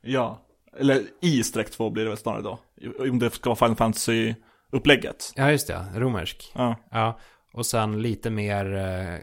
ja. 0.00 0.46
Eller 0.78 1.02
i 1.20 1.42
streck 1.42 1.70
2 1.70 1.90
blir 1.90 2.04
det 2.04 2.10
väl 2.10 2.18
snarare 2.18 2.42
då. 2.42 2.58
Om 2.98 3.18
det 3.18 3.30
ska 3.30 3.50
vara 3.50 3.56
Final 3.56 3.76
Fantasy-upplägget. 3.76 5.32
Ja, 5.36 5.50
just 5.50 5.66
det. 5.66 5.86
Romersk. 5.94 6.52
Ja. 6.54 6.76
Ja, 6.90 7.18
och 7.52 7.66
sen 7.66 8.02
lite 8.02 8.30
mer 8.30 8.74
eh, 8.74 9.18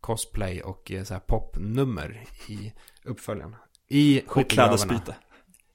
cosplay 0.00 0.62
och 0.62 0.92
eh, 0.92 1.04
så 1.04 1.14
här 1.14 1.20
popnummer 1.20 2.24
i 2.48 2.72
uppföljaren. 3.04 3.56
I 3.88 4.22
Och 4.28 4.50
klädesbyte. 4.50 5.14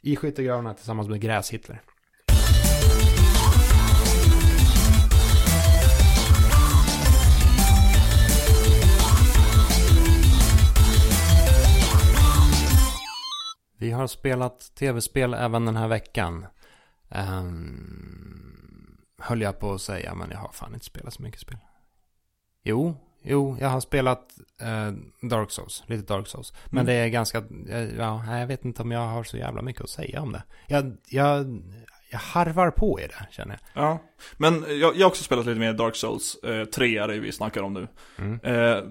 I 0.01 0.15
skyttegravarna 0.15 0.73
tillsammans 0.73 1.07
med 1.09 1.21
Gräs-Hitler. 1.21 1.81
Vi 13.77 13.91
har 13.91 14.07
spelat 14.07 14.75
tv-spel 14.75 15.33
även 15.33 15.65
den 15.65 15.75
här 15.75 15.87
veckan. 15.87 16.45
Um, 17.09 18.97
höll 19.17 19.41
jag 19.41 19.59
på 19.59 19.73
att 19.73 19.81
säga, 19.81 20.15
men 20.15 20.31
jag 20.31 20.37
har 20.37 20.51
fan 20.51 20.73
inte 20.73 20.85
spelat 20.85 21.13
så 21.13 21.21
mycket 21.21 21.41
spel. 21.41 21.57
Jo, 22.63 22.95
jo, 23.23 23.57
jag 23.59 23.67
har 23.69 23.79
spelat 23.79 24.21
eh, 24.61 24.91
Dark 25.29 25.51
Souls, 25.51 25.83
lite 25.87 26.13
Dark 26.13 26.27
Souls. 26.27 26.53
Men 26.65 26.77
Mm. 26.81 26.85
det 26.85 26.93
är 26.93 27.07
ganska, 27.07 27.37
eh, 27.69 27.83
ja, 27.97 28.37
jag 28.39 28.47
vet 28.47 28.65
inte 28.65 28.81
om 28.81 28.91
jag 28.91 29.07
har 29.07 29.23
så 29.23 29.37
jävla 29.37 29.61
mycket 29.61 29.81
att 29.81 29.89
säga 29.89 30.21
om 30.21 30.31
det. 30.31 30.43
Jag, 30.67 30.97
jag, 31.09 31.61
jag 32.11 32.19
harvar 32.19 32.71
på 32.71 32.99
i 32.99 33.07
det, 33.07 33.27
känner 33.31 33.59
jag. 33.73 33.83
Ja. 33.83 33.99
Men 34.37 34.65
jag, 34.67 34.95
jag 34.95 35.05
har 35.05 35.09
också 35.09 35.23
spelat 35.23 35.45
lite 35.45 35.59
mer 35.59 35.73
Dark 35.73 35.95
Souls. 35.95 36.35
Eh, 36.43 36.65
3 36.65 36.97
är 36.97 37.07
det 37.07 37.19
vi 37.19 37.31
snackar 37.31 37.61
om 37.61 37.73
nu. 37.73 37.87
Mm. 38.17 38.33
Eh, 38.43 38.83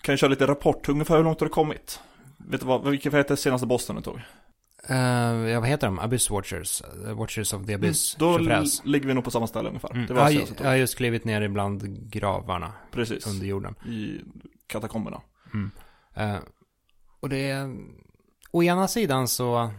kan 0.00 0.12
jag 0.12 0.18
köra 0.18 0.30
lite 0.30 0.46
rapport? 0.46 0.88
Ungefär 0.88 1.16
hur 1.16 1.24
långt 1.24 1.40
har 1.40 1.46
det 1.46 1.52
kommit? 1.52 2.00
Vet 2.48 2.60
du 2.60 2.66
vad, 2.66 2.90
vilken 2.90 3.14
heter 3.14 3.36
senaste 3.36 3.66
bossen 3.66 3.96
du 3.96 4.02
tog? 4.02 4.20
Eh, 4.88 4.96
ja, 5.50 5.60
vad 5.60 5.68
heter 5.68 5.86
de? 5.86 5.98
Abyss 5.98 6.30
Watchers? 6.30 6.82
Eh, 7.06 7.12
Watchers 7.14 7.52
of 7.52 7.66
the 7.66 7.74
Abyss? 7.74 8.16
Mm, 8.20 8.32
Då 8.44 8.52
l- 8.52 8.64
ligger 8.84 9.08
vi 9.08 9.14
nog 9.14 9.24
på 9.24 9.30
samma 9.30 9.46
ställe 9.46 9.68
ungefär. 9.68 9.90
Mm. 9.90 10.06
Det 10.06 10.14
var 10.14 10.30
jag 10.30 10.48
jag 10.60 10.66
har 10.68 10.74
just 10.76 10.96
klivit 10.96 11.24
ner 11.24 11.40
ibland 11.40 12.10
gravarna. 12.10 12.72
Precis. 12.90 13.26
under 13.26 13.46
jorden. 13.46 13.74
I 13.86 14.20
katakomberna. 14.66 15.20
Eh, 16.14 16.36
och 17.20 17.28
det 17.28 17.50
är... 17.50 17.76
Å 18.50 18.62
ena 18.62 18.88
sidan 18.88 19.28
så, 19.28 19.70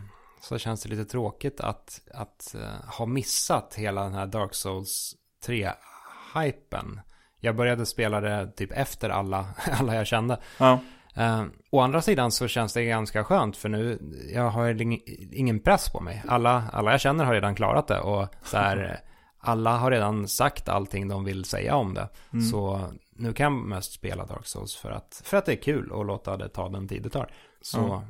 så 0.42 0.58
känns 0.58 0.84
det 0.84 0.90
lite 0.90 1.06
tråkigt 1.06 1.60
att, 1.62 2.02
att 2.14 2.56
eh, 2.56 2.90
ha 2.98 3.06
missat 3.06 3.76
hela 3.76 4.04
den 4.04 4.14
här 4.14 4.28
Dark 4.28 4.54
Souls 4.54 5.16
3-hypen. 5.48 7.00
Jag 7.40 7.56
började 7.56 7.86
spela 7.86 8.22
det 8.22 8.52
typ 8.56 8.72
efter 8.72 9.10
alla, 9.10 9.46
alla 9.80 9.96
jag 9.96 10.08
kände. 10.08 10.40
Ja. 10.58 10.80
Uh, 11.18 11.44
å 11.72 11.80
andra 11.80 12.02
sidan 12.02 12.32
så 12.32 12.48
känns 12.48 12.74
det 12.74 12.86
ganska 12.86 13.24
skönt 13.24 13.58
för 13.58 13.70
nu, 13.70 14.00
jag 14.34 14.50
har 14.50 14.74
ing- 14.74 15.30
ingen 15.32 15.60
press 15.60 15.90
på 15.90 16.00
mig. 16.00 16.24
Alla, 16.28 16.64
alla 16.74 16.92
jag 16.92 17.02
känner 17.02 17.26
har 17.26 17.34
redan 17.34 17.56
klarat 17.56 17.88
det 17.88 18.00
och 18.00 18.28
så 18.44 18.58
här, 18.58 19.00
alla 19.40 19.78
har 19.78 19.92
redan 19.92 20.28
sagt 20.28 20.70
allting 20.70 21.08
de 21.08 21.24
vill 21.24 21.46
säga 21.46 21.76
om 21.76 21.94
det. 21.94 22.10
Mm. 22.34 22.46
Så 22.46 22.82
nu 23.16 23.34
kan 23.34 23.44
jag 23.44 23.66
mest 23.66 23.94
spela 23.94 24.26
Dark 24.26 24.46
Souls 24.48 24.76
för 24.76 24.92
att, 24.92 25.22
för 25.26 25.38
att 25.38 25.46
det 25.46 25.52
är 25.52 25.62
kul 25.62 25.92
och 25.92 26.06
låta 26.06 26.38
det 26.38 26.50
ta 26.50 26.70
den 26.70 26.88
tid 26.88 27.04
det 27.04 27.10
tar. 27.10 27.32
Så 27.62 27.78
Ja. 27.78 28.04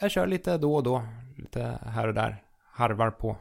jag 0.00 0.10
kör 0.10 0.26
lite 0.26 0.58
då 0.58 0.74
och 0.74 0.82
då, 0.82 1.02
lite 1.36 1.78
här 1.86 2.08
och 2.08 2.14
där, 2.14 2.42
harvar 2.72 3.10
på. 3.10 3.36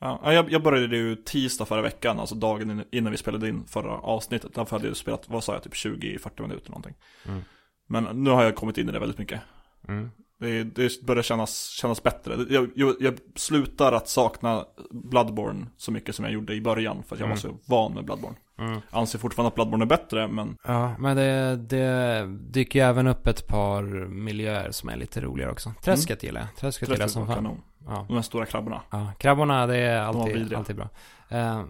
Ja, 0.00 0.20
ja, 0.24 0.32
jag, 0.32 0.52
jag 0.52 0.62
började 0.62 0.96
ju 0.96 1.16
tisdag 1.16 1.64
förra 1.64 1.82
veckan, 1.82 2.20
alltså 2.20 2.34
dagen 2.34 2.70
in- 2.70 2.84
innan 2.92 3.10
vi 3.12 3.16
spelade 3.18 3.48
in 3.48 3.64
förra 3.66 3.92
avsnittet. 3.98 4.54
Därför 4.54 4.76
hade 4.76 4.88
jag 4.88 4.96
spelat, 4.96 5.28
vad 5.28 5.44
sa 5.44 5.52
jag, 5.52 5.62
typ 5.62 5.72
20-40 5.72 6.42
minuter 6.42 6.70
någonting. 6.70 6.94
Mm. 7.26 7.42
Men 7.86 8.04
nu 8.04 8.30
har 8.30 8.44
jag 8.44 8.56
kommit 8.56 8.78
in 8.78 8.88
i 8.88 8.92
det 8.92 8.98
väldigt 8.98 9.18
mycket. 9.18 9.40
Mm. 9.88 10.10
Det, 10.40 10.64
det 10.64 11.02
börjar 11.02 11.22
kännas, 11.22 11.66
kännas 11.68 12.02
bättre. 12.02 12.36
Jag, 12.50 12.70
jag, 12.74 12.94
jag 13.00 13.14
slutar 13.34 13.92
att 13.92 14.08
sakna 14.08 14.64
Bloodborne 14.90 15.66
så 15.76 15.92
mycket 15.92 16.14
som 16.14 16.24
jag 16.24 16.34
gjorde 16.34 16.54
i 16.54 16.60
början. 16.60 17.02
För 17.02 17.16
att 17.16 17.20
jag 17.20 17.26
Mm. 17.26 17.30
var 17.30 17.36
så 17.36 17.56
van 17.66 17.92
med 17.94 18.04
Bloodborne. 18.04 18.36
Mm. 18.58 18.80
Anser 18.90 19.18
fortfarande 19.18 19.48
att 19.48 19.54
Bloodborne 19.54 19.84
är 19.84 19.86
bättre, 19.86 20.28
men 20.28 20.56
Ja, 20.64 20.94
men 20.98 21.16
det, 21.16 21.56
det 21.56 22.26
dyker 22.50 22.78
ju 22.78 22.84
även 22.84 23.06
upp 23.06 23.26
ett 23.26 23.46
par 23.48 23.82
miljöer 24.08 24.70
som 24.70 24.88
är 24.88 24.96
lite 24.96 25.20
roligare 25.20 25.50
också. 25.52 25.72
Träsket 25.82 26.22
gillar 26.22 26.40
jag. 26.40 26.56
Träsket 26.56 26.88
gillar 26.88 27.00
jag 27.02 27.10
som 27.10 27.26
fan. 27.26 27.34
kanon. 27.36 27.62
Ja. 27.86 28.04
De 28.08 28.14
här 28.14 28.22
stora 28.22 28.46
krabborna. 28.46 28.80
Ja, 28.90 29.12
krabborna 29.18 29.66
det 29.66 29.76
är 29.76 30.00
alltid, 30.00 30.54
alltid 30.54 30.76
bra. 30.76 30.88
Eh, 31.28 31.62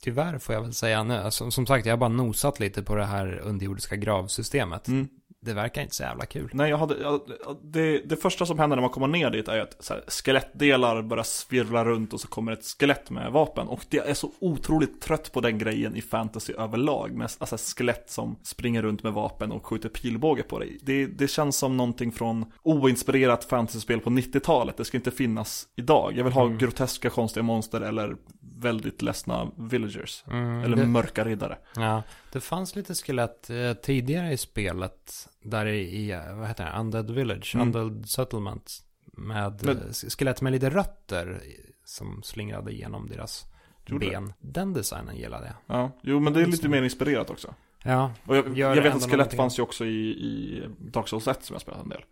tyvärr 0.00 0.38
får 0.38 0.54
jag 0.54 0.62
väl 0.62 0.74
säga 0.74 1.02
nu, 1.02 1.14
alltså, 1.14 1.50
som 1.50 1.66
sagt 1.66 1.86
jag 1.86 1.92
har 1.92 1.98
bara 1.98 2.08
nosat 2.08 2.60
lite 2.60 2.82
på 2.82 2.94
det 2.94 3.04
här 3.04 3.40
underjordiska 3.44 3.96
gravsystemet. 3.96 4.88
Mm. 4.88 5.08
Det 5.40 5.52
verkar 5.54 5.82
inte 5.82 5.94
så 5.94 6.02
jävla 6.02 6.26
kul. 6.26 6.50
Nej, 6.52 6.70
jag 6.70 6.78
hade, 6.78 6.94
jag, 7.00 7.20
det, 7.62 7.98
det 7.98 8.16
första 8.16 8.46
som 8.46 8.58
händer 8.58 8.76
när 8.76 8.80
man 8.80 8.90
kommer 8.90 9.06
ner 9.06 9.30
dit 9.30 9.48
är 9.48 9.60
att 9.60 9.86
här, 9.90 10.04
skelettdelar 10.08 11.02
börjar 11.02 11.24
svirvla 11.24 11.84
runt 11.84 12.12
och 12.12 12.20
så 12.20 12.28
kommer 12.28 12.52
ett 12.52 12.64
skelett 12.78 13.10
med 13.10 13.32
vapen. 13.32 13.68
Och 13.68 13.84
det 13.88 13.98
är 13.98 14.14
så 14.14 14.30
otroligt 14.40 15.00
trött 15.00 15.32
på 15.32 15.40
den 15.40 15.58
grejen 15.58 15.96
i 15.96 16.02
fantasy 16.02 16.52
överlag. 16.52 17.14
Med 17.14 17.30
alltså, 17.38 17.56
skelett 17.76 18.10
som 18.10 18.36
springer 18.42 18.82
runt 18.82 19.02
med 19.02 19.12
vapen 19.12 19.52
och 19.52 19.66
skjuter 19.66 19.88
pilbåge 19.88 20.42
på 20.42 20.58
dig. 20.58 20.78
Det, 20.82 21.06
det 21.06 21.28
känns 21.28 21.56
som 21.56 21.76
någonting 21.76 22.12
från 22.12 22.52
oinspirerat 22.62 23.44
fantasyspel 23.44 24.00
på 24.00 24.10
90-talet. 24.10 24.76
Det 24.76 24.84
ska 24.84 24.96
inte 24.96 25.10
finnas 25.10 25.68
idag. 25.76 26.12
Jag 26.16 26.24
vill 26.24 26.32
ha 26.32 26.44
Mm. 26.44 26.58
groteska 26.58 27.10
konstiga 27.10 27.42
monster 27.44 27.80
eller 27.80 28.16
väldigt 28.58 29.02
ledsna 29.02 29.50
villagers. 29.56 30.24
Mm, 30.26 30.62
Eller 30.64 30.76
det, 30.76 30.86
mörka 30.86 31.24
riddare. 31.24 31.58
ja, 31.76 32.02
det 32.32 32.40
fanns 32.40 32.76
lite 32.76 32.94
skelett 32.94 33.50
eh, 33.50 33.72
tidigare 33.72 34.32
i 34.32 34.36
spelet. 34.36 35.28
Där 35.42 35.66
i, 35.66 36.20
vad 36.34 36.48
heter 36.48 36.64
det, 36.64 36.78
Undead 36.80 37.10
Village, 37.10 37.54
Mm. 37.54 37.66
Undead 37.66 38.08
Settlement. 38.08 38.84
Med 39.12 39.60
Men- 39.64 39.76
eh, 39.78 39.92
skelett 40.18 40.40
med 40.42 40.52
lite 40.52 40.70
rötter 40.70 41.40
som 41.84 42.22
slingrade 42.22 42.72
igenom 42.72 43.06
deras 43.08 43.46
det? 43.86 43.98
ben. 43.98 44.32
Den 44.40 44.72
designen 44.72 45.16
gillade 45.16 45.46
jag. 45.46 45.76
Ja, 45.76 45.90
jo 46.02 46.20
men 46.20 46.32
det 46.32 46.42
är 46.42 46.46
lite 46.46 46.68
mer 46.68 46.82
inspirerat 46.82 47.30
också. 47.30 47.54
Ja, 47.84 48.12
Och 48.26 48.36
jag, 48.36 48.58
jag 48.58 48.74
vet 48.82 48.94
att 48.94 49.02
skelett 49.02 49.10
någonting. 49.12 49.36
fanns 49.36 49.58
ju 49.58 49.62
också 49.62 49.84
i, 49.86 50.08
i 50.10 50.62
Dark 50.78 51.08
Souls 51.08 51.28
1 51.28 51.44
som 51.44 51.54
jag 51.54 51.60
spelat 51.60 51.82
en 51.82 51.88
del. 51.88 52.02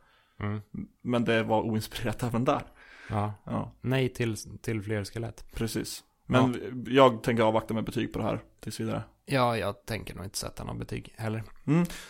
mm, 0.40 0.61
Men 1.02 1.24
det 1.24 1.42
var 1.42 1.62
oinspirerat 1.62 2.22
även 2.22 2.44
där. 2.44 2.62
ja. 3.11 3.35
Ja, 3.44 3.72
Nej 3.80 4.09
till, 4.09 4.37
till 4.61 4.82
fler 4.82 5.04
skelett. 5.04 5.46
precis. 5.54 6.04
Men 6.26 6.84
jag 6.88 7.22
tänker 7.22 7.42
avvakta 7.42 7.74
med 7.74 7.84
betyg 7.84 8.12
på 8.12 8.18
det 8.18 8.24
här 8.24 8.40
tills 8.60 8.80
vidare. 8.80 9.02
Ja, 9.26 9.58
jag 9.58 9.86
tänker 9.86 10.14
nog 10.14 10.24
inte 10.24 10.38
sätta 10.38 10.64
någon 10.64 10.78
betyg 10.78 11.14
heller. 11.16 11.42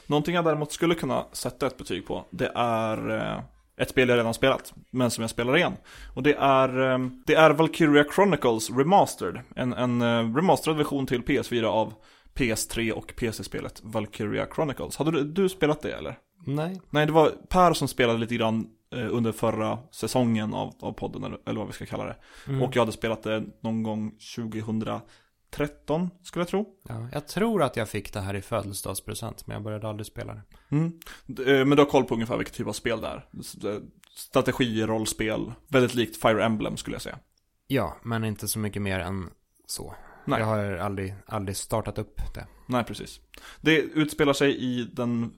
Någonting 0.07 0.35
jag 0.35 0.45
däremot 0.45 0.73
skulle 0.73 0.95
kunna 0.95 1.27
sätta 1.33 1.67
ett 1.67 1.77
betyg 1.77 2.07
på, 2.07 2.25
det 2.31 2.53
är 2.55 3.11
eh, 3.11 3.41
ett 3.77 3.91
spel 3.91 4.09
jag 4.09 4.19
redan 4.19 4.35
spelat, 4.35 4.75
men 4.91 5.11
som 5.11 5.23
jag 5.23 5.31
spelar 5.31 5.57
igen. 5.57 5.77
Och 6.15 6.23
det 6.23 6.35
är, 6.35 6.93
eh, 6.93 6.99
det 7.27 7.35
är 7.35 7.51
Valkyria 7.51 8.05
Chronicles 8.15 8.71
Remastered. 8.71 9.41
En, 9.57 9.73
en 9.73 10.03
eh, 10.03 10.35
remasterad 10.35 10.77
version 10.77 11.07
till 11.07 11.23
PS4 11.23 11.65
av 11.65 11.95
PS3 12.35 12.91
och 12.91 13.15
PC-spelet 13.17 13.81
Valkyria 13.85 14.47
Chronicles. 14.55 14.97
Hade 14.97 15.11
du, 15.11 15.25
du 15.25 15.49
spelat 15.49 15.83
det 15.83 15.93
eller? 15.93 16.19
Nej. 16.47 16.81
Nej, 16.91 17.07
det 17.07 17.13
var 17.13 17.33
Per 17.49 17.73
som 17.73 17.89
spelade 17.89 18.19
lite 18.19 18.35
grann 18.35 18.67
under 18.91 19.33
förra 19.33 19.79
säsongen 19.91 20.55
av, 20.55 20.75
av 20.81 20.93
podden, 20.93 21.37
eller, 21.47 21.59
vad 21.59 21.67
vi 21.67 21.73
ska 21.73 21.87
kalla 21.87 22.05
det. 22.05 22.17
Mm. 22.47 22.63
Och 22.63 22.77
jag 22.77 22.83
hade 22.83 22.93
spelat 22.93 23.23
det 23.23 23.45
någon 23.63 23.83
gång 23.83 24.13
2013, 24.37 26.11
skulle 26.23 26.41
jag 26.41 26.49
tro. 26.49 26.67
Ja, 26.89 27.09
jag 27.13 27.29
tror 27.29 27.63
att 27.63 27.77
jag 27.77 27.89
fick 27.89 28.13
det 28.13 28.21
här 28.21 28.35
i 28.35 28.43
födelsedagspresent, 28.43 29.47
men 29.47 29.55
jag 29.55 29.63
började 29.63 29.89
aldrig 29.89 30.07
spela 30.07 30.35
det. 30.35 30.43
Mm. 30.71 30.87
Eh, 31.29 31.67
Men 31.67 31.71
du 31.71 31.77
har 31.77 31.91
koll 31.91 32.05
på 32.05 32.15
ungefär 32.15 32.37
vilken 32.37 32.55
typ 32.55 32.67
av 32.67 32.73
spel 32.73 33.01
det 33.01 33.09
är? 33.09 33.29
Eh, 33.75 33.81
Strategi, 34.15 34.83
rollspel, 34.83 35.53
väldigt 35.69 35.95
likt 35.95 36.23
Fire 36.23 36.45
Emblem 36.45 36.77
skulle 36.77 36.95
jag 36.95 37.03
säga. 37.03 37.19
Ja, 37.67 37.97
men 38.03 38.25
inte 38.25 38.49
så 38.49 38.59
mycket 38.59 38.83
mer 38.83 39.01
än 39.01 39.31
så. 39.67 39.95
Nej. 40.25 40.41
Jag 40.41 40.47
har 40.47 40.77
aldrig, 40.77 41.15
aldrig 41.27 41.57
startat 41.57 41.99
upp 41.99 42.35
det. 42.35 42.47
Nej, 42.67 42.85
precis. 42.85 43.21
Det 43.61 43.77
utspelar 43.77 44.33
sig 44.33 44.57
i 44.57 44.85
den 44.93 45.33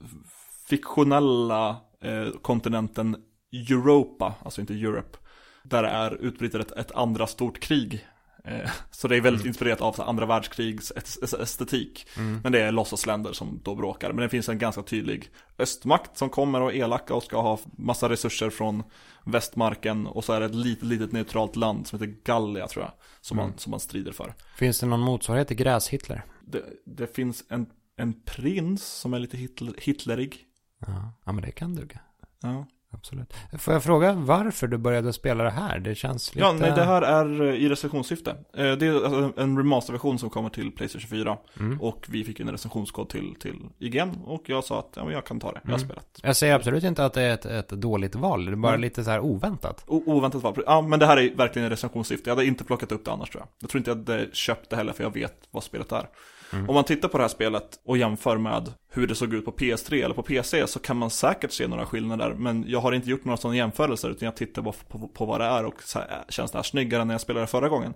fiktionella 0.69 1.69
eh, 2.01 2.27
kontinenten 2.41 3.15
Europa, 3.51 4.35
alltså 4.43 4.61
inte 4.61 4.73
Europe. 4.73 5.17
Där 5.63 5.83
är 5.83 6.11
utbryter 6.21 6.59
ett, 6.59 6.71
ett 6.71 6.91
andra 6.91 7.27
stort 7.27 7.59
krig. 7.59 8.07
Eh, 8.45 8.69
så 8.91 9.07
det 9.07 9.15
är 9.17 9.21
väldigt 9.21 9.45
inspirerat 9.45 9.81
av 9.81 10.01
andra 10.01 10.25
världskrigs 10.25 10.91
est- 10.95 11.23
est- 11.23 11.41
estetik. 11.41 12.07
Mm. 12.17 12.39
Men 12.43 12.51
det 12.51 12.59
är 12.61 12.71
låtsasländer 12.71 13.33
som 13.33 13.61
då 13.63 13.75
bråkar. 13.75 14.13
Men 14.13 14.21
det 14.23 14.29
finns 14.29 14.49
en 14.49 14.57
ganska 14.57 14.81
tydlig 14.83 15.29
östmakt 15.57 16.17
som 16.17 16.29
kommer 16.29 16.61
och 16.61 16.71
är 16.73 16.75
elaka 16.75 17.13
och 17.13 17.23
ska 17.23 17.41
ha 17.41 17.59
massa 17.77 18.09
resurser 18.09 18.49
från 18.49 18.83
västmarken. 19.25 20.07
Och 20.07 20.23
så 20.25 20.33
är 20.33 20.39
det 20.39 20.45
ett 20.45 20.55
litet, 20.55 20.83
litet 20.85 21.11
neutralt 21.11 21.55
land 21.55 21.87
som 21.87 21.99
heter 21.99 22.15
Gallia 22.23 22.67
tror 22.67 22.83
jag. 22.85 22.91
Som, 23.21 23.37
man, 23.37 23.45
Mm. 23.45 23.57
som 23.57 23.71
man 23.71 23.79
strider 23.79 24.11
för. 24.11 24.33
Finns 24.55 24.79
det 24.79 24.85
någon 24.85 24.99
motsvarighet 24.99 25.47
till 25.47 25.57
Gräs-Hitler? 25.57 26.21
Det, 26.45 26.63
det 26.85 27.15
finns 27.15 27.43
en, 27.49 27.65
en 27.95 28.13
prins 28.25 28.85
som 28.85 29.13
är 29.13 29.19
lite 29.19 29.37
hitler, 29.37 29.73
hitlerig. 29.77 30.45
Ja. 30.87 31.13
ja, 31.25 31.31
men 31.31 31.43
det 31.43 31.51
kan 31.51 31.75
duga. 31.75 31.99
Ja. 32.41 32.65
Absolut. 32.91 33.33
Får 33.59 33.73
jag 33.73 33.83
fråga 33.83 34.13
varför 34.13 34.67
du 34.67 34.77
började 34.77 35.13
spela 35.13 35.43
det 35.43 35.49
här? 35.49 35.79
Det 35.79 35.95
känns 35.95 36.35
lite... 36.35 36.45
Ja, 36.47 36.51
nej, 36.53 36.71
det 36.75 36.83
här 36.83 37.01
är 37.01 37.41
eh, 37.41 37.53
i 37.55 37.69
recensionssyfte. 37.69 38.31
Eh, 38.31 38.71
Det 38.71 38.85
är 38.87 38.93
alltså 39.05 39.41
en 39.41 39.57
remasterversion 39.57 40.19
som 40.19 40.29
kommer 40.29 40.49
till 40.49 40.71
Playstation 40.71 41.09
4. 41.09 41.37
Mm. 41.59 41.81
Och 41.81 42.05
vi 42.09 42.23
fick 42.23 42.39
en 42.39 42.51
recensionskod 42.51 43.09
till, 43.09 43.35
till 43.39 43.59
IGN. 43.79 44.09
Och 44.25 44.43
jag 44.45 44.63
sa 44.63 44.79
att 44.79 44.93
ja, 44.95 45.11
jag 45.11 45.25
kan 45.25 45.39
ta 45.39 45.51
det, 45.51 45.59
jag 45.63 45.71
har 45.71 45.77
Mm. 45.77 45.87
spelat. 45.89 46.19
Jag 46.23 46.35
säger 46.35 46.55
absolut 46.55 46.83
inte 46.83 47.05
att 47.05 47.13
det 47.13 47.21
är 47.21 47.33
ett, 47.33 47.45
ett 47.45 47.69
dåligt 47.69 48.15
val. 48.15 48.45
Det 48.45 48.51
är 48.51 48.55
bara 48.55 48.71
Nej. 48.71 48.81
lite 48.81 49.03
så 49.03 49.09
här 49.11 49.19
oväntat. 49.19 49.83
O- 49.87 50.03
oväntat 50.05 50.43
val. 50.43 50.63
Ja, 50.65 50.81
men 50.81 50.99
det 50.99 51.05
här 51.05 51.17
är 51.17 51.35
verkligen 51.35 51.63
en 51.63 51.69
recensionssyfte. 51.71 52.29
Jag 52.29 52.35
hade 52.35 52.47
inte 52.47 52.63
plockat 52.63 52.91
upp 52.91 53.05
det 53.05 53.11
annars 53.11 53.29
tror 53.29 53.41
jag. 53.41 53.47
Jag 53.59 53.69
tror 53.69 53.79
inte 53.79 53.91
jag 53.91 53.95
hade 53.97 54.27
köpt 54.33 54.69
det 54.69 54.75
heller 54.75 54.93
för 54.93 55.03
jag 55.03 55.13
vet 55.13 55.33
vad 55.51 55.63
spelet 55.63 55.91
är. 55.91 56.07
Mm. 56.53 56.69
Om 56.69 56.75
man 56.75 56.83
tittar 56.83 57.07
på 57.07 57.17
det 57.17 57.23
här 57.23 57.29
spelet 57.29 57.79
och 57.85 57.97
jämför 57.97 58.37
med 58.37 58.73
hur 58.91 59.07
det 59.07 59.15
såg 59.15 59.33
ut 59.33 59.45
på 59.45 59.51
PS3 59.51 60.05
eller 60.05 60.15
på 60.15 60.23
PC 60.23 60.67
så 60.67 60.79
kan 60.79 60.97
man 60.97 61.09
säkert 61.09 61.51
se 61.51 61.67
några 61.67 61.85
skillnader. 61.85 62.33
Men 62.33 62.65
jag 62.67 62.79
har 62.79 62.91
inte 62.91 63.09
gjort 63.09 63.25
några 63.25 63.37
sådana 63.37 63.57
jämförelser 63.57 64.09
utan 64.09 64.25
jag 64.25 64.35
tittar 64.35 64.61
på, 64.61 64.71
på, 64.71 65.07
på 65.07 65.25
vad 65.25 65.41
det 65.41 65.45
är 65.45 65.65
och 65.65 65.83
så 65.83 65.99
här, 65.99 66.23
känns 66.29 66.51
det 66.51 66.57
här 66.57 66.63
snyggare 66.63 67.01
än 67.01 67.07
när 67.07 67.13
jag 67.13 67.21
spelade 67.21 67.47
förra 67.47 67.69
gången? 67.69 67.93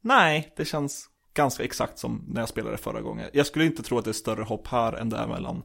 Nej, 0.00 0.52
det 0.56 0.64
känns 0.64 1.08
ganska 1.34 1.64
exakt 1.64 1.98
som 1.98 2.24
när 2.28 2.40
jag 2.42 2.48
spelade 2.48 2.76
förra 2.76 3.00
gången. 3.00 3.28
Jag 3.32 3.46
skulle 3.46 3.64
inte 3.64 3.82
tro 3.82 3.98
att 3.98 4.04
det 4.04 4.10
är 4.10 4.12
större 4.12 4.42
hopp 4.42 4.66
här 4.68 4.92
än 4.92 5.08
det 5.08 5.16
är 5.16 5.26
mellan 5.26 5.62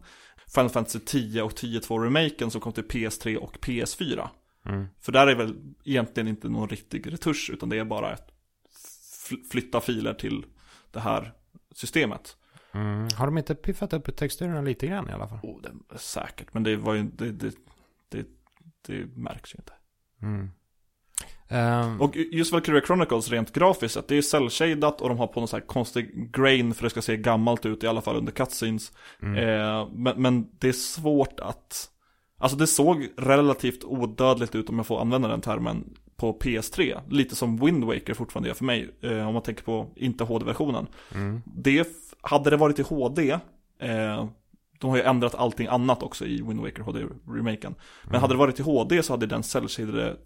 Final 0.55 0.69
Fantasy 0.69 0.99
10 0.99 1.41
och 1.41 1.51
10.2 1.51 2.03
remaken 2.03 2.51
som 2.51 2.61
kom 2.61 2.73
till 2.73 2.83
PS3 2.83 3.35
och 3.35 3.57
PS4. 3.57 4.27
Mm. 4.65 4.85
För 5.01 5.11
där 5.11 5.27
är 5.27 5.35
väl 5.35 5.55
egentligen 5.85 6.27
inte 6.27 6.49
någon 6.49 6.69
riktig 6.69 7.13
retusch 7.13 7.49
utan 7.53 7.69
det 7.69 7.77
är 7.77 7.85
bara 7.85 8.09
att 8.09 8.31
fl- 9.29 9.49
flytta 9.51 9.81
filer 9.81 10.13
till 10.13 10.45
det 10.91 10.99
här 10.99 11.33
systemet. 11.77 12.37
Mm. 12.71 13.07
Har 13.17 13.25
de 13.25 13.37
inte 13.37 13.55
piffat 13.55 13.93
upp 13.93 14.15
texturerna 14.17 14.61
lite 14.61 14.87
grann 14.87 15.09
i 15.09 15.13
alla 15.13 15.27
fall? 15.27 15.39
Oh, 15.43 15.61
det 15.61 15.97
säkert, 15.99 16.53
men 16.53 16.63
det 16.63 16.75
var 16.75 16.93
ju, 16.93 17.03
det, 17.03 17.31
det, 17.31 17.55
det, 18.09 18.25
det 18.87 19.05
märks 19.15 19.55
ju 19.55 19.57
inte. 19.57 19.73
Mm. 20.21 20.51
Ehm, 21.47 22.01
Och 22.01 22.15
just 22.15 22.53
Valkyria 22.53 22.81
Chronicles 22.81 23.29
rent 23.29 23.53
grafiskt, 23.53 23.97
att 23.97 24.07
det 24.07 24.17
är 24.17 24.21
cell-shadat 24.21 25.01
och 25.01 25.09
de 25.09 25.17
har 25.17 25.27
på 25.27 25.39
någon 25.39 25.47
sån 25.47 25.59
här 25.59 25.67
konstig 25.67 26.31
grain 26.33 26.73
för 26.73 26.83
det 26.83 26.89
ska 26.89 27.01
se 27.01 27.17
gammalt 27.17 27.65
ut 27.65 27.83
i 27.83 27.87
alla 27.87 28.01
fall 28.01 28.15
under 28.15 28.31
cutscenes. 28.31 28.91
mm. 29.21 29.35
Eh, 29.35 29.89
men, 29.93 30.21
men 30.21 30.49
det 30.59 30.67
är 30.67 30.73
svårt 30.73 31.39
att, 31.39 31.89
alltså 32.37 32.57
det 32.57 32.67
såg 32.67 33.07
relativt 33.17 33.83
odödligt 33.83 34.55
ut 34.55 34.69
om 34.69 34.77
jag 34.77 34.87
får 34.87 35.01
använda 35.01 35.27
den 35.27 35.41
termen 35.41 35.93
på 36.17 36.33
PS3. 36.39 37.01
Lite 37.09 37.35
som 37.35 37.57
Wind 37.57 37.83
Waker 37.83 38.13
fortfarande 38.13 38.49
gör 38.49 38.55
för 38.55 38.65
mig, 38.65 38.89
eh, 39.01 39.27
om 39.27 39.33
man 39.33 39.43
tänker 39.43 39.63
på 39.63 39.87
inte 39.95 40.23
HD-versionen. 40.23 40.87
Mm. 41.15 41.41
Det, 41.45 41.87
hade 42.21 42.49
det 42.49 42.57
varit 42.57 42.79
i 42.79 42.81
HD, 42.81 43.31
eh, 43.79 44.25
de 44.79 44.89
har 44.89 44.97
ju 44.97 45.03
ändrat 45.03 45.35
allting 45.35 45.67
annat 45.67 46.03
också 46.03 46.25
i 46.25 46.41
Wind 46.41 46.59
Waker 46.59 46.81
HD-remaken. 46.83 47.75
Men 48.03 48.09
Mm. 48.09 48.21
hade 48.21 48.33
det 48.33 48.37
varit 48.37 48.59
i 48.59 48.63
HD 48.63 49.03
så 49.03 49.13
hade 49.13 49.25
den 49.25 49.43
cell 49.43 49.67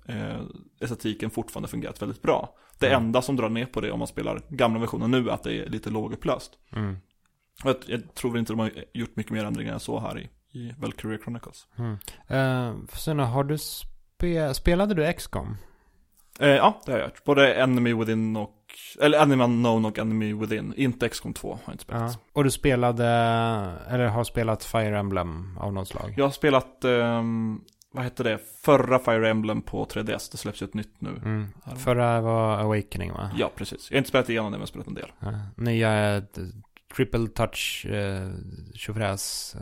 eh, 0.08 0.42
estetiken 0.82 1.30
fortfarande 1.30 1.70
fungerat 1.70 2.02
väldigt 2.02 2.22
bra. 2.22 2.56
Det 2.80 2.88
Mm. 2.88 3.04
enda 3.04 3.22
som 3.22 3.36
drar 3.36 3.50
ner 3.50 3.66
på 3.66 3.82
det 3.82 3.92
om 3.92 4.00
man 4.00 4.08
spelar 4.08 4.42
gamla 4.50 4.80
versionen 4.80 5.12
nu 5.12 5.30
är 5.30 5.34
att 5.34 5.44
det 5.44 5.54
är 5.54 5.70
lite 5.70 5.90
lågupplöst. 5.90 6.52
Mm. 6.76 6.98
Jag, 7.64 7.76
jag 7.86 8.14
tror 8.16 8.32
väl 8.32 8.40
inte 8.40 8.54
de 8.54 8.60
har 8.60 8.72
gjort 8.94 9.16
mycket 9.16 9.32
mer 9.32 9.46
ändringar 9.46 9.74
än 9.74 9.80
så 9.80 10.00
här 10.00 10.20
i, 10.20 10.30
i 10.60 10.74
Valkyria 10.78 11.18
Chronicles. 11.24 11.68
Mm. 11.78 11.92
Uh, 12.32 12.86
Suna, 12.94 13.26
har 13.26 13.44
du 13.44 13.58
spe... 13.58 14.54
spelade 14.54 14.94
du 14.94 15.14
XCOM? 15.14 15.58
Eh, 16.40 16.50
ja, 16.50 16.82
det 16.86 16.92
har 16.92 17.00
jag 17.00 17.08
gjort. 17.08 17.24
Både 17.24 17.54
Enemy 17.54 17.94
Within 17.94 18.36
och, 18.36 18.56
eller 19.02 19.20
Enemy 19.20 19.44
Unknown 19.44 19.86
och 19.86 20.00
Enemy 20.00 20.34
Within. 20.34 20.74
Inte 20.78 21.10
XCOM 21.10 21.34
2 21.34 21.52
har 21.52 21.60
jag 21.66 21.74
inte 21.74 21.84
spelat. 21.84 22.14
Ja. 22.14 22.20
Och 22.34 22.44
du 22.44 22.52
spelade, 22.52 23.06
eller 23.90 24.06
har 24.08 24.24
spelat 24.24 24.64
Fire 24.64 25.00
Emblem 25.00 25.58
av 25.58 25.74
något 25.74 25.88
slag? 25.88 26.14
Jag 26.18 26.26
har 26.26 26.32
spelat, 26.32 26.86
ehm, 26.86 27.62
vad 27.92 28.04
hette 28.04 28.24
det, 28.24 28.40
förra 28.62 29.00
Fire 29.00 29.30
Emblem 29.30 29.62
på 29.62 29.86
3DS. 29.86 30.32
Det 30.32 30.38
släpps 30.38 30.62
ju 30.62 30.66
ett 30.66 30.74
nytt 30.74 31.02
nu. 31.02 31.10
Mm. 31.10 31.48
Förra 31.78 32.22
var 32.22 32.60
Awakening 32.60 33.12
va? 33.12 33.32
Ja, 33.38 33.52
precis. 33.56 33.92
Jag 33.92 33.96
har 33.96 33.98
inte 33.98 34.10
spelat 34.10 34.30
igenom 34.30 34.52
det, 34.52 34.58
men 34.58 34.60
jag 34.60 34.62
har 34.62 34.68
spelat 34.68 34.88
en 34.88 34.94
del. 34.94 35.12
Ja. 35.20 35.32
Nya 35.56 35.90
är 35.90 36.18
ett 36.18 36.40
triple 36.96 37.28
touch 37.28 37.86
eh, 37.86 38.30
tjofräs. 38.76 39.56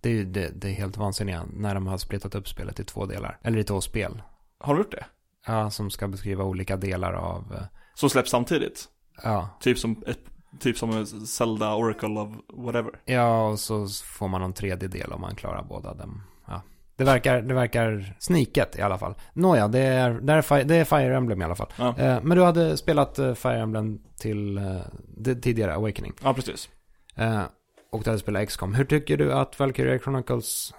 Det 0.00 0.08
är 0.08 0.12
ju 0.12 0.24
det, 0.24 0.50
det 0.54 0.68
är 0.68 0.72
helt 0.72 0.96
vansinniga 0.96 1.44
när 1.52 1.74
de 1.74 1.86
har 1.86 1.98
splittat 1.98 2.34
upp 2.34 2.48
spelet 2.48 2.80
i 2.80 2.84
två 2.84 3.06
delar. 3.06 3.38
Eller 3.42 3.58
i 3.58 3.64
två 3.64 3.80
spel. 3.80 4.22
Har 4.58 4.74
du 4.74 4.80
gjort 4.80 4.90
det? 4.90 5.04
Ja, 5.48 5.70
som 5.70 5.90
ska 5.90 6.08
beskriva 6.08 6.44
olika 6.44 6.76
delar 6.76 7.12
av... 7.12 7.54
eh, 7.54 7.62
Som 7.94 8.10
släpps 8.10 8.30
samtidigt? 8.30 8.84
Ja, 9.22 9.48
Typ 9.60 9.78
som, 9.78 10.02
ett, 10.06 10.18
typ 10.60 10.78
som 10.78 11.06
Zelda 11.06 11.74
Oracle 11.74 12.08
of 12.20 12.28
whatever. 12.52 12.90
ja 13.04 13.48
och 13.48 13.58
så 13.58 13.86
får 14.04 14.28
man 14.28 14.40
någon 14.40 14.52
tredje 14.52 14.88
del 14.88 15.12
om 15.12 15.20
man 15.20 15.34
klarar 15.34 15.62
båda 15.62 15.94
dem. 15.94 16.22
Ja. 16.46 16.62
Det 16.96 17.04
verkar, 17.04 17.42
det 17.42 17.54
verkar 17.54 18.16
sniket 18.18 18.78
i 18.78 18.82
alla 18.82 18.98
fall. 18.98 19.14
Nåja, 19.32 19.68
det 19.68 19.78
är, 19.80 20.10
det 20.10 20.32
är, 20.32 20.42
Fi- 20.42 20.64
det 20.64 20.74
är 20.76 20.84
Fire 20.84 21.16
Emblem 21.16 21.42
i 21.42 21.44
alla 21.44 21.54
fall. 21.54 21.72
Ja, 21.78 21.94
Eh, 21.98 22.22
men 22.22 22.36
du 22.36 22.44
hade 22.44 22.76
spelat 22.76 23.18
eh, 23.18 23.34
Fire 23.34 23.60
Emblem 23.60 23.98
till 24.20 24.60
tidigare 25.42 25.74
Awakening. 25.74 26.12
ja 26.22 26.34
precis. 26.34 26.68
Och 27.90 28.02
du 28.02 28.10
hade 28.10 28.18
spelat 28.18 28.48
XCOM. 28.48 28.74
Hur 28.74 28.84
tycker 28.84 29.16
du 29.16 29.32
att 29.32 29.58
Valkyria 29.58 29.98
Chronicles 29.98 30.74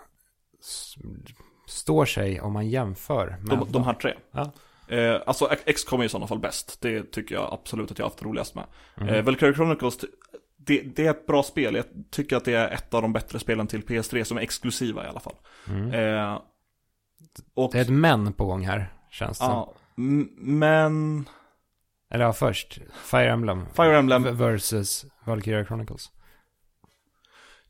står 1.70 2.05
sig 2.05 2.41
om 2.41 2.53
man 2.53 2.70
jämför 2.70 3.38
med 3.41 3.57
De, 3.57 3.72
de 3.72 3.84
här 3.84 3.93
tre. 3.93 4.13
Ja. 4.32 4.51
Eh, 4.88 5.22
alltså 5.26 5.49
XCOM 5.65 6.01
är 6.01 6.05
i 6.05 6.09
sådana 6.09 6.28
fall 6.28 6.39
bäst. 6.39 6.78
Det 6.82 7.11
tycker 7.11 7.36
jag 7.36 7.49
absolut 7.53 7.91
att 7.91 7.99
jag 7.99 8.05
har 8.05 8.09
haft 8.09 8.24
roligast 8.24 8.55
med. 8.55 8.63
Mm. 8.97 9.15
Eh, 9.15 9.24
Valkyria 9.24 9.53
Chronicles, 9.53 9.97
det, 10.57 10.82
det 10.82 11.05
är 11.05 11.11
ett 11.11 11.28
bra 11.28 11.43
spel. 11.43 11.76
Jag 11.76 11.86
tycker 12.11 12.36
att 12.36 12.45
det 12.45 12.53
är 12.53 12.70
ett 12.70 12.93
av 12.93 13.01
de 13.01 13.13
bättre 13.13 13.39
spelen 13.39 13.67
till 13.67 13.82
PS3 13.82 14.24
som 14.24 14.38
är 14.38 14.41
exklusiva 14.41 15.05
i 15.05 15.07
alla 15.07 15.20
fall. 15.20 15.36
Mm. 15.67 15.91
Eh, 15.91 16.41
och, 17.53 17.72
Det 17.72 17.78
är 17.78 17.82
ett 17.82 17.89
men 17.89 18.34
på 18.34 18.45
gång 18.45 18.65
här, 18.65 18.93
känns 19.11 19.39
det 19.39 19.45
ja, 19.45 19.74
men 19.95 21.26
Eller 22.11 22.26
ja, 22.26 22.34
först. 22.34 22.80
Fire 23.03 23.32
Emblem. 23.32 23.65
Fire 23.76 23.97
Emblem, 23.97 24.38
Versus 24.38 25.05
Valkyria 25.26 25.65
Chronicles. 25.65 26.11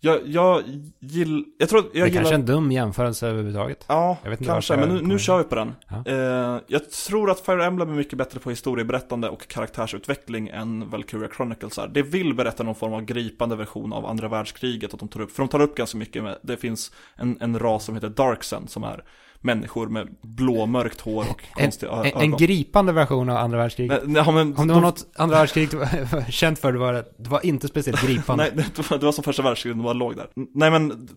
Jag, 0.01 0.27
jag 0.27 0.63
gillar, 0.99 1.43
jag 1.57 1.69
tror 1.69 1.83
jag 1.83 1.91
det 1.93 1.99
är 1.99 2.05
gillar... 2.05 2.21
kanske 2.21 2.35
en 2.35 2.45
dum 2.45 2.71
jämförelse 2.71 3.27
överhuvudtaget. 3.27 3.85
Ja, 3.87 4.17
kanske, 4.45 4.77
men 4.77 4.89
nu, 4.89 5.01
nu 5.01 5.19
kör 5.19 5.37
vi 5.37 5.43
på 5.43 5.55
den. 5.55 5.75
Ja. 5.87 6.03
Eh, 6.05 6.61
jag 6.67 6.89
tror 6.89 7.31
att 7.31 7.39
Fire 7.39 7.65
Emblem 7.65 7.89
är 7.89 7.93
mycket 7.93 8.17
bättre 8.17 8.39
på 8.39 8.49
historieberättande 8.49 9.29
och 9.29 9.47
karaktärsutveckling 9.47 10.47
än 10.47 10.89
Valkyria 10.89 11.29
Chronicles 11.35 11.77
är. 11.77 11.87
Det 11.87 12.01
vill 12.01 12.33
berätta 12.33 12.63
någon 12.63 12.75
form 12.75 12.93
av 12.93 13.01
gripande 13.01 13.55
version 13.55 13.93
av 13.93 14.05
andra 14.05 14.27
världskriget, 14.27 14.93
att 14.93 14.99
de 14.99 15.09
tar 15.09 15.21
upp, 15.21 15.31
för 15.31 15.43
de 15.43 15.47
tar 15.47 15.61
upp 15.61 15.75
ganska 15.75 15.97
mycket 15.97 16.23
med, 16.23 16.37
det 16.41 16.57
finns 16.57 16.91
en, 17.15 17.37
en 17.41 17.59
ras 17.59 17.85
som 17.85 17.95
heter 17.95 18.09
Darksen 18.09 18.67
som 18.67 18.83
är 18.83 19.03
människor 19.41 19.87
med 19.87 20.07
blåmörkt 20.21 21.01
hår 21.01 21.25
och 21.29 21.41
konstiga 21.53 21.91
en, 21.91 22.05
ögon. 22.05 22.21
en 22.21 22.37
gripande 22.37 22.91
version 22.91 23.29
av 23.29 23.37
andra 23.37 23.57
världskriget. 23.57 24.01
Nej, 24.05 24.23
ja, 24.25 24.31
men, 24.31 24.57
Om 24.57 24.67
det 24.67 24.73
var 24.73 24.81
något 24.81 25.05
andra 25.15 25.37
världskrig 25.37 25.73
var 25.73 26.31
känt 26.31 26.59
för, 26.59 26.71
det 26.73 26.79
var 26.79 26.93
det, 26.93 27.05
det 27.17 27.29
var 27.29 27.45
inte 27.45 27.67
speciellt 27.67 28.01
gripande. 28.07 28.51
Nej, 28.55 28.65
det 28.75 28.91
var, 28.91 28.97
det 28.97 29.05
var 29.05 29.11
som 29.11 29.23
första 29.23 29.43
världskriget, 29.43 29.77
de 29.77 29.83
bara 29.83 29.93
låg 29.93 30.15
där. 30.15 30.27
Nej 30.35 30.71
men, 30.71 31.09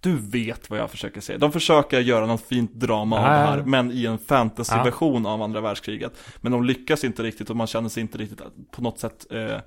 du 0.00 0.16
vet 0.16 0.70
vad 0.70 0.78
jag 0.78 0.90
försöker 0.90 1.20
säga. 1.20 1.38
De 1.38 1.52
försöker 1.52 2.00
göra 2.00 2.26
något 2.26 2.46
fint 2.46 2.74
drama 2.74 3.16
av 3.16 3.22
det 3.22 3.28
här, 3.28 3.62
men 3.62 3.92
i 3.92 4.06
en 4.06 4.18
fantasyversion 4.18 5.26
av 5.26 5.42
andra 5.42 5.60
världskriget. 5.60 6.12
Men 6.40 6.52
de 6.52 6.64
lyckas 6.64 7.04
inte 7.04 7.22
riktigt 7.22 7.50
och 7.50 7.56
man 7.56 7.66
känner 7.66 7.88
sig 7.88 8.00
inte 8.00 8.18
riktigt 8.18 8.40
på 8.70 8.82
något 8.82 8.98
sätt 8.98 9.26
eh, 9.30 9.58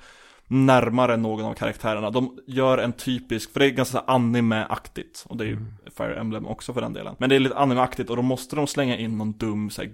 närmare 0.49 1.17
någon 1.17 1.45
av 1.45 1.53
karaktärerna. 1.53 2.09
De 2.09 2.39
gör 2.47 2.77
en 2.77 2.93
typisk, 2.93 3.53
för 3.53 3.59
det 3.59 3.65
är 3.65 3.69
ganska 3.69 3.99
anime-aktigt, 3.99 5.25
och 5.25 5.37
det 5.37 5.43
är 5.43 5.47
ju 5.47 5.59
Fire 5.97 6.19
Emblem 6.19 6.45
också 6.45 6.73
för 6.73 6.81
den 6.81 6.93
delen. 6.93 7.15
Men 7.19 7.29
det 7.29 7.35
är 7.35 7.39
lite 7.39 7.55
anime-aktigt 7.55 8.09
och 8.09 8.15
då 8.15 8.21
måste 8.21 8.55
de 8.55 8.67
slänga 8.67 8.97
in 8.97 9.17
någon 9.17 9.31
dum 9.31 9.69
så 9.69 9.81
här, 9.81 9.91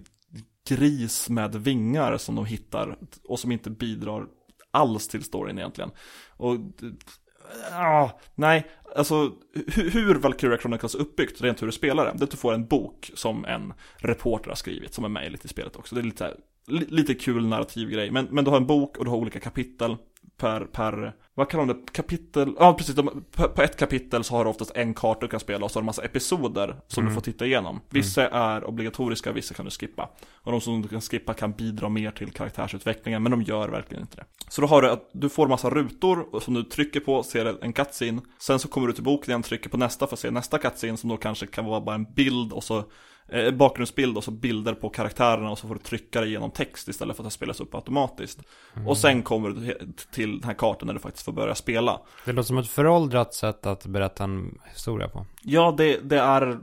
gris 0.69 1.29
med 1.29 1.55
vingar 1.55 2.17
som 2.17 2.35
de 2.35 2.45
hittar 2.45 2.97
och 3.23 3.39
som 3.39 3.51
inte 3.51 3.69
bidrar 3.69 4.25
alls 4.71 5.07
till 5.07 5.23
storyn 5.23 5.57
egentligen. 5.57 5.91
Och 6.37 6.57
Ja, 7.71 8.19
nej, 8.35 8.65
alltså 8.95 9.31
hur, 9.53 9.89
hur 9.89 10.15
Valkyria 10.15 10.57
Chronicles 10.57 10.95
är 10.95 10.99
uppbyggt, 10.99 11.41
rent 11.41 11.61
hur 11.61 11.67
du 11.67 11.71
spelar 11.71 12.05
det, 12.05 12.11
det 12.11 12.21
är 12.21 12.23
att 12.23 12.31
du 12.31 12.37
får 12.37 12.53
en 12.53 12.67
bok 12.67 13.11
som 13.13 13.45
en 13.45 13.73
reporter 13.97 14.49
har 14.49 14.55
skrivit, 14.55 14.93
som 14.93 15.05
är 15.05 15.09
med 15.09 15.31
lite 15.31 15.45
i 15.45 15.49
spelet 15.49 15.75
också. 15.75 15.95
Det 15.95 16.01
är 16.01 16.03
lite, 16.03 16.23
här, 16.23 16.35
li, 16.67 16.85
lite 16.89 17.13
kul 17.13 17.47
narrativ 17.47 17.89
grej, 17.89 18.11
men, 18.11 18.27
men 18.31 18.45
du 18.45 18.51
har 18.51 18.57
en 18.57 18.67
bok 18.67 18.97
och 18.97 19.05
du 19.05 19.11
har 19.11 19.17
olika 19.17 19.39
kapitel 19.39 19.97
per, 20.37 20.65
per 20.65 21.13
vad 21.37 21.49
kallar 21.49 21.65
de 21.65 21.73
det, 21.73 21.91
kapitel, 21.91 22.55
ja 22.59 22.73
precis, 22.73 22.95
de, 22.95 23.23
på, 23.31 23.49
på 23.49 23.61
ett 23.61 23.77
kapitel 23.77 24.23
så 24.23 24.35
har 24.35 24.43
du 24.43 24.49
oftast 24.49 24.71
en 24.75 24.93
karta 24.93 25.19
du 25.21 25.27
kan 25.27 25.39
spela 25.39 25.65
och 25.65 25.71
så 25.71 25.77
har 25.77 25.81
du 25.81 25.83
en 25.83 25.85
massa 25.85 26.03
episoder 26.03 26.75
som 26.87 27.01
Mm. 27.01 27.11
du 27.11 27.15
får 27.15 27.21
titta 27.21 27.45
igenom. 27.45 27.81
Vissa 27.89 28.27
är 28.29 28.63
obligatoriska, 28.63 29.31
vissa 29.31 29.53
kan 29.53 29.65
du 29.65 29.71
skippa. 29.71 30.09
Och 30.33 30.51
de 30.51 30.61
som 30.61 30.81
du 30.81 30.87
kan 30.87 31.01
skippa 31.01 31.33
kan 31.33 31.51
bidra 31.51 31.89
mer 31.89 32.11
till 32.11 32.31
karaktärsutvecklingen, 32.31 33.23
men 33.23 33.31
de 33.31 33.41
gör 33.41 33.69
verkligen 33.69 34.03
inte 34.03 34.15
det. 34.17 34.25
Så 34.49 34.61
då 34.61 34.67
har 34.67 34.81
du 34.81 34.89
att 34.89 35.09
du 35.13 35.29
får 35.29 35.47
massa 35.47 35.69
rutor 35.69 36.39
som 36.39 36.53
du 36.53 36.63
trycker 36.63 36.99
på 36.99 37.23
ser 37.23 37.63
en 37.63 37.73
cutscene. 37.73 38.21
Sen 38.39 38.59
så 38.59 38.67
kommer 38.67 38.87
du 38.87 38.93
till 38.93 39.03
boken 39.03 39.31
igen, 39.31 39.43
trycker 39.43 39.69
på 39.69 39.77
nästa 39.77 40.07
för 40.07 40.15
att 40.15 40.19
se 40.19 40.31
nästa 40.31 40.57
cutscene 40.57 40.97
som 40.97 41.09
då 41.09 41.17
kanske 41.17 41.47
kan 41.47 41.65
vara 41.65 41.81
bara 41.81 41.95
en 41.95 42.13
bild 42.13 42.53
och 42.53 42.63
så 42.63 42.83
eh, 43.27 43.51
bakgrundsbild 43.51 44.17
och 44.17 44.23
så 44.23 44.31
bilder 44.31 44.73
på 44.73 44.89
karaktärerna 44.89 45.51
och 45.51 45.57
så 45.57 45.67
får 45.67 45.75
du 45.75 45.81
trycka 45.81 46.21
det 46.21 46.27
genom 46.27 46.51
text 46.51 46.87
istället 46.87 47.15
för 47.15 47.23
att 47.23 47.27
det 47.27 47.33
spelas 47.33 47.59
upp 47.59 47.75
automatiskt. 47.75 48.39
Och 48.85 48.97
sen 48.97 49.23
kommer 49.23 49.49
du 49.49 49.77
till 50.11 50.39
den 50.39 50.43
här 50.43 50.53
kartan 50.53 50.87
där 50.87 50.93
du 50.93 50.99
faktiskt 50.99 51.25
får 51.25 51.31
börja 51.31 51.55
spela. 51.55 52.01
Det 52.25 52.31
låter 52.31 52.47
som 52.47 52.57
ett 52.57 52.67
föråldrat 52.67 53.33
sätt 53.33 53.65
att 53.65 53.85
berätta 53.85 54.23
en 54.23 54.59
historia 54.73 55.07
på. 55.07 55.25
Ja, 55.41 55.75
det, 55.77 55.99
det 56.09 56.19
är 56.19 56.59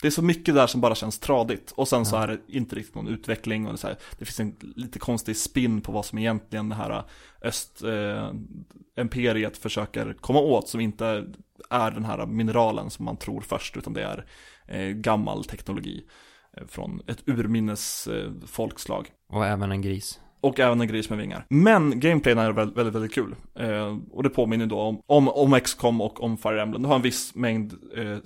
det 0.00 0.06
är 0.08 0.10
så 0.10 0.22
mycket 0.22 0.54
där 0.54 0.66
som 0.66 0.80
bara 0.80 0.94
känns 0.94 1.18
tradigt 1.18 1.72
och 1.76 1.88
sen 1.88 2.06
så 2.06 2.16
är 2.16 2.26
det 2.26 2.38
inte 2.46 2.76
riktigt 2.76 2.94
någon 2.94 3.08
utveckling 3.08 3.66
och 3.66 3.72
det, 3.72 3.78
så 3.78 3.86
här, 3.86 3.96
det 4.18 4.24
finns 4.24 4.40
en 4.40 4.56
lite 4.76 4.98
konstig 4.98 5.36
spin 5.36 5.80
på 5.80 5.92
vad 5.92 6.04
som 6.04 6.18
egentligen 6.18 6.68
det 6.68 6.74
här 6.74 7.02
öst 7.42 7.82
eh, 7.82 8.30
imperiet 9.00 9.56
försöker 9.56 10.12
komma 10.20 10.40
åt 10.40 10.68
som 10.68 10.80
inte 10.80 11.24
är 11.70 11.90
den 11.90 12.04
här 12.04 12.26
mineralen 12.26 12.90
som 12.90 13.04
man 13.04 13.16
tror 13.16 13.40
först 13.40 13.76
utan 13.76 13.92
det 13.92 14.02
är 14.02 14.18
eh, 14.18 14.24
gammal 14.94 15.44
teknologi 15.44 16.04
eh, 16.56 16.66
från 16.66 17.00
ett 17.06 17.28
urminnes 17.28 18.06
eh, 18.06 18.30
folkslag. 18.46 19.08
Och 19.28 19.46
även 19.46 19.72
en 19.72 19.82
gris. 19.82 20.20
Och 20.40 20.60
även 20.60 20.80
en 20.80 20.88
gris 20.88 21.10
med 21.10 21.18
vingar. 21.18 21.46
Men 21.48 22.00
gameplayen 22.00 22.38
är 22.38 22.52
väldigt, 22.52 22.76
väldigt, 22.76 22.94
väldigt 22.94 23.14
kul. 23.14 23.34
Eh, 23.54 23.98
och 24.10 24.22
det 24.22 24.30
påminner 24.30 24.66
då 24.66 24.80
om, 24.80 25.02
om, 25.06 25.28
om 25.28 25.60
XCOM 25.60 26.00
och 26.00 26.22
om 26.22 26.36
Fire 26.36 26.62
Emblem. 26.62 26.82
Du 26.82 26.88
har 26.88 26.96
en 26.96 27.02
viss 27.02 27.34
mängd 27.34 27.72
eh, 27.96 28.18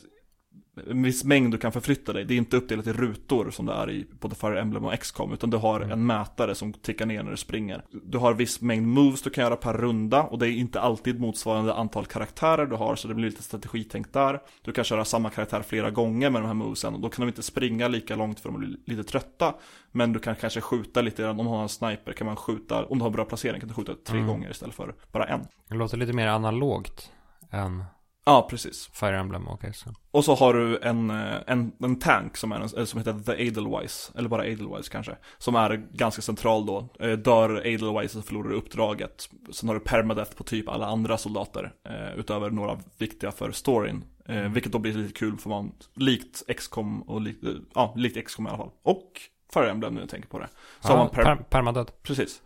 en 0.91 1.03
viss 1.03 1.25
mängd 1.25 1.53
du 1.53 1.59
kan 1.59 1.73
förflytta 1.73 2.13
dig. 2.13 2.25
Det 2.25 2.35
är 2.35 2.39
inte 2.39 2.57
uppdelat 2.57 2.87
i 2.87 2.93
rutor 2.93 3.51
som 3.51 3.67
det 3.67 3.73
är 3.73 3.91
i 3.91 4.07
både 4.21 4.35
Fire 4.35 4.61
Emblem 4.61 4.85
och 4.85 4.99
XCOM. 5.01 5.33
Utan 5.33 5.51
du 5.51 5.57
har 5.57 5.81
en 5.81 6.07
mätare 6.07 6.55
som 6.55 6.73
tickar 6.73 7.07
ner 7.07 7.23
när 7.23 7.31
du 7.31 7.37
springer. 7.37 7.85
Du 8.05 8.19
har 8.19 8.35
viss 8.35 8.61
mängd 8.61 8.87
moves 8.87 9.23
du 9.23 9.31
kan 9.31 9.45
göra 9.45 9.57
per 9.57 9.73
runda. 9.73 10.23
Och 10.23 10.39
det 10.39 10.49
är 10.49 10.51
inte 10.53 10.81
alltid 10.81 11.21
motsvarande 11.21 11.75
antal 11.75 12.07
karaktärer 12.07 12.67
du 12.67 12.77
har. 12.77 12.97
Så 12.97 13.09
det 13.09 13.15
blir 13.15 13.27
lite 13.27 13.43
strategitänkt 13.43 14.13
där. 14.13 14.41
Du 14.63 14.73
kan 14.73 14.85
köra 14.85 15.05
samma 15.05 15.31
karaktär 15.31 15.63
flera 15.63 15.91
gånger 15.91 16.31
med 16.31 16.43
de 16.43 16.47
här 16.47 16.55
movesen. 16.55 16.95
Och 16.95 17.01
då 17.01 17.09
kan 17.09 17.21
de 17.27 17.29
inte 17.29 17.43
springa 17.43 17.89
lika 17.89 18.17
långt 18.17 18.41
för 18.41 18.49
de 18.49 18.59
blir 18.59 18.77
lite 18.87 19.05
trötta. 19.05 19.55
Men 19.93 20.13
du 20.13 20.19
kan 20.19 20.37
kanske 20.37 20.61
skjuta 20.61 21.01
lite 21.01 21.23
grann. 21.23 21.41
Om 21.41 21.47
du 21.47 21.53
har 21.53 21.63
en 21.63 21.69
sniper 21.69 22.13
kan 22.13 22.27
man 22.27 22.37
skjuta. 22.37 22.85
Om 22.85 22.99
du 22.99 23.03
har 23.05 23.11
bra 23.11 23.25
placering 23.25 23.61
kan 23.61 23.69
du 23.69 23.75
skjuta 23.75 23.95
tre 24.07 24.17
Mm. 24.17 24.29
gånger 24.29 24.51
istället 24.51 24.75
för 24.75 24.95
bara 25.13 25.25
en. 25.25 25.41
Det 25.69 25.75
låter 25.75 25.97
lite 25.97 26.13
mer 26.13 26.27
analogt 26.27 27.11
än 27.51 27.85
Ja, 28.27 28.47
precis. 28.51 28.91
Fire 28.93 29.19
Emblem 29.19 29.49
och 29.49 29.61
XCOM. 29.73 29.95
Och 30.11 30.25
så 30.25 30.35
har 30.35 30.55
du 30.55 30.79
en, 30.79 31.11
eh, 31.11 31.37
en, 31.47 31.73
en 31.81 31.99
tank 31.99 32.37
som, 32.37 32.53
är 32.53 32.57
en, 32.57 32.63
eller 32.63 32.85
som 32.85 32.99
heter 32.99 33.21
The 33.21 33.47
Edelweiss, 33.47 34.13
eller 34.15 34.29
bara 34.29 34.47
Edelweiss 34.47 34.89
kanske. 34.89 35.17
Som 35.39 35.57
är 35.57 35.77
ganska 35.93 36.23
central 36.23 36.67
då. 36.67 36.89
Eh, 37.01 37.13
Dör 37.13 37.67
Edelweiss 37.67 38.13
så 38.13 38.23
förlorar 38.23 38.49
du 38.49 38.55
uppdraget. 38.55 39.29
Sen 39.53 39.69
har 39.69 39.75
du 39.75 39.81
permadeath 39.81 40.37
på 40.37 40.45
typ 40.45 40.69
alla 40.69 40.87
andra 40.87 41.19
soldater. 41.19 41.73
Eh, 41.89 42.19
utöver 42.19 42.51
några 42.51 42.79
viktiga 42.99 43.33
för 43.33 43.53
storyn. 43.53 44.05
Eh, 44.29 44.43
vilket 44.43 44.73
då 44.73 44.79
blir 44.79 44.93
lite 44.93 45.13
kul 45.19 45.39
för 45.39 45.49
man, 45.49 45.73
likt 45.95 46.43
XCOM 46.57 47.03
och 47.03 47.21
likt, 47.21 47.45
eh, 47.45 47.51
ja, 47.75 47.95
likt 47.97 48.27
XCOM 48.27 48.47
i 48.47 48.49
alla 48.49 48.59
fall. 48.59 48.71
Och 48.83 49.11
Fire 49.55 49.71
Emblem 49.71 49.95
nu 49.95 50.01
jag 50.01 50.09
tänker 50.09 50.29
på 50.29 50.39
det. 50.39 50.49
Så 50.81 50.89
har 50.89 50.95
Ja, 50.95 51.03
man 51.03 51.11
per, 51.11 51.23
per, 51.25 51.37
permadöd. 51.37 51.91
Precis. 52.03 52.43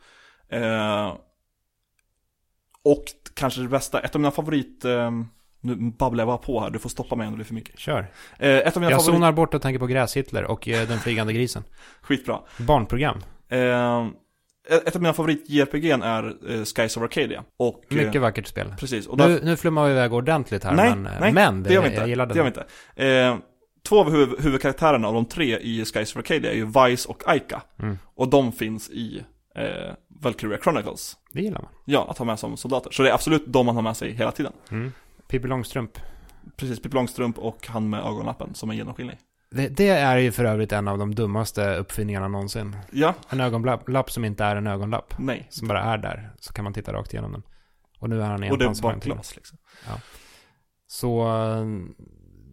Eh, 0.48 1.16
och 2.82 3.04
kanske 3.34 3.60
det 3.60 3.68
bästa, 3.68 4.00
ett 4.00 4.14
av 4.14 4.20
mina 4.20 4.30
favorit... 4.30 4.84
Eh, 4.84 5.10
nu 5.60 5.76
babblar 5.76 6.22
jag 6.22 6.28
bara 6.28 6.38
på 6.38 6.60
här, 6.60 6.70
du 6.70 6.78
får 6.78 6.88
stoppa 6.90 7.16
mig 7.16 7.26
om 7.26 7.32
det 7.32 7.36
blir 7.36 7.46
för 7.46 7.54
mycket. 7.54 7.78
Kör. 7.78 8.06
Eh, 8.38 8.56
ett 8.56 8.76
av 8.76 8.80
mina 8.80 8.90
Jag 8.90 9.00
favorit... 9.00 9.16
zonar 9.16 9.32
bort 9.32 9.54
och 9.54 9.62
tänker 9.62 9.78
på 9.78 9.86
Gräs-Hitler 9.86 10.44
och 10.44 10.68
eh, 10.68 10.88
Den 10.88 10.98
flygande 10.98 11.32
grisen. 11.32 11.64
Skitbra. 12.00 12.40
Barnprogram. 12.58 13.18
Eh, 13.48 14.06
ett 14.86 14.96
av 14.96 15.02
mina 15.02 15.14
favorit 15.14 15.44
JRPG 15.48 15.90
är 15.90 16.52
eh, 16.52 16.64
Skies 16.64 16.96
of 16.96 17.02
Arcadia. 17.02 17.44
Och, 17.56 17.84
eh, 17.90 17.96
Mycket 17.96 18.20
vackert 18.20 18.46
spel. 18.46 18.74
Precis. 18.78 19.06
Och 19.06 19.16
där, 19.16 19.28
Nu, 19.28 19.40
nu 19.42 19.56
flummar 19.56 19.84
vi 19.86 19.90
iväg 19.90 20.12
ordentligt 20.12 20.64
här, 20.64 20.72
nej, 20.74 20.90
men, 20.90 21.06
eh, 21.06 21.20
nej, 21.20 21.32
men 21.32 21.62
det 21.62 21.74
gör 21.74 21.82
vi 21.82 21.88
jag 21.88 21.94
inte. 21.94 22.08
gillade 22.08 22.34
Det 22.34 22.38
gör 22.38 22.44
vi 22.44 22.48
inte. 22.48 23.06
Eh, 23.06 23.36
två 23.88 24.00
av 24.00 24.10
huv 24.10 24.34
huvudkaraktärerna 24.42 25.08
av 25.08 25.14
de 25.14 25.24
tre 25.24 25.58
i 25.58 25.84
Skies 25.84 26.12
of 26.12 26.16
Arcadia 26.16 26.50
är 26.52 26.56
ju 26.56 26.66
Vice 26.66 27.08
och 27.08 27.28
Aika. 27.28 27.62
Mm. 27.82 27.98
Och 28.14 28.28
de 28.28 28.52
finns 28.52 28.90
i 28.90 29.22
Valkyria 30.20 30.58
Chronicles. 30.62 31.16
Det 31.32 31.42
gillar 31.42 31.60
man. 31.60 31.70
Ja, 31.84 32.06
att 32.10 32.18
ha 32.18 32.24
med 32.24 32.38
som 32.38 32.56
soldater. 32.56 32.90
Så 32.90 33.02
det 33.02 33.08
är 33.08 33.14
absolut 33.14 33.44
de 33.46 33.66
man 33.66 33.74
har 33.74 33.82
med 33.82 33.96
sig 33.96 34.12
hela 34.12 34.32
tiden. 34.32 34.52
Mm. 34.70 34.92
Pippi 35.28 35.48
Långstrump. 35.48 35.98
Precis, 36.56 36.80
Pippi 36.82 36.94
Långstrump 36.94 37.38
och 37.38 37.66
han 37.68 37.90
med 37.90 38.00
ögonlappen 38.00 38.54
som 38.54 38.70
är 38.70 38.74
genomskinlig. 38.74 39.18
Det, 39.50 39.68
det 39.68 39.88
är 39.88 40.16
ju 40.16 40.32
för 40.32 40.44
övrigt 40.44 40.72
en 40.72 40.88
av 40.88 40.98
de 40.98 41.14
dummaste 41.14 41.76
uppfinningarna 41.76 42.28
någonsin. 42.28 42.76
Ja, 42.92 43.14
En 43.28 43.40
ögonlapp 43.40 44.10
som 44.10 44.24
inte 44.24 44.44
är 44.44 44.56
en 44.56 44.66
ögonlapp. 44.66 45.14
nej. 45.18 45.46
Som 45.50 45.68
bara 45.68 45.82
är 45.82 45.98
där. 45.98 46.30
Så 46.40 46.52
kan 46.52 46.64
man 46.64 46.72
titta 46.72 46.92
rakt 46.92 47.12
igenom 47.12 47.32
den. 47.32 47.42
Och 47.98 48.10
nu 48.10 48.22
är 48.22 48.26
han 48.26 48.42
i 48.44 48.46
en 48.46 48.52
Och 48.52 48.58
det 48.58 48.64
är 48.64 48.82
bara 48.82 48.96
glas 48.96 49.36
liksom. 49.36 49.58
Så, 50.86 51.20
eh, 51.28 51.66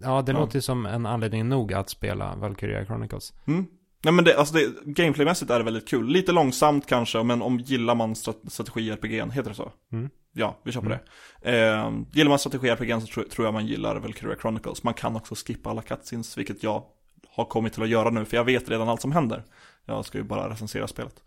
ja 0.02 0.22
det 0.22 0.32
Ja. 0.32 0.40
låter 0.40 0.56
ju 0.56 0.62
som 0.62 0.86
en 0.86 1.06
anledning 1.06 1.50
nog 1.50 1.74
att 1.74 1.90
spela 1.90 2.36
Valkyria 2.36 2.86
Chronicles. 2.86 3.34
Mm. 3.48 3.66
Nej 4.04 4.14
men 4.14 4.26
det, 4.26 4.38
alltså 4.38 4.54
det, 4.56 4.68
gameplaymässigt 4.86 5.52
är 5.52 5.58
det 5.60 5.66
väldigt 5.66 5.88
kul. 5.88 6.08
Lite 6.08 6.32
långsamt 6.32 6.86
kanske, 6.88 7.24
men 7.24 7.42
om 7.42 7.60
gillar 7.60 7.96
man 7.96 8.14
strat- 8.16 8.50
strategi-RPG'n, 8.50 9.32
heter 9.32 9.50
det 9.50 9.56
så? 9.56 9.72
Mm. 9.92 10.10
Ja, 10.38 10.60
vi 10.64 10.72
kör 10.72 10.82
på 10.82 10.86
Mm. 10.86 11.00
det. 11.42 11.52
Eh, 11.52 11.92
gillar 12.12 12.30
man 12.30 12.38
strategi-RPG'n 12.38 13.00
så 13.00 13.08
tror, 13.08 13.24
tror 13.24 13.48
jag 13.48 13.54
man 13.54 13.66
gillar 13.68 13.96
Valkyria 13.96 14.36
Chronicles. 14.42 14.84
Man 14.84 14.94
kan 14.94 15.16
också 15.16 15.36
skippa 15.36 15.70
alla 15.70 15.82
cutscenes, 15.82 16.38
vilket 16.38 16.64
jag 16.64 16.84
har 17.30 17.46
kommit 17.46 17.74
till 17.74 17.84
att 17.84 17.90
göra 17.90 18.10
nu, 18.10 18.26
för 18.26 18.38
jag 18.38 18.44
vet 18.44 18.70
redan 18.70 18.90
allt 18.90 19.02
som 19.02 19.12
händer. 19.12 19.44
Jag 19.86 20.06
ska 20.06 20.18
ju 20.18 20.24
bara 20.24 20.50
recensera 20.50 20.88
spelet. 20.88 21.24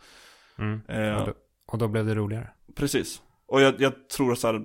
Mm. 0.58 0.80
Eh, 0.88 1.16
Och, 1.20 1.26
då, 1.26 1.34
och 1.66 1.78
då 1.78 1.88
blev 1.88 2.06
det 2.06 2.14
roligare. 2.14 2.50
Precis. 2.74 3.22
Och 3.46 3.60
jag, 3.60 3.80
jag 3.80 4.08
tror 4.08 4.34
så 4.34 4.46
här, 4.46 4.64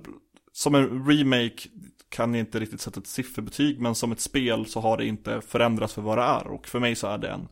som 0.52 0.74
en 0.74 1.06
remake 1.08 1.68
kan 2.08 2.34
inte 2.34 2.60
riktigt 2.60 2.80
sätta 2.80 3.00
ett 3.00 3.06
sifferbetyg, 3.06 3.80
men 3.80 3.94
som 3.94 4.12
ett 4.12 4.20
spel 4.20 4.66
så 4.66 4.80
har 4.80 4.96
det 4.96 5.06
inte 5.06 5.40
förändrats 5.40 5.94
för 5.94 6.02
vad 6.02 6.18
det 6.18 6.22
är. 6.24 6.46
Och 6.46 6.66
för 6.68 6.80
mig 6.80 6.94
så 6.94 7.06
är 7.06 7.18
det 7.18 7.28
en, 7.28 7.48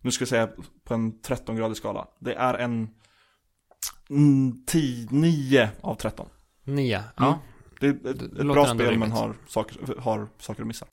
nu 0.00 0.10
ska 0.10 0.22
jag 0.22 0.28
säga 0.28 0.48
på 0.84 0.94
en 0.94 1.12
13-gradig 1.12 1.74
skala, 1.74 2.06
det 2.20 2.34
är 2.34 2.54
en 2.54 2.88
mm, 4.10 4.64
10, 4.66 5.08
9 5.10 5.70
av 5.80 5.94
13. 5.94 6.28
Nia, 6.66 7.04
ja. 7.16 7.26
Mm. 7.26 7.38
Det 7.80 7.86
är 7.86 8.10
ett, 8.10 8.22
ett 8.22 8.32
bra 8.32 8.66
spel 8.66 8.98
men 8.98 9.12
har 9.12 9.34
saker, 9.48 10.00
har 10.00 10.28
saker 10.38 10.62
att 10.62 10.66
missa. 10.66 10.86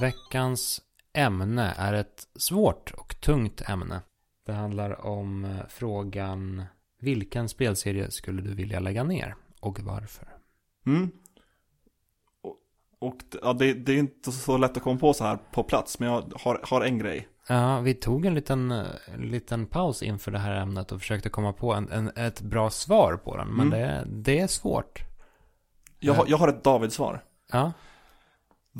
Veckans 0.00 0.80
ämne 1.12 1.74
är 1.76 1.92
ett 1.92 2.28
svårt 2.36 2.90
och 2.90 3.20
tungt 3.20 3.62
ämne. 3.68 4.00
Det 4.46 4.52
handlar 4.52 5.06
om 5.06 5.44
eh, 5.44 5.50
frågan 5.68 6.64
vilken 7.00 7.48
spelserie 7.48 8.10
skulle 8.10 8.42
du 8.42 8.54
vilja 8.54 8.80
lägga 8.80 9.04
ner 9.04 9.34
och 9.60 9.80
varför? 9.80 10.28
Mm. 10.86 11.10
Och, 13.06 13.16
ja, 13.42 13.52
det, 13.52 13.72
det 13.74 13.92
är 13.92 13.96
inte 13.98 14.32
så 14.32 14.56
lätt 14.56 14.76
att 14.76 14.82
komma 14.82 14.98
på 15.00 15.12
så 15.14 15.24
här 15.24 15.38
på 15.52 15.62
plats, 15.62 15.98
men 15.98 16.08
jag 16.08 16.32
har, 16.40 16.60
har 16.62 16.80
en 16.80 16.98
grej. 16.98 17.28
Ja, 17.48 17.80
vi 17.80 17.94
tog 17.94 18.26
en 18.26 18.34
liten, 18.34 18.70
eh, 18.70 18.84
en 19.14 19.20
liten 19.20 19.66
paus 19.66 20.02
inför 20.02 20.30
det 20.30 20.38
här 20.38 20.54
ämnet 20.54 20.92
och 20.92 21.00
försökte 21.00 21.28
komma 21.28 21.52
på 21.52 21.72
en, 21.74 21.90
en, 21.92 22.10
ett 22.16 22.40
bra 22.40 22.70
svar 22.70 23.16
på 23.24 23.36
den. 23.36 23.48
Men 23.48 23.66
Mm. 23.66 23.78
det, 23.80 24.04
det 24.06 24.38
är 24.40 24.46
svårt. 24.46 25.00
Jag, 25.98 26.14
har- 26.14 26.24
jag 26.28 26.36
har 26.36 26.48
ett 26.48 26.64
David-svar. 26.64 27.24
Ja. 27.52 27.72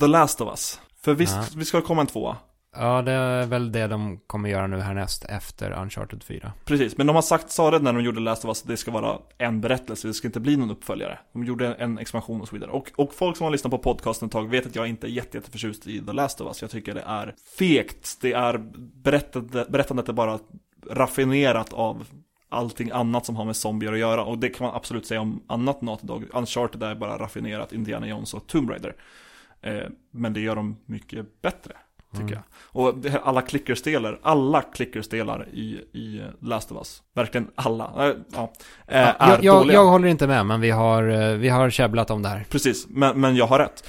The 0.00 0.06
Last 0.06 0.40
of 0.40 0.48
Us. 0.48 0.80
För 1.00 1.14
visst, 1.14 1.34
Ja. 1.36 1.44
vi 1.56 1.64
ska 1.64 1.80
komma 1.80 2.00
en 2.00 2.06
tvåa 2.06 2.36
ja, 2.76 3.02
det 3.02 3.12
är 3.12 3.46
väl 3.46 3.72
det 3.72 3.86
de 3.86 4.20
kommer 4.26 4.48
göra 4.48 4.66
nu 4.66 4.80
härnäst 4.80 5.24
efter 5.24 5.70
Uncharted 5.70 6.22
4. 6.22 6.52
Precis, 6.64 6.96
men 6.96 7.06
de 7.06 7.16
har 7.16 7.22
sagt, 7.22 7.50
sa 7.50 7.70
det 7.70 7.78
när 7.78 7.92
de 7.92 8.04
gjorde 8.04 8.20
Last 8.20 8.44
of 8.44 8.48
Us, 8.48 8.62
att 8.62 8.68
det 8.68 8.76
ska 8.76 8.90
vara 8.90 9.18
en 9.38 9.60
berättelse, 9.60 10.08
det 10.08 10.14
ska 10.14 10.28
inte 10.28 10.40
bli 10.40 10.56
någon 10.56 10.70
uppföljare. 10.70 11.18
De 11.32 11.44
gjorde 11.44 11.74
en 11.74 11.98
expansion 11.98 12.40
och 12.40 12.48
så 12.48 12.56
vidare. 12.56 12.70
Och, 12.70 12.90
och 12.96 13.14
folk 13.14 13.36
som 13.36 13.44
har 13.44 13.50
lyssnat 13.50 13.70
på 13.70 13.78
podcasten 13.78 14.26
ett 14.26 14.32
tag 14.32 14.50
vet 14.50 14.66
att 14.66 14.76
jag 14.76 14.88
inte 14.88 15.06
är 15.06 15.10
jätte, 15.10 15.36
jätte 15.36 15.90
i 15.90 16.00
The 16.06 16.12
Last 16.12 16.40
of 16.40 16.46
Us. 16.46 16.62
Jag 16.62 16.70
tycker 16.70 16.94
det 16.94 17.04
är 17.06 17.34
fegt, 17.58 18.18
det 18.20 18.32
är 18.32 18.58
berättande, 19.02 19.66
berättandet 19.68 20.08
är 20.08 20.12
bara 20.12 20.38
raffinerat 20.90 21.72
av 21.72 22.06
allting 22.48 22.90
annat 22.90 23.26
som 23.26 23.36
har 23.36 23.44
med 23.44 23.56
zombier 23.56 23.92
att 23.92 23.98
göra. 23.98 24.24
Och 24.24 24.38
det 24.38 24.48
kan 24.48 24.66
man 24.66 24.76
absolut 24.76 25.06
säga 25.06 25.20
om 25.20 25.42
annat 25.46 25.82
Naughty 25.82 26.06
Dog. 26.06 26.24
Uncharted 26.32 26.82
är 26.82 26.94
bara 26.94 27.18
raffinerat 27.18 27.72
Indiana 27.72 28.06
Jones 28.06 28.34
och 28.34 28.46
Tomb 28.46 28.70
Raider. 28.70 28.96
Eh, 29.62 29.82
men 30.10 30.32
det 30.32 30.40
gör 30.40 30.56
de 30.56 30.76
mycket 30.86 31.42
bättre, 31.42 31.72
tycker 32.14 32.26
Mm. 32.34 32.34
jag. 32.34 32.42
Och 32.82 32.94
alla 33.22 33.42
klickersdelar, 33.42 34.20
alla 34.22 34.62
klickersdelar 34.62 35.48
i, 35.52 35.80
i 35.92 36.22
Last 36.40 36.72
of 36.72 36.78
Us, 36.78 37.02
verkligen 37.14 37.50
alla, 37.54 38.08
äh, 38.08 38.14
ja, 38.32 38.52
är 38.86 39.14
jag, 39.18 39.44
jag, 39.44 39.60
dåliga. 39.60 39.74
jag 39.76 39.86
håller 39.86 40.08
inte 40.08 40.26
med, 40.26 40.46
men 40.46 40.60
vi 40.60 40.70
har, 40.70 41.08
eh, 41.08 41.34
vi 41.36 41.48
har 41.48 41.70
käbblat 41.70 42.10
om 42.10 42.22
det 42.22 42.28
här. 42.28 42.44
Precis, 42.50 42.86
men, 42.88 43.20
men 43.20 43.36
jag 43.36 43.46
har 43.46 43.58
rätt. 43.58 43.88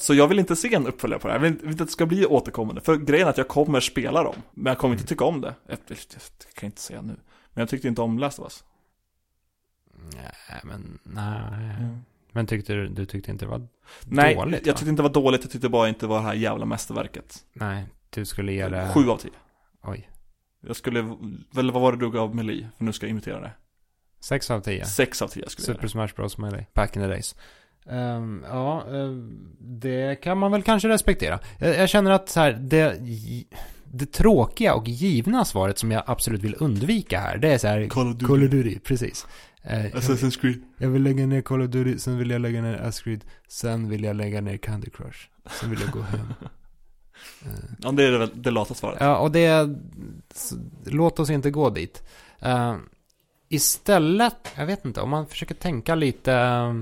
Så 0.00 0.14
jag 0.14 0.28
vill 0.28 0.38
inte 0.38 0.56
se 0.56 0.74
en 0.74 0.86
uppföljare 0.86 1.20
på 1.20 1.28
det 1.28 1.32
här, 1.34 1.40
jag 1.40 1.50
vill, 1.50 1.68
inte 1.68 1.82
att 1.82 1.88
det 1.88 1.92
ska 1.92 2.06
bli 2.06 2.26
återkommande. 2.26 2.80
För 2.80 2.96
grejen 2.96 3.26
är 3.26 3.30
att 3.30 3.38
jag 3.38 3.48
kommer 3.48 3.80
spela 3.80 4.22
dem, 4.22 4.34
men 4.54 4.70
jag 4.70 4.78
kommer 4.78 4.94
inte 4.94 5.06
tycka 5.06 5.24
om 5.24 5.40
det. 5.40 5.54
Jag, 5.68 5.78
jag, 5.88 5.98
jag 6.44 6.54
kan 6.54 6.66
inte 6.66 6.80
säga 6.80 7.02
nu. 7.02 7.16
Men 7.54 7.62
jag 7.62 7.68
tyckte 7.68 7.88
inte 7.88 8.02
om 8.02 8.18
Last 8.18 8.38
of 8.38 8.44
Us. 8.44 8.64
Nej, 10.14 10.60
men 10.64 10.98
nej. 11.02 11.88
Men 12.38 12.46
tyckte 12.46 12.74
du, 12.74 12.88
du 12.88 13.06
tyckte 13.06 13.30
inte 13.30 13.44
det 13.44 13.50
var 13.50 13.68
Nej, 14.04 14.34
dåligt? 14.34 14.66
jag 14.66 14.72
va? 14.72 14.78
tyckte 14.78 14.90
inte 14.90 15.02
det 15.02 15.08
var 15.08 15.22
dåligt, 15.22 15.42
jag 15.42 15.50
tyckte 15.50 15.68
bara 15.68 15.88
inte 15.88 16.00
det 16.00 16.06
var 16.06 16.16
det 16.16 16.22
här 16.26 16.34
jävla 16.34 16.66
mästerverket. 16.66 17.44
Nej, 17.52 17.86
du 18.10 18.24
skulle 18.24 18.52
ge 18.52 18.68
det... 18.68 18.90
Sju 18.94 19.10
av 19.10 19.16
tio. 19.16 19.30
Oj. 19.82 20.10
Jag 20.66 20.76
skulle, 20.76 21.16
väl 21.52 21.70
vad 21.70 21.82
var 21.82 21.92
det 21.92 21.98
du 21.98 22.10
gav 22.10 22.34
Melee? 22.34 22.68
För 22.76 22.84
nu 22.84 22.92
ska 22.92 23.06
jag 23.06 23.10
imitera 23.10 23.40
det. 23.40 23.50
Sex 24.20 24.50
av 24.50 24.60
tio. 24.60 24.84
Sex 24.84 25.22
av 25.22 25.28
tio 25.28 25.48
skulle 25.48 25.66
jag 25.68 25.76
Super. 25.76 25.88
Smash 25.88 26.08
Bros. 26.16 26.38
Melee. 26.38 26.66
Back 26.74 26.96
in 26.96 27.02
the 27.02 27.08
days. 27.08 27.36
Ehm, 27.90 28.44
ja, 28.48 28.84
ehm, 28.88 29.56
det 29.60 30.22
kan 30.22 30.38
man 30.38 30.52
väl 30.52 30.62
kanske 30.62 30.88
respektera. 30.88 31.40
Jag, 31.58 31.76
jag 31.76 31.88
känner 31.88 32.10
att 32.10 32.28
så 32.28 32.40
här, 32.40 32.52
det, 32.52 32.98
det 33.92 34.12
tråkiga 34.12 34.74
och 34.74 34.88
givna 34.88 35.44
svaret 35.44 35.78
som 35.78 35.90
jag 35.90 36.02
absolut 36.06 36.42
vill 36.42 36.54
undvika 36.58 37.20
här, 37.20 37.38
det 37.38 37.52
är 37.52 37.58
så 37.58 37.66
här, 37.68 37.86
Call 37.88 38.06
of 38.06 38.12
Duty. 38.14 38.26
Call 38.26 38.44
of 38.44 38.50
Duty, 38.50 38.78
precis. 38.78 39.26
Eh, 39.62 39.84
Assassin's 39.84 40.40
Creed. 40.40 40.60
jag 40.78 40.88
vill 40.88 41.02
lägga 41.02 41.26
ner 41.26 41.40
Call 41.40 41.62
of 41.62 41.68
Duty, 41.70 41.98
sen 41.98 42.18
vill 42.18 42.30
jag 42.30 42.40
lägga 42.40 42.62
ner 42.62 42.74
Ascreed, 42.82 43.24
sen 43.48 43.88
vill 43.88 44.04
jag 44.04 44.16
lägga 44.16 44.40
ner 44.40 44.56
Candy 44.56 44.90
Crush, 44.90 45.18
sen 45.60 45.70
vill 45.70 45.80
jag 45.80 45.90
gå 45.90 46.00
hem. 46.02 46.34
Eh, 47.46 47.50
Ja, 47.78 47.92
det 47.92 48.04
är 48.04 48.10
det, 48.12 48.28
det 48.34 48.50
lata 48.50 48.74
svaret. 48.74 48.98
Ja, 49.00 49.16
och 49.16 49.30
det... 49.32 49.68
Låt 50.86 51.18
oss 51.18 51.30
inte 51.30 51.50
gå 51.50 51.70
dit. 51.70 52.02
Eh, 52.40 52.76
istället, 53.48 54.52
jag 54.56 54.66
vet 54.66 54.84
inte, 54.84 55.00
om 55.00 55.10
man 55.10 55.26
försöker 55.26 55.54
tänka 55.54 55.94
lite... 55.94 56.32
eh, 56.32 56.74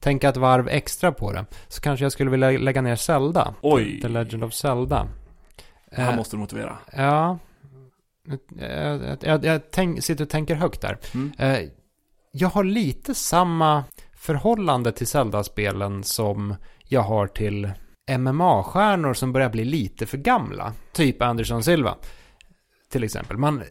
tänka 0.00 0.28
ett 0.28 0.36
varv 0.36 0.68
extra 0.68 1.12
på 1.12 1.32
det. 1.32 1.44
Så 1.68 1.80
kanske 1.80 2.04
jag 2.04 2.12
skulle 2.12 2.30
vilja 2.30 2.50
lägga 2.50 2.82
ner 2.82 2.96
Zelda. 2.96 3.54
Oj. 3.60 4.00
The 4.00 4.08
Legend 4.08 4.44
of 4.44 4.54
Zelda. 4.54 5.08
Det 5.96 6.02
här 6.02 6.10
Eh, 6.12 6.16
måste 6.16 6.36
du 6.36 6.40
motivera. 6.40 6.78
Ja. 6.92 7.38
Jag, 8.26 8.38
jag, 9.02 9.16
jag, 9.20 9.44
jag 9.44 9.70
tänk, 9.70 10.04
sitter 10.04 10.24
och 10.24 10.30
tänker 10.30 10.54
högt 10.54 10.80
där. 10.80 10.98
Mm. 11.14 11.32
Eh, 11.38 11.68
jag 12.32 12.48
har 12.48 12.64
lite 12.64 13.14
samma 13.14 13.84
förhållande 14.16 14.92
till 14.92 15.06
Zelda-spelen 15.06 16.04
som 16.04 16.54
jag 16.84 17.02
har 17.02 17.26
till 17.26 17.72
MMA-stjärnor 18.10 19.14
som 19.14 19.32
börjar 19.32 19.48
bli 19.48 19.64
lite 19.64 20.06
för 20.06 20.18
gamla. 20.18 20.72
Typ 20.92 21.22
Anderson 21.22 21.62
Silva. 21.62 21.96
Till 22.90 23.04
exempel. 23.04 23.36
Man 23.36 23.62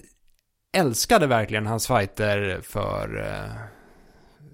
älskade 0.78 1.28
verkligen 1.28 1.68
hans 1.68 1.88
fighter 1.88 2.60
för 2.64 3.20
eh, 3.20 3.52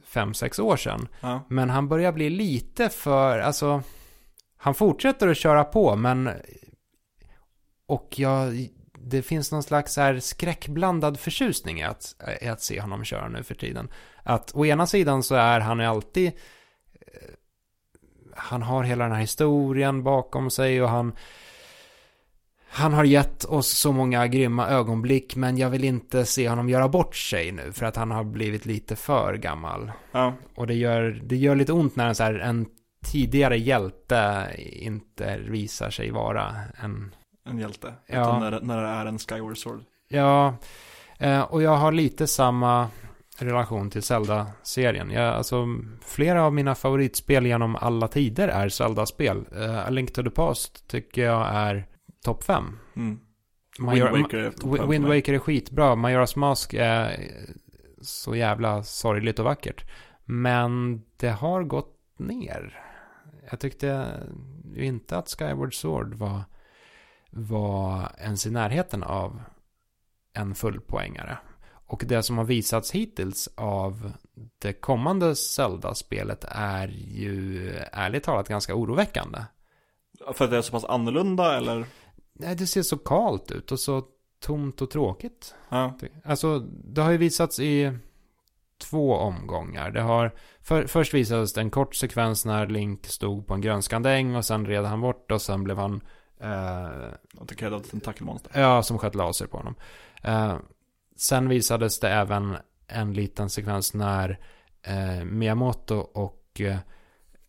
fem, 0.06 0.34
sex 0.34 0.60
år 0.60 0.78
sedan. 0.78 1.08
Ja. 1.22 1.46
Men 1.50 1.70
han 1.70 1.88
börjar 1.88 2.12
bli 2.12 2.30
lite 2.30 2.90
för, 2.90 3.40
alltså... 3.40 3.84
Han 4.58 4.74
fortsätter 4.74 5.28
att 5.28 5.38
köra 5.38 5.64
på, 5.64 5.96
men... 5.96 6.30
Och 7.90 8.14
jag... 8.20 8.70
Det 9.02 9.22
finns 9.22 9.52
någon 9.52 9.64
slags 9.64 9.98
här 9.98 10.20
skräckblandad 10.20 11.20
förtjusning 11.20 11.80
i 11.80 11.84
att, 11.84 12.16
i 12.42 12.48
att 12.48 12.62
se 12.62 12.82
honom 12.82 13.04
köra 13.04 13.28
nu 13.28 13.44
för 13.44 13.56
tiden. 13.56 13.90
Att 14.24 14.52
å 14.56 14.66
ena 14.66 14.88
sidan 14.88 15.24
så 15.24 15.36
är 15.36 15.60
han 15.60 15.80
ju 15.80 15.86
alltid... 15.86 16.28
eh, 16.28 17.30
Han 18.36 18.62
har 18.62 18.84
hela 18.84 19.04
den 19.04 19.14
här 19.14 19.22
historien 19.22 20.04
bakom 20.04 20.52
sig 20.52 20.82
och 20.82 20.90
han... 20.90 21.16
Han 22.72 22.94
har 22.94 23.04
gett 23.04 23.46
oss 23.46 23.68
så 23.68 23.92
många 23.92 24.28
grymma 24.28 24.68
ögonblick, 24.68 25.36
men 25.36 25.58
jag 25.58 25.70
vill 25.70 25.84
inte 25.84 26.26
se 26.26 26.50
honom 26.50 26.70
göra 26.70 26.88
bort 26.88 27.16
sig 27.16 27.52
nu, 27.52 27.74
för 27.74 27.86
att 27.86 27.96
han 27.96 28.12
har 28.12 28.24
blivit 28.24 28.66
lite 28.66 28.96
för 28.96 29.34
gammal. 29.34 29.92
ja. 30.12 30.34
Och 30.56 30.68
det 30.68 30.74
gör, 30.74 31.22
det 31.24 31.36
gör 31.36 31.56
lite 31.56 31.74
ont 31.74 31.96
när 31.96 32.08
en, 32.08 32.16
så 32.16 32.24
här, 32.24 32.34
en 32.34 32.66
tidigare 33.12 33.58
hjälte 33.58 34.48
inte 34.58 35.38
visar 35.38 35.90
sig 35.90 36.12
vara 36.12 36.56
en... 36.84 37.16
En 37.50 37.60
hjälte. 37.60 37.94
Ja. 38.08 38.22
Utan 38.22 38.40
när, 38.40 38.52
det- 38.52 38.60
när 38.64 38.82
det 38.82 38.88
är 38.88 39.06
en 39.06 39.20
Skyward 39.20 39.58
Sword. 39.58 39.82
Ja, 40.08 40.56
eh, 41.20 41.42
och 41.42 41.62
jag 41.64 41.78
har 41.78 41.92
lite 41.92 42.28
samma 42.28 42.88
relation 43.40 43.90
till 43.90 44.04
Zelda-serien. 44.04 45.12
Jag, 45.12 45.36
alltså, 45.36 45.66
flera 46.02 46.44
av 46.44 46.54
mina 46.54 46.76
favoritspel 46.76 47.46
genom 47.46 47.76
alla 47.76 48.08
tider 48.08 48.48
är 48.48 48.70
Zelda-spel. 48.70 49.46
Eh, 49.56 49.88
A 49.88 49.90
Link 49.90 50.14
to 50.14 50.24
the 50.24 50.30
Past 50.30 50.88
tycker 50.88 51.24
jag 51.26 51.48
är 51.48 51.88
topp 52.26 52.44
5. 52.44 52.78
Mm. 52.96 53.20
Major- 53.80 54.12
Wind 54.12 54.24
Waker 54.24 54.38
är 54.38 54.52
fem 54.52 54.78
för 54.78 54.88
Wind. 54.88 55.06
Waker 55.08 55.34
är 55.34 55.40
skitbra. 55.40 55.96
Majoras 55.96 56.36
Mask 56.36 56.74
är 56.74 57.20
så 58.02 58.36
jävla 58.36 58.84
sorgligt 58.84 59.40
och 59.40 59.46
vackert. 59.46 59.86
Men 60.26 61.02
det 61.18 61.30
har 61.30 61.64
gått 61.64 61.96
ner. 62.18 62.80
Jag 63.50 63.60
tyckte 63.60 64.06
ju 64.76 64.86
inte 64.86 65.18
att 65.18 65.30
Skyward 65.30 65.74
Sword 65.76 66.14
var, 66.14 66.42
var 67.30 68.12
ens 68.18 68.46
i 68.46 68.52
närheten 68.52 69.04
av 69.04 69.42
en 70.34 70.56
fullpoängare. 70.56 71.38
Och 71.86 72.04
det 72.08 72.24
som 72.24 72.38
har 72.38 72.46
visats 72.46 72.92
hittills 72.92 73.50
av 73.56 74.12
det 74.60 74.74
kommande 74.74 75.36
Zelda-spelet 75.36 76.46
är 76.50 76.88
ju 76.88 77.74
ärligt 77.92 78.24
talat 78.24 78.48
ganska 78.48 78.76
oroväckande. 78.76 79.40
För 80.34 80.46
att 80.46 80.52
det 80.52 80.58
är 80.58 80.62
så 80.62 80.72
pass 80.72 80.86
annorlunda 80.86 81.58
eller? 81.58 81.86
Nej, 82.34 82.56
det 82.56 82.68
ser 82.68 82.82
så 82.82 82.98
kalt 82.98 83.52
ut 83.52 83.72
och 83.72 83.80
så 83.80 84.04
tomt 84.40 84.82
och 84.82 84.90
tråkigt. 84.90 85.56
Ja. 85.70 85.98
Alltså, 86.24 86.60
det 86.70 87.02
har 87.02 87.12
ju 87.12 87.18
visats 87.18 87.60
i 87.60 87.98
två 88.80 89.16
omgångar. 89.16 89.92
Det 89.92 90.02
har, 90.02 90.36
för, 90.62 90.88
först 90.88 91.14
visades 91.14 91.54
det 91.54 91.62
en 91.62 91.72
kort 91.72 91.96
sekvens 91.96 92.46
när 92.46 92.68
Link 92.68 93.06
stod 93.06 93.48
på 93.48 93.54
en 93.54 93.62
grönskande 93.62 94.10
äng 94.10 94.36
och 94.36 94.46
sen 94.46 94.66
red 94.66 94.86
han 94.86 95.02
bort 95.02 95.32
och 95.32 95.42
sen 95.42 95.64
blev 95.64 95.78
han, 95.78 96.02
Attackerad 97.42 97.74
av 97.74 97.80
tentakelmonster. 97.80 98.60
ja, 98.62 98.84
som 98.84 98.98
sköt 98.98 99.16
laser 99.16 99.48
på 99.48 99.58
honom. 99.58 99.76
Eh, 100.24 100.58
sen 101.16 101.50
visades 101.50 102.00
det 102.00 102.10
även 102.10 102.58
en 102.88 103.14
liten 103.14 103.50
sekvens 103.50 103.94
när 103.94 104.40
eh, 104.82 105.24
Miyamoto 105.26 105.96
och 105.96 106.62
eh, 106.62 106.78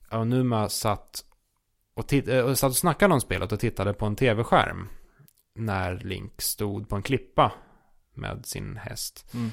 Aonuma 0.08 0.68
satt 0.68 1.24
och, 1.94 2.06
titt- 2.08 2.28
eh, 2.28 2.40
och 2.40 2.58
satt 2.58 2.70
och 2.70 2.76
snackade 2.76 3.14
om 3.14 3.20
spelet 3.20 3.52
och 3.52 3.60
tittade 3.60 3.92
på 3.92 4.06
en 4.06 4.16
tv-skärm. 4.16 4.88
När 5.54 5.96
Link 5.98 6.42
stod 6.42 6.88
på 6.88 6.96
en 6.96 7.02
klippa 7.02 7.52
med 8.14 8.46
sin 8.46 8.76
häst. 8.76 9.26
Mm. 9.34 9.50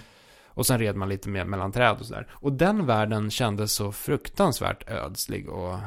Och 0.47 0.65
sen 0.65 0.79
red 0.79 0.95
man 0.95 1.09
lite 1.09 1.29
mer 1.29 1.45
mellan 1.45 1.71
träd 1.71 1.97
och 1.99 2.05
sådär. 2.05 2.27
Och 2.31 2.53
den 2.53 2.85
världen 2.85 3.31
kändes 3.31 3.73
så 3.73 3.91
fruktansvärt 3.91 4.89
ödslig 4.89 5.49
och... 5.49 5.77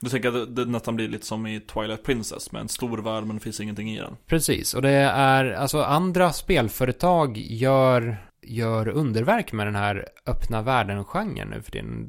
Du 0.00 0.10
tänker 0.10 0.42
att 0.42 0.56
det, 0.56 0.64
nästan 0.64 0.96
blir 0.96 1.08
lite 1.08 1.26
som 1.26 1.46
i 1.46 1.60
Twilight 1.60 2.02
Princess 2.02 2.52
med 2.52 2.60
en 2.60 2.68
stor 2.68 2.98
värld 2.98 3.24
men 3.24 3.36
det 3.36 3.42
finns 3.42 3.60
ingenting 3.60 3.90
i 3.90 3.98
den. 3.98 4.16
Precis, 4.26 4.74
och 4.74 4.82
det 4.82 4.90
är, 4.90 5.52
alltså 5.52 5.82
andra 5.82 6.32
spelföretag 6.32 7.38
gör, 7.38 8.16
gör 8.42 8.88
underverk 8.88 9.52
med 9.52 9.66
den 9.66 9.74
här 9.74 10.08
öppna 10.26 10.62
världen-genren 10.62 11.48
nu 11.48 11.62
för 11.62 11.70
tiden. 11.70 12.06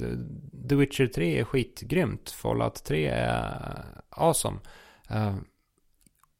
The 0.70 0.76
Witcher 0.76 1.08
3 1.08 1.40
är 1.40 1.44
skitgrymt. 1.44 2.30
Fallout 2.30 2.84
3 2.84 3.08
är 3.08 3.86
awesome. 4.10 4.58
Uh, 5.12 5.36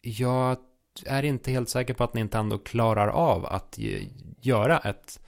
jag 0.02 0.58
är 1.06 1.24
inte 1.24 1.52
helt 1.52 1.70
säker 1.70 1.94
på 1.94 2.04
att 2.04 2.14
Nintendo 2.14 2.58
klarar 2.58 3.08
av 3.08 3.46
att 3.46 3.80
göra 4.42 4.78
ett 4.78 5.20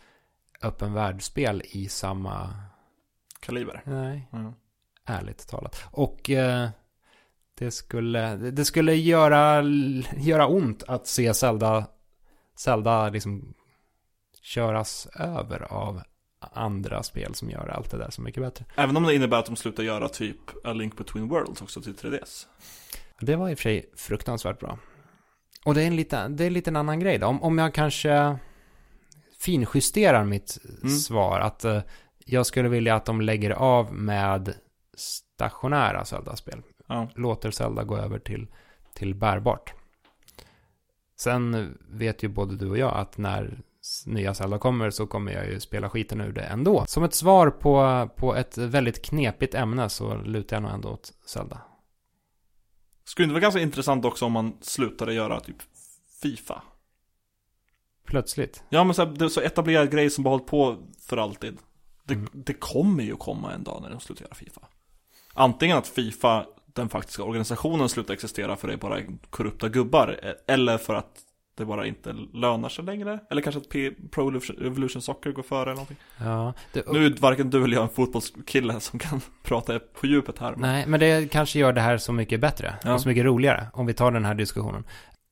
öppen 0.61 0.93
världsspel 0.93 1.63
i 1.65 1.89
samma 1.89 2.53
kaliber. 3.39 3.81
Nej, 3.85 4.27
mm. 4.33 4.53
Ärligt 5.09 5.47
talat. 5.47 5.83
Och 5.91 6.29
uh, 6.29 6.69
det 7.59 7.71
skulle, 7.71 8.35
det 8.35 8.65
skulle 8.65 8.95
göra, 8.95 9.63
göra 10.17 10.47
ont 10.47 10.83
att 10.83 11.07
se 11.07 11.33
Zelda, 11.33 11.85
Zelda 12.57 13.09
liksom 13.09 13.53
köras 14.41 15.07
över 15.15 15.73
av 15.73 16.01
andra 16.39 17.03
spel 17.03 17.35
som 17.35 17.49
gör 17.49 17.67
allt 17.67 17.91
det 17.91 17.97
där 17.97 18.09
så 18.09 18.21
mycket 18.21 18.43
bättre. 18.43 18.65
Även 18.75 18.97
om 18.97 19.03
det 19.03 19.15
innebär 19.15 19.37
att 19.37 19.45
de 19.45 19.55
slutar 19.55 19.83
göra 19.83 20.09
typ 20.09 20.37
A 20.63 20.73
Link 20.73 20.97
Between 20.97 21.27
Worlds 21.27 21.61
också 21.61 21.81
till 21.81 21.95
3DS. 21.95 22.45
Det 23.19 23.35
var 23.35 23.49
i 23.49 23.53
och 23.53 23.57
för 23.57 23.63
sig 23.63 23.89
fruktansvärt 23.95 24.59
bra. 24.59 24.79
Och 25.65 25.73
det 25.73 25.83
är 25.83 25.87
en 25.87 25.95
liten, 25.95 26.35
det 26.35 26.43
är 26.43 26.47
en 26.47 26.53
liten 26.53 26.75
annan 26.75 26.99
grej 26.99 27.17
då. 27.17 27.27
Om, 27.27 27.43
om 27.43 27.57
jag 27.57 27.73
kanske 27.73 28.37
finjusterar 29.39 30.23
mitt 30.23 30.57
mm. 30.83 30.89
svar. 30.89 31.39
Att 31.39 31.65
uh, 31.65 31.79
jag 32.25 32.45
skulle 32.45 32.69
vilja 32.69 32.95
att 32.95 33.05
de 33.05 33.21
lägger 33.21 33.51
av 33.51 33.93
med 33.93 34.53
stationära 34.99 36.05
Zelda-spel. 36.05 36.61
Ja. 36.87 37.07
Låter 37.15 37.51
Zelda 37.51 37.83
gå 37.83 37.97
över 37.97 38.19
till, 38.19 38.47
till 38.93 39.15
bärbart. 39.15 39.73
Sen 41.19 41.77
vet 41.89 42.23
ju 42.23 42.27
både 42.27 42.55
du 42.55 42.69
och 42.69 42.77
jag 42.77 42.93
att 42.95 43.17
när 43.17 43.61
nya 44.05 44.33
Zelda 44.33 44.57
kommer 44.57 44.89
så 44.89 45.07
kommer 45.07 45.31
jag 45.31 45.47
ju 45.47 45.59
spela 45.59 45.89
skiten 45.89 46.21
ur 46.21 46.31
det 46.31 46.41
ändå. 46.41 46.85
Som 46.87 47.03
ett 47.03 47.13
svar 47.13 47.49
på, 47.49 48.09
på 48.15 48.35
ett 48.35 48.57
väldigt 48.57 49.05
knepigt 49.05 49.55
ämne 49.55 49.89
så 49.89 50.15
lutar 50.15 50.55
jag 50.55 50.63
nog 50.63 50.71
ändå 50.71 50.89
åt 50.89 51.13
Zelda. 51.25 51.61
Skulle 53.03 53.27
det 53.27 53.33
vara 53.33 53.41
ganska 53.41 53.61
intressant 53.61 54.05
också 54.05 54.25
om 54.25 54.31
man 54.31 54.57
slutade 54.61 55.13
göra 55.13 55.39
typ 55.39 55.57
Fifa? 56.21 56.63
Plötsligt? 58.05 58.63
Ja 58.69 58.83
men 58.83 58.93
så, 58.93 59.05
här, 59.05 59.29
så 59.29 59.41
etablerad 59.41 59.91
grej 59.91 60.09
som 60.09 60.23
bara 60.23 60.29
hållit 60.29 60.47
på 60.47 60.77
för 60.99 61.17
alltid. 61.17 61.57
Det, 62.03 62.13
mm. 62.13 62.29
det 62.33 62.53
kommer 62.53 63.03
ju 63.03 63.15
komma 63.15 63.53
en 63.53 63.63
dag 63.63 63.81
när 63.81 63.89
de 63.89 63.99
slutar 63.99 64.25
göra 64.25 64.35
Fifa. 64.35 64.61
Antingen 65.39 65.77
att 65.77 65.87
Fifa, 65.87 66.45
den 66.65 66.89
faktiska 66.89 67.23
organisationen, 67.23 67.89
slutar 67.89 68.13
existera 68.13 68.55
för 68.55 68.67
det 68.67 68.73
är 68.73 68.77
bara 68.77 68.99
korrupta 69.29 69.69
gubbar. 69.69 70.19
Eller 70.47 70.77
för 70.77 70.93
att 70.93 71.11
det 71.57 71.65
bara 71.65 71.85
inte 71.85 72.15
lönar 72.33 72.69
sig 72.69 72.85
längre. 72.85 73.19
Eller 73.29 73.41
kanske 73.41 73.61
att 73.61 73.69
P 73.69 73.91
Pro 74.11 74.41
Evolution 74.61 75.01
Soccer 75.01 75.31
går 75.31 75.43
före 75.43 75.61
eller 75.61 75.71
någonting. 75.71 75.97
Ja, 76.17 76.53
det, 76.73 76.91
nu 76.91 77.05
är 77.05 77.09
varken 77.09 77.49
du 77.49 77.63
eller 77.63 77.75
jag 77.75 77.83
en 77.83 77.89
fotbollskille 77.89 78.79
som 78.79 78.99
kan 78.99 79.21
prata 79.43 79.79
på 79.79 80.07
djupet 80.07 80.39
här. 80.39 80.55
Nej, 80.57 80.87
men 80.87 80.99
det 80.99 81.31
kanske 81.31 81.59
gör 81.59 81.73
det 81.73 81.81
här 81.81 81.97
så 81.97 82.13
mycket 82.13 82.39
bättre. 82.39 82.75
Ja. 82.83 82.93
Och 82.93 83.01
så 83.01 83.07
mycket 83.09 83.25
roligare. 83.25 83.67
Om 83.73 83.85
vi 83.85 83.93
tar 83.93 84.11
den 84.11 84.25
här 84.25 84.35
diskussionen. 84.35 84.83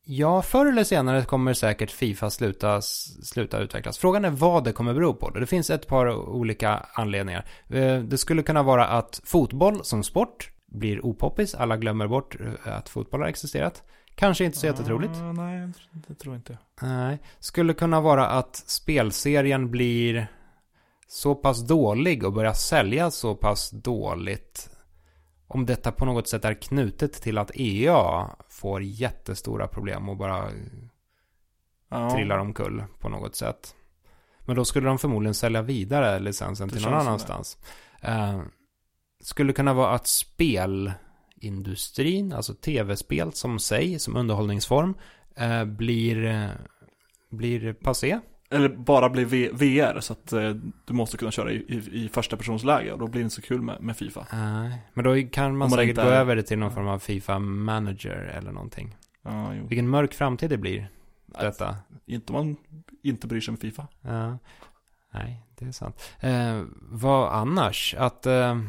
Ja, 0.09 0.41
förr 0.41 0.65
eller 0.65 0.83
senare 0.83 1.23
kommer 1.23 1.53
säkert 1.53 1.91
Fifa 1.91 2.29
sluta, 2.29 2.81
sluta 2.81 3.59
utvecklas. 3.59 3.97
Frågan 3.97 4.25
är 4.25 4.29
vad 4.29 4.63
det 4.63 4.71
kommer 4.71 4.93
bero 4.93 5.13
på. 5.13 5.29
Det 5.29 5.45
finns 5.45 5.69
ett 5.69 5.87
par 5.87 6.15
olika 6.29 6.85
anledningar. 6.93 7.45
Eh, 7.69 7.99
det 7.99 8.17
skulle 8.17 8.43
kunna 8.43 8.63
vara 8.63 8.87
att 8.87 9.21
fotboll 9.23 9.83
som 9.83 10.03
sport 10.03 10.51
blir 10.65 11.05
opoppis. 11.05 11.55
Alla 11.55 11.77
glömmer 11.77 12.07
bort 12.07 12.37
eh, 12.65 12.77
att 12.77 12.89
fotboll 12.89 13.21
har 13.21 13.27
existerat. 13.27 13.83
Kanske 14.15 14.45
inte 14.45 14.57
så 14.57 14.65
jättetroligt. 14.65 15.15
Uh, 15.15 15.33
nej, 15.33 15.71
det 16.07 16.15
tror 16.15 16.35
inte. 16.35 16.57
Nej. 16.81 17.19
Skulle 17.39 17.73
kunna 17.73 18.01
vara 18.01 18.27
att 18.27 18.55
spelserien 18.55 19.71
blir 19.71 20.27
så 21.07 21.35
pass 21.35 21.67
dålig 21.67 22.23
och 22.23 22.33
börjar 22.33 22.53
sälja 22.53 23.11
så 23.11 23.35
pass 23.35 23.69
dåligt. 23.71 24.76
Om 25.47 25.65
detta 25.65 25.91
på 25.91 26.05
något 26.05 26.27
sätt 26.27 26.45
är 26.45 26.53
knutet 26.53 27.13
till 27.13 27.37
att 27.37 27.51
EA 27.55 28.29
får 28.49 28.83
jättestora 28.83 29.67
problem 29.67 30.09
och 30.09 30.17
bara 30.17 30.51
ja. 31.89 32.09
trillar 32.09 32.37
omkull 32.37 32.83
på 32.99 33.09
något 33.09 33.35
sätt. 33.35 33.75
Men 34.39 34.55
då 34.55 34.65
skulle 34.65 34.87
de 34.87 34.99
förmodligen 34.99 35.33
sälja 35.33 35.61
vidare 35.61 36.19
licensen 36.19 36.67
det 36.67 36.75
till 36.75 36.83
någon 36.83 36.93
annanstans. 36.93 37.57
Uh, 38.07 38.41
skulle 39.19 39.53
kunna 39.53 39.73
vara 39.73 39.89
att 39.89 40.07
spel 40.07 40.91
industrin, 41.35 42.33
alltså 42.33 42.53
tv-spel 42.53 43.33
som 43.33 43.59
sig, 43.59 43.99
som 43.99 44.15
underhållningsform, 44.15 44.97
eh, 45.35 45.65
blir, 45.65 46.25
eh, 46.25 46.49
blir 47.29 47.73
passé. 47.73 48.19
Eller 48.49 48.69
bara 48.69 49.09
blir 49.09 49.25
v 49.25 49.49
VR, 49.53 49.99
så 49.99 50.13
att 50.13 50.33
eh, 50.33 50.49
du 50.85 50.93
måste 50.93 51.17
kunna 51.17 51.31
köra 51.31 51.51
i, 51.51 51.55
i, 51.55 52.05
i 52.05 52.09
första 52.09 52.37
personsläge 52.37 52.91
och 52.91 52.99
då 52.99 53.07
blir 53.07 53.21
det 53.21 53.23
inte 53.23 53.35
så 53.35 53.41
kul 53.41 53.61
med, 53.61 53.81
med 53.81 53.97
Fifa. 53.97 54.27
Nej, 54.31 54.81
men 54.93 55.03
då 55.03 55.27
kan 55.31 55.57
man, 55.57 55.57
man 55.57 55.71
säkert 55.71 55.95
gå 55.95 56.01
är... 56.01 56.11
över 56.11 56.35
det 56.35 56.43
till 56.43 56.59
någon 56.59 56.71
form 56.71 56.87
av 56.87 56.99
Fifa 56.99 57.39
Manager 57.39 58.33
eller 58.37 58.51
någonting. 58.51 58.95
Ja, 59.21 59.53
jo. 59.53 59.67
Vilken 59.67 59.89
mörk 59.89 60.13
framtid 60.13 60.49
det 60.49 60.57
blir, 60.57 60.89
detta. 61.25 61.75
Inte 62.05 62.33
om 62.33 62.45
man 62.45 62.57
inte 63.03 63.27
bryr 63.27 63.41
sig 63.41 63.51
om 63.51 63.57
Fifa. 63.57 63.87
Ja, 64.01 64.37
nej, 65.13 65.43
det 65.55 65.65
är 65.65 65.71
sant. 65.71 66.11
Eh, 66.19 66.63
vad 66.79 67.33
annars? 67.33 67.95
Att... 67.97 68.25
Eh, 68.25 68.61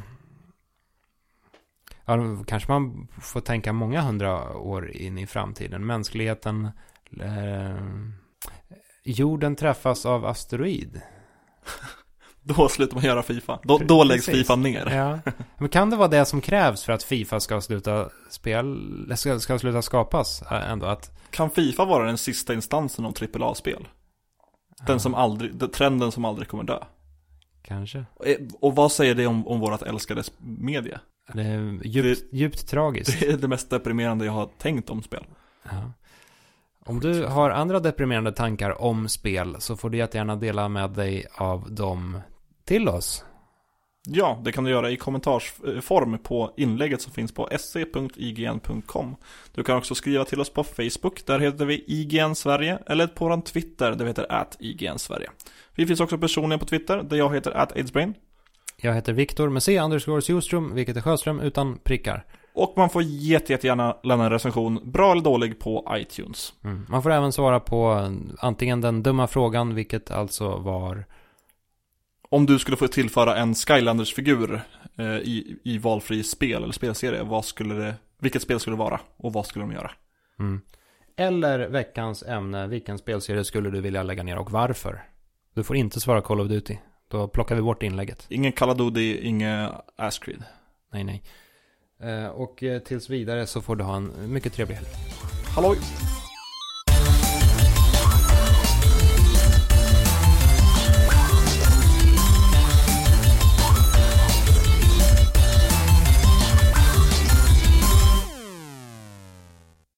ja, 2.04 2.44
kanske 2.46 2.72
man 2.72 3.08
får 3.20 3.40
tänka 3.40 3.72
många 3.72 4.00
hundra 4.00 4.56
år 4.56 4.90
in 4.90 5.18
i 5.18 5.26
framtiden. 5.26 5.86
Mänskligheten, 5.86 6.68
eh, 7.20 7.76
jorden 9.10 9.56
träffas 9.56 10.06
av 10.06 10.26
asteroid. 10.26 11.00
Då 12.42 12.68
slutar 12.68 12.94
man 12.94 13.04
göra 13.04 13.22
Fifa. 13.22 13.58
Då, 13.62 13.78
då 13.78 14.04
läggs 14.04 14.26
Fifa 14.26 14.56
ner. 14.56 14.86
Ja. 14.86 15.32
Men 15.58 15.68
kan 15.68 15.90
det 15.90 15.96
vara 15.96 16.08
det 16.08 16.24
som 16.24 16.40
krävs 16.40 16.84
för 16.84 16.92
att 16.92 17.02
Fifa 17.02 17.40
ska 17.40 17.60
sluta 17.60 18.08
spel, 18.30 19.12
ska, 19.16 19.40
ska 19.40 19.58
sluta 19.58 19.82
skapas 19.82 20.42
ändå? 20.50 20.86
Att... 20.86 21.20
Kan 21.30 21.50
Fifa 21.50 21.84
vara 21.84 22.06
den 22.06 22.18
sista 22.18 22.54
instansen 22.54 23.04
av 23.04 23.14
AAA-spel? 23.34 23.88
Den 24.86 24.94
ja. 24.94 24.98
som 24.98 25.14
aldrig, 25.14 25.72
trenden 25.72 26.12
som 26.12 26.24
aldrig 26.24 26.48
kommer 26.48 26.64
dö. 26.64 26.78
Kanske. 27.62 28.04
Och, 28.14 28.26
eh, 28.26 28.38
och 28.60 28.74
vad 28.74 28.92
säger 28.92 29.14
det 29.14 29.26
om, 29.26 29.48
om 29.48 29.60
vårat 29.60 29.82
älskade 29.82 30.22
media? 30.38 31.00
Det 31.32 31.42
är 31.42 31.80
djupt, 31.84 32.24
det, 32.30 32.36
djupt 32.36 32.68
tragiskt. 32.68 33.20
Det 33.20 33.26
är 33.26 33.36
det 33.36 33.48
mest 33.48 33.70
deprimerande 33.70 34.24
jag 34.24 34.32
har 34.32 34.48
tänkt 34.58 34.90
om 34.90 35.02
spel. 35.02 35.24
Ja. 35.62 35.92
Om 36.88 37.00
du 37.00 37.24
har 37.24 37.50
andra 37.50 37.80
deprimerande 37.80 38.32
tankar 38.32 38.82
om 38.82 39.08
spel 39.08 39.56
så 39.58 39.76
får 39.76 39.90
du 39.90 39.98
jättegärna 39.98 40.36
dela 40.36 40.68
med 40.68 40.90
dig 40.90 41.26
av 41.34 41.74
dem 41.74 42.20
till 42.64 42.88
oss. 42.88 43.24
Ja, 44.06 44.40
det 44.44 44.52
kan 44.52 44.64
du 44.64 44.70
göra 44.70 44.90
i 44.90 44.96
kommentarsform 44.96 46.18
på 46.18 46.54
inlägget 46.56 47.02
som 47.02 47.12
finns 47.12 47.34
på 47.34 47.48
se.ign.com. 47.58 49.16
Du 49.54 49.64
kan 49.64 49.76
också 49.76 49.94
skriva 49.94 50.24
till 50.24 50.40
oss 50.40 50.50
på 50.50 50.64
Facebook, 50.64 51.26
där 51.26 51.38
heter 51.38 51.64
vi 51.64 51.84
IGN 51.86 52.34
Sverige, 52.34 52.78
eller 52.86 53.06
på 53.06 53.28
vår 53.28 53.40
Twitter, 53.40 53.90
där 53.90 54.04
vi 54.04 54.10
heter 54.10 54.32
at 54.32 54.56
IGN 54.60 54.98
Sverige. 54.98 55.30
Vi 55.74 55.86
finns 55.86 56.00
också 56.00 56.18
personligen 56.18 56.60
på 56.60 56.66
Twitter, 56.66 57.02
där 57.02 57.16
jag 57.16 57.34
heter 57.34 57.50
at 57.50 57.76
AidsBrain. 57.76 58.14
Jag 58.76 58.94
heter 58.94 59.12
Viktor 59.12 59.48
med 59.48 59.62
C 59.62 59.80
underscore 59.80 60.20
Sjöström, 60.20 60.74
vilket 60.74 60.96
är 60.96 61.00
Sjöström 61.00 61.40
utan 61.40 61.78
prickar. 61.78 62.24
Och 62.58 62.72
man 62.76 62.90
får 62.90 63.02
jätte, 63.02 63.52
jättegärna 63.52 63.96
lämna 64.02 64.24
en 64.24 64.30
recension, 64.30 64.80
bra 64.84 65.12
eller 65.12 65.22
dålig, 65.22 65.58
på 65.58 65.88
iTunes. 65.96 66.52
Mm. 66.64 66.86
Man 66.88 67.02
får 67.02 67.10
även 67.10 67.32
svara 67.32 67.60
på 67.60 68.10
antingen 68.38 68.80
den 68.80 69.02
dumma 69.02 69.26
frågan, 69.26 69.74
vilket 69.74 70.10
alltså 70.10 70.56
var... 70.56 71.04
Om 72.28 72.46
du 72.46 72.58
skulle 72.58 72.76
få 72.76 72.88
tillföra 72.88 73.36
en 73.36 73.54
Skylanders-figur 73.54 74.60
eh, 74.98 75.06
i, 75.06 75.58
i 75.64 75.78
valfri 75.78 76.22
spel 76.22 76.62
eller 76.62 76.72
spelserie, 76.72 77.22
vad 77.22 77.44
skulle 77.44 77.74
det, 77.74 77.94
vilket 78.18 78.42
spel 78.42 78.60
skulle 78.60 78.76
det 78.76 78.80
vara 78.80 79.00
och 79.16 79.32
vad 79.32 79.46
skulle 79.46 79.64
de 79.64 79.72
göra? 79.72 79.90
Mm. 80.38 80.60
Eller 81.16 81.68
veckans 81.68 82.22
ämne, 82.22 82.66
vilken 82.66 82.98
spelserie 82.98 83.44
skulle 83.44 83.70
du 83.70 83.80
vilja 83.80 84.02
lägga 84.02 84.22
ner 84.22 84.38
och 84.38 84.50
varför? 84.50 85.04
Du 85.54 85.64
får 85.64 85.76
inte 85.76 86.00
svara 86.00 86.20
Call 86.20 86.40
of 86.40 86.48
Duty. 86.48 86.76
Då 87.08 87.28
plockar 87.28 87.54
vi 87.54 87.62
bort 87.62 87.82
inlägget. 87.82 88.26
Ingen 88.28 88.52
Call 88.52 88.70
of 88.70 88.76
Duty, 88.76 89.18
ingen 89.20 89.70
Ascreed. 89.96 90.44
Nej, 90.92 91.04
nej. 91.04 91.22
Eh, 92.02 92.26
och 92.26 92.62
eh, 92.62 92.78
tills 92.78 93.10
vidare 93.10 93.46
så 93.46 93.62
får 93.62 93.76
du 93.76 93.84
ha 93.84 93.96
en 93.96 94.12
mycket 94.32 94.52
trevlig 94.52 94.74
helg. 94.76 94.88
Halloj! 95.54 95.78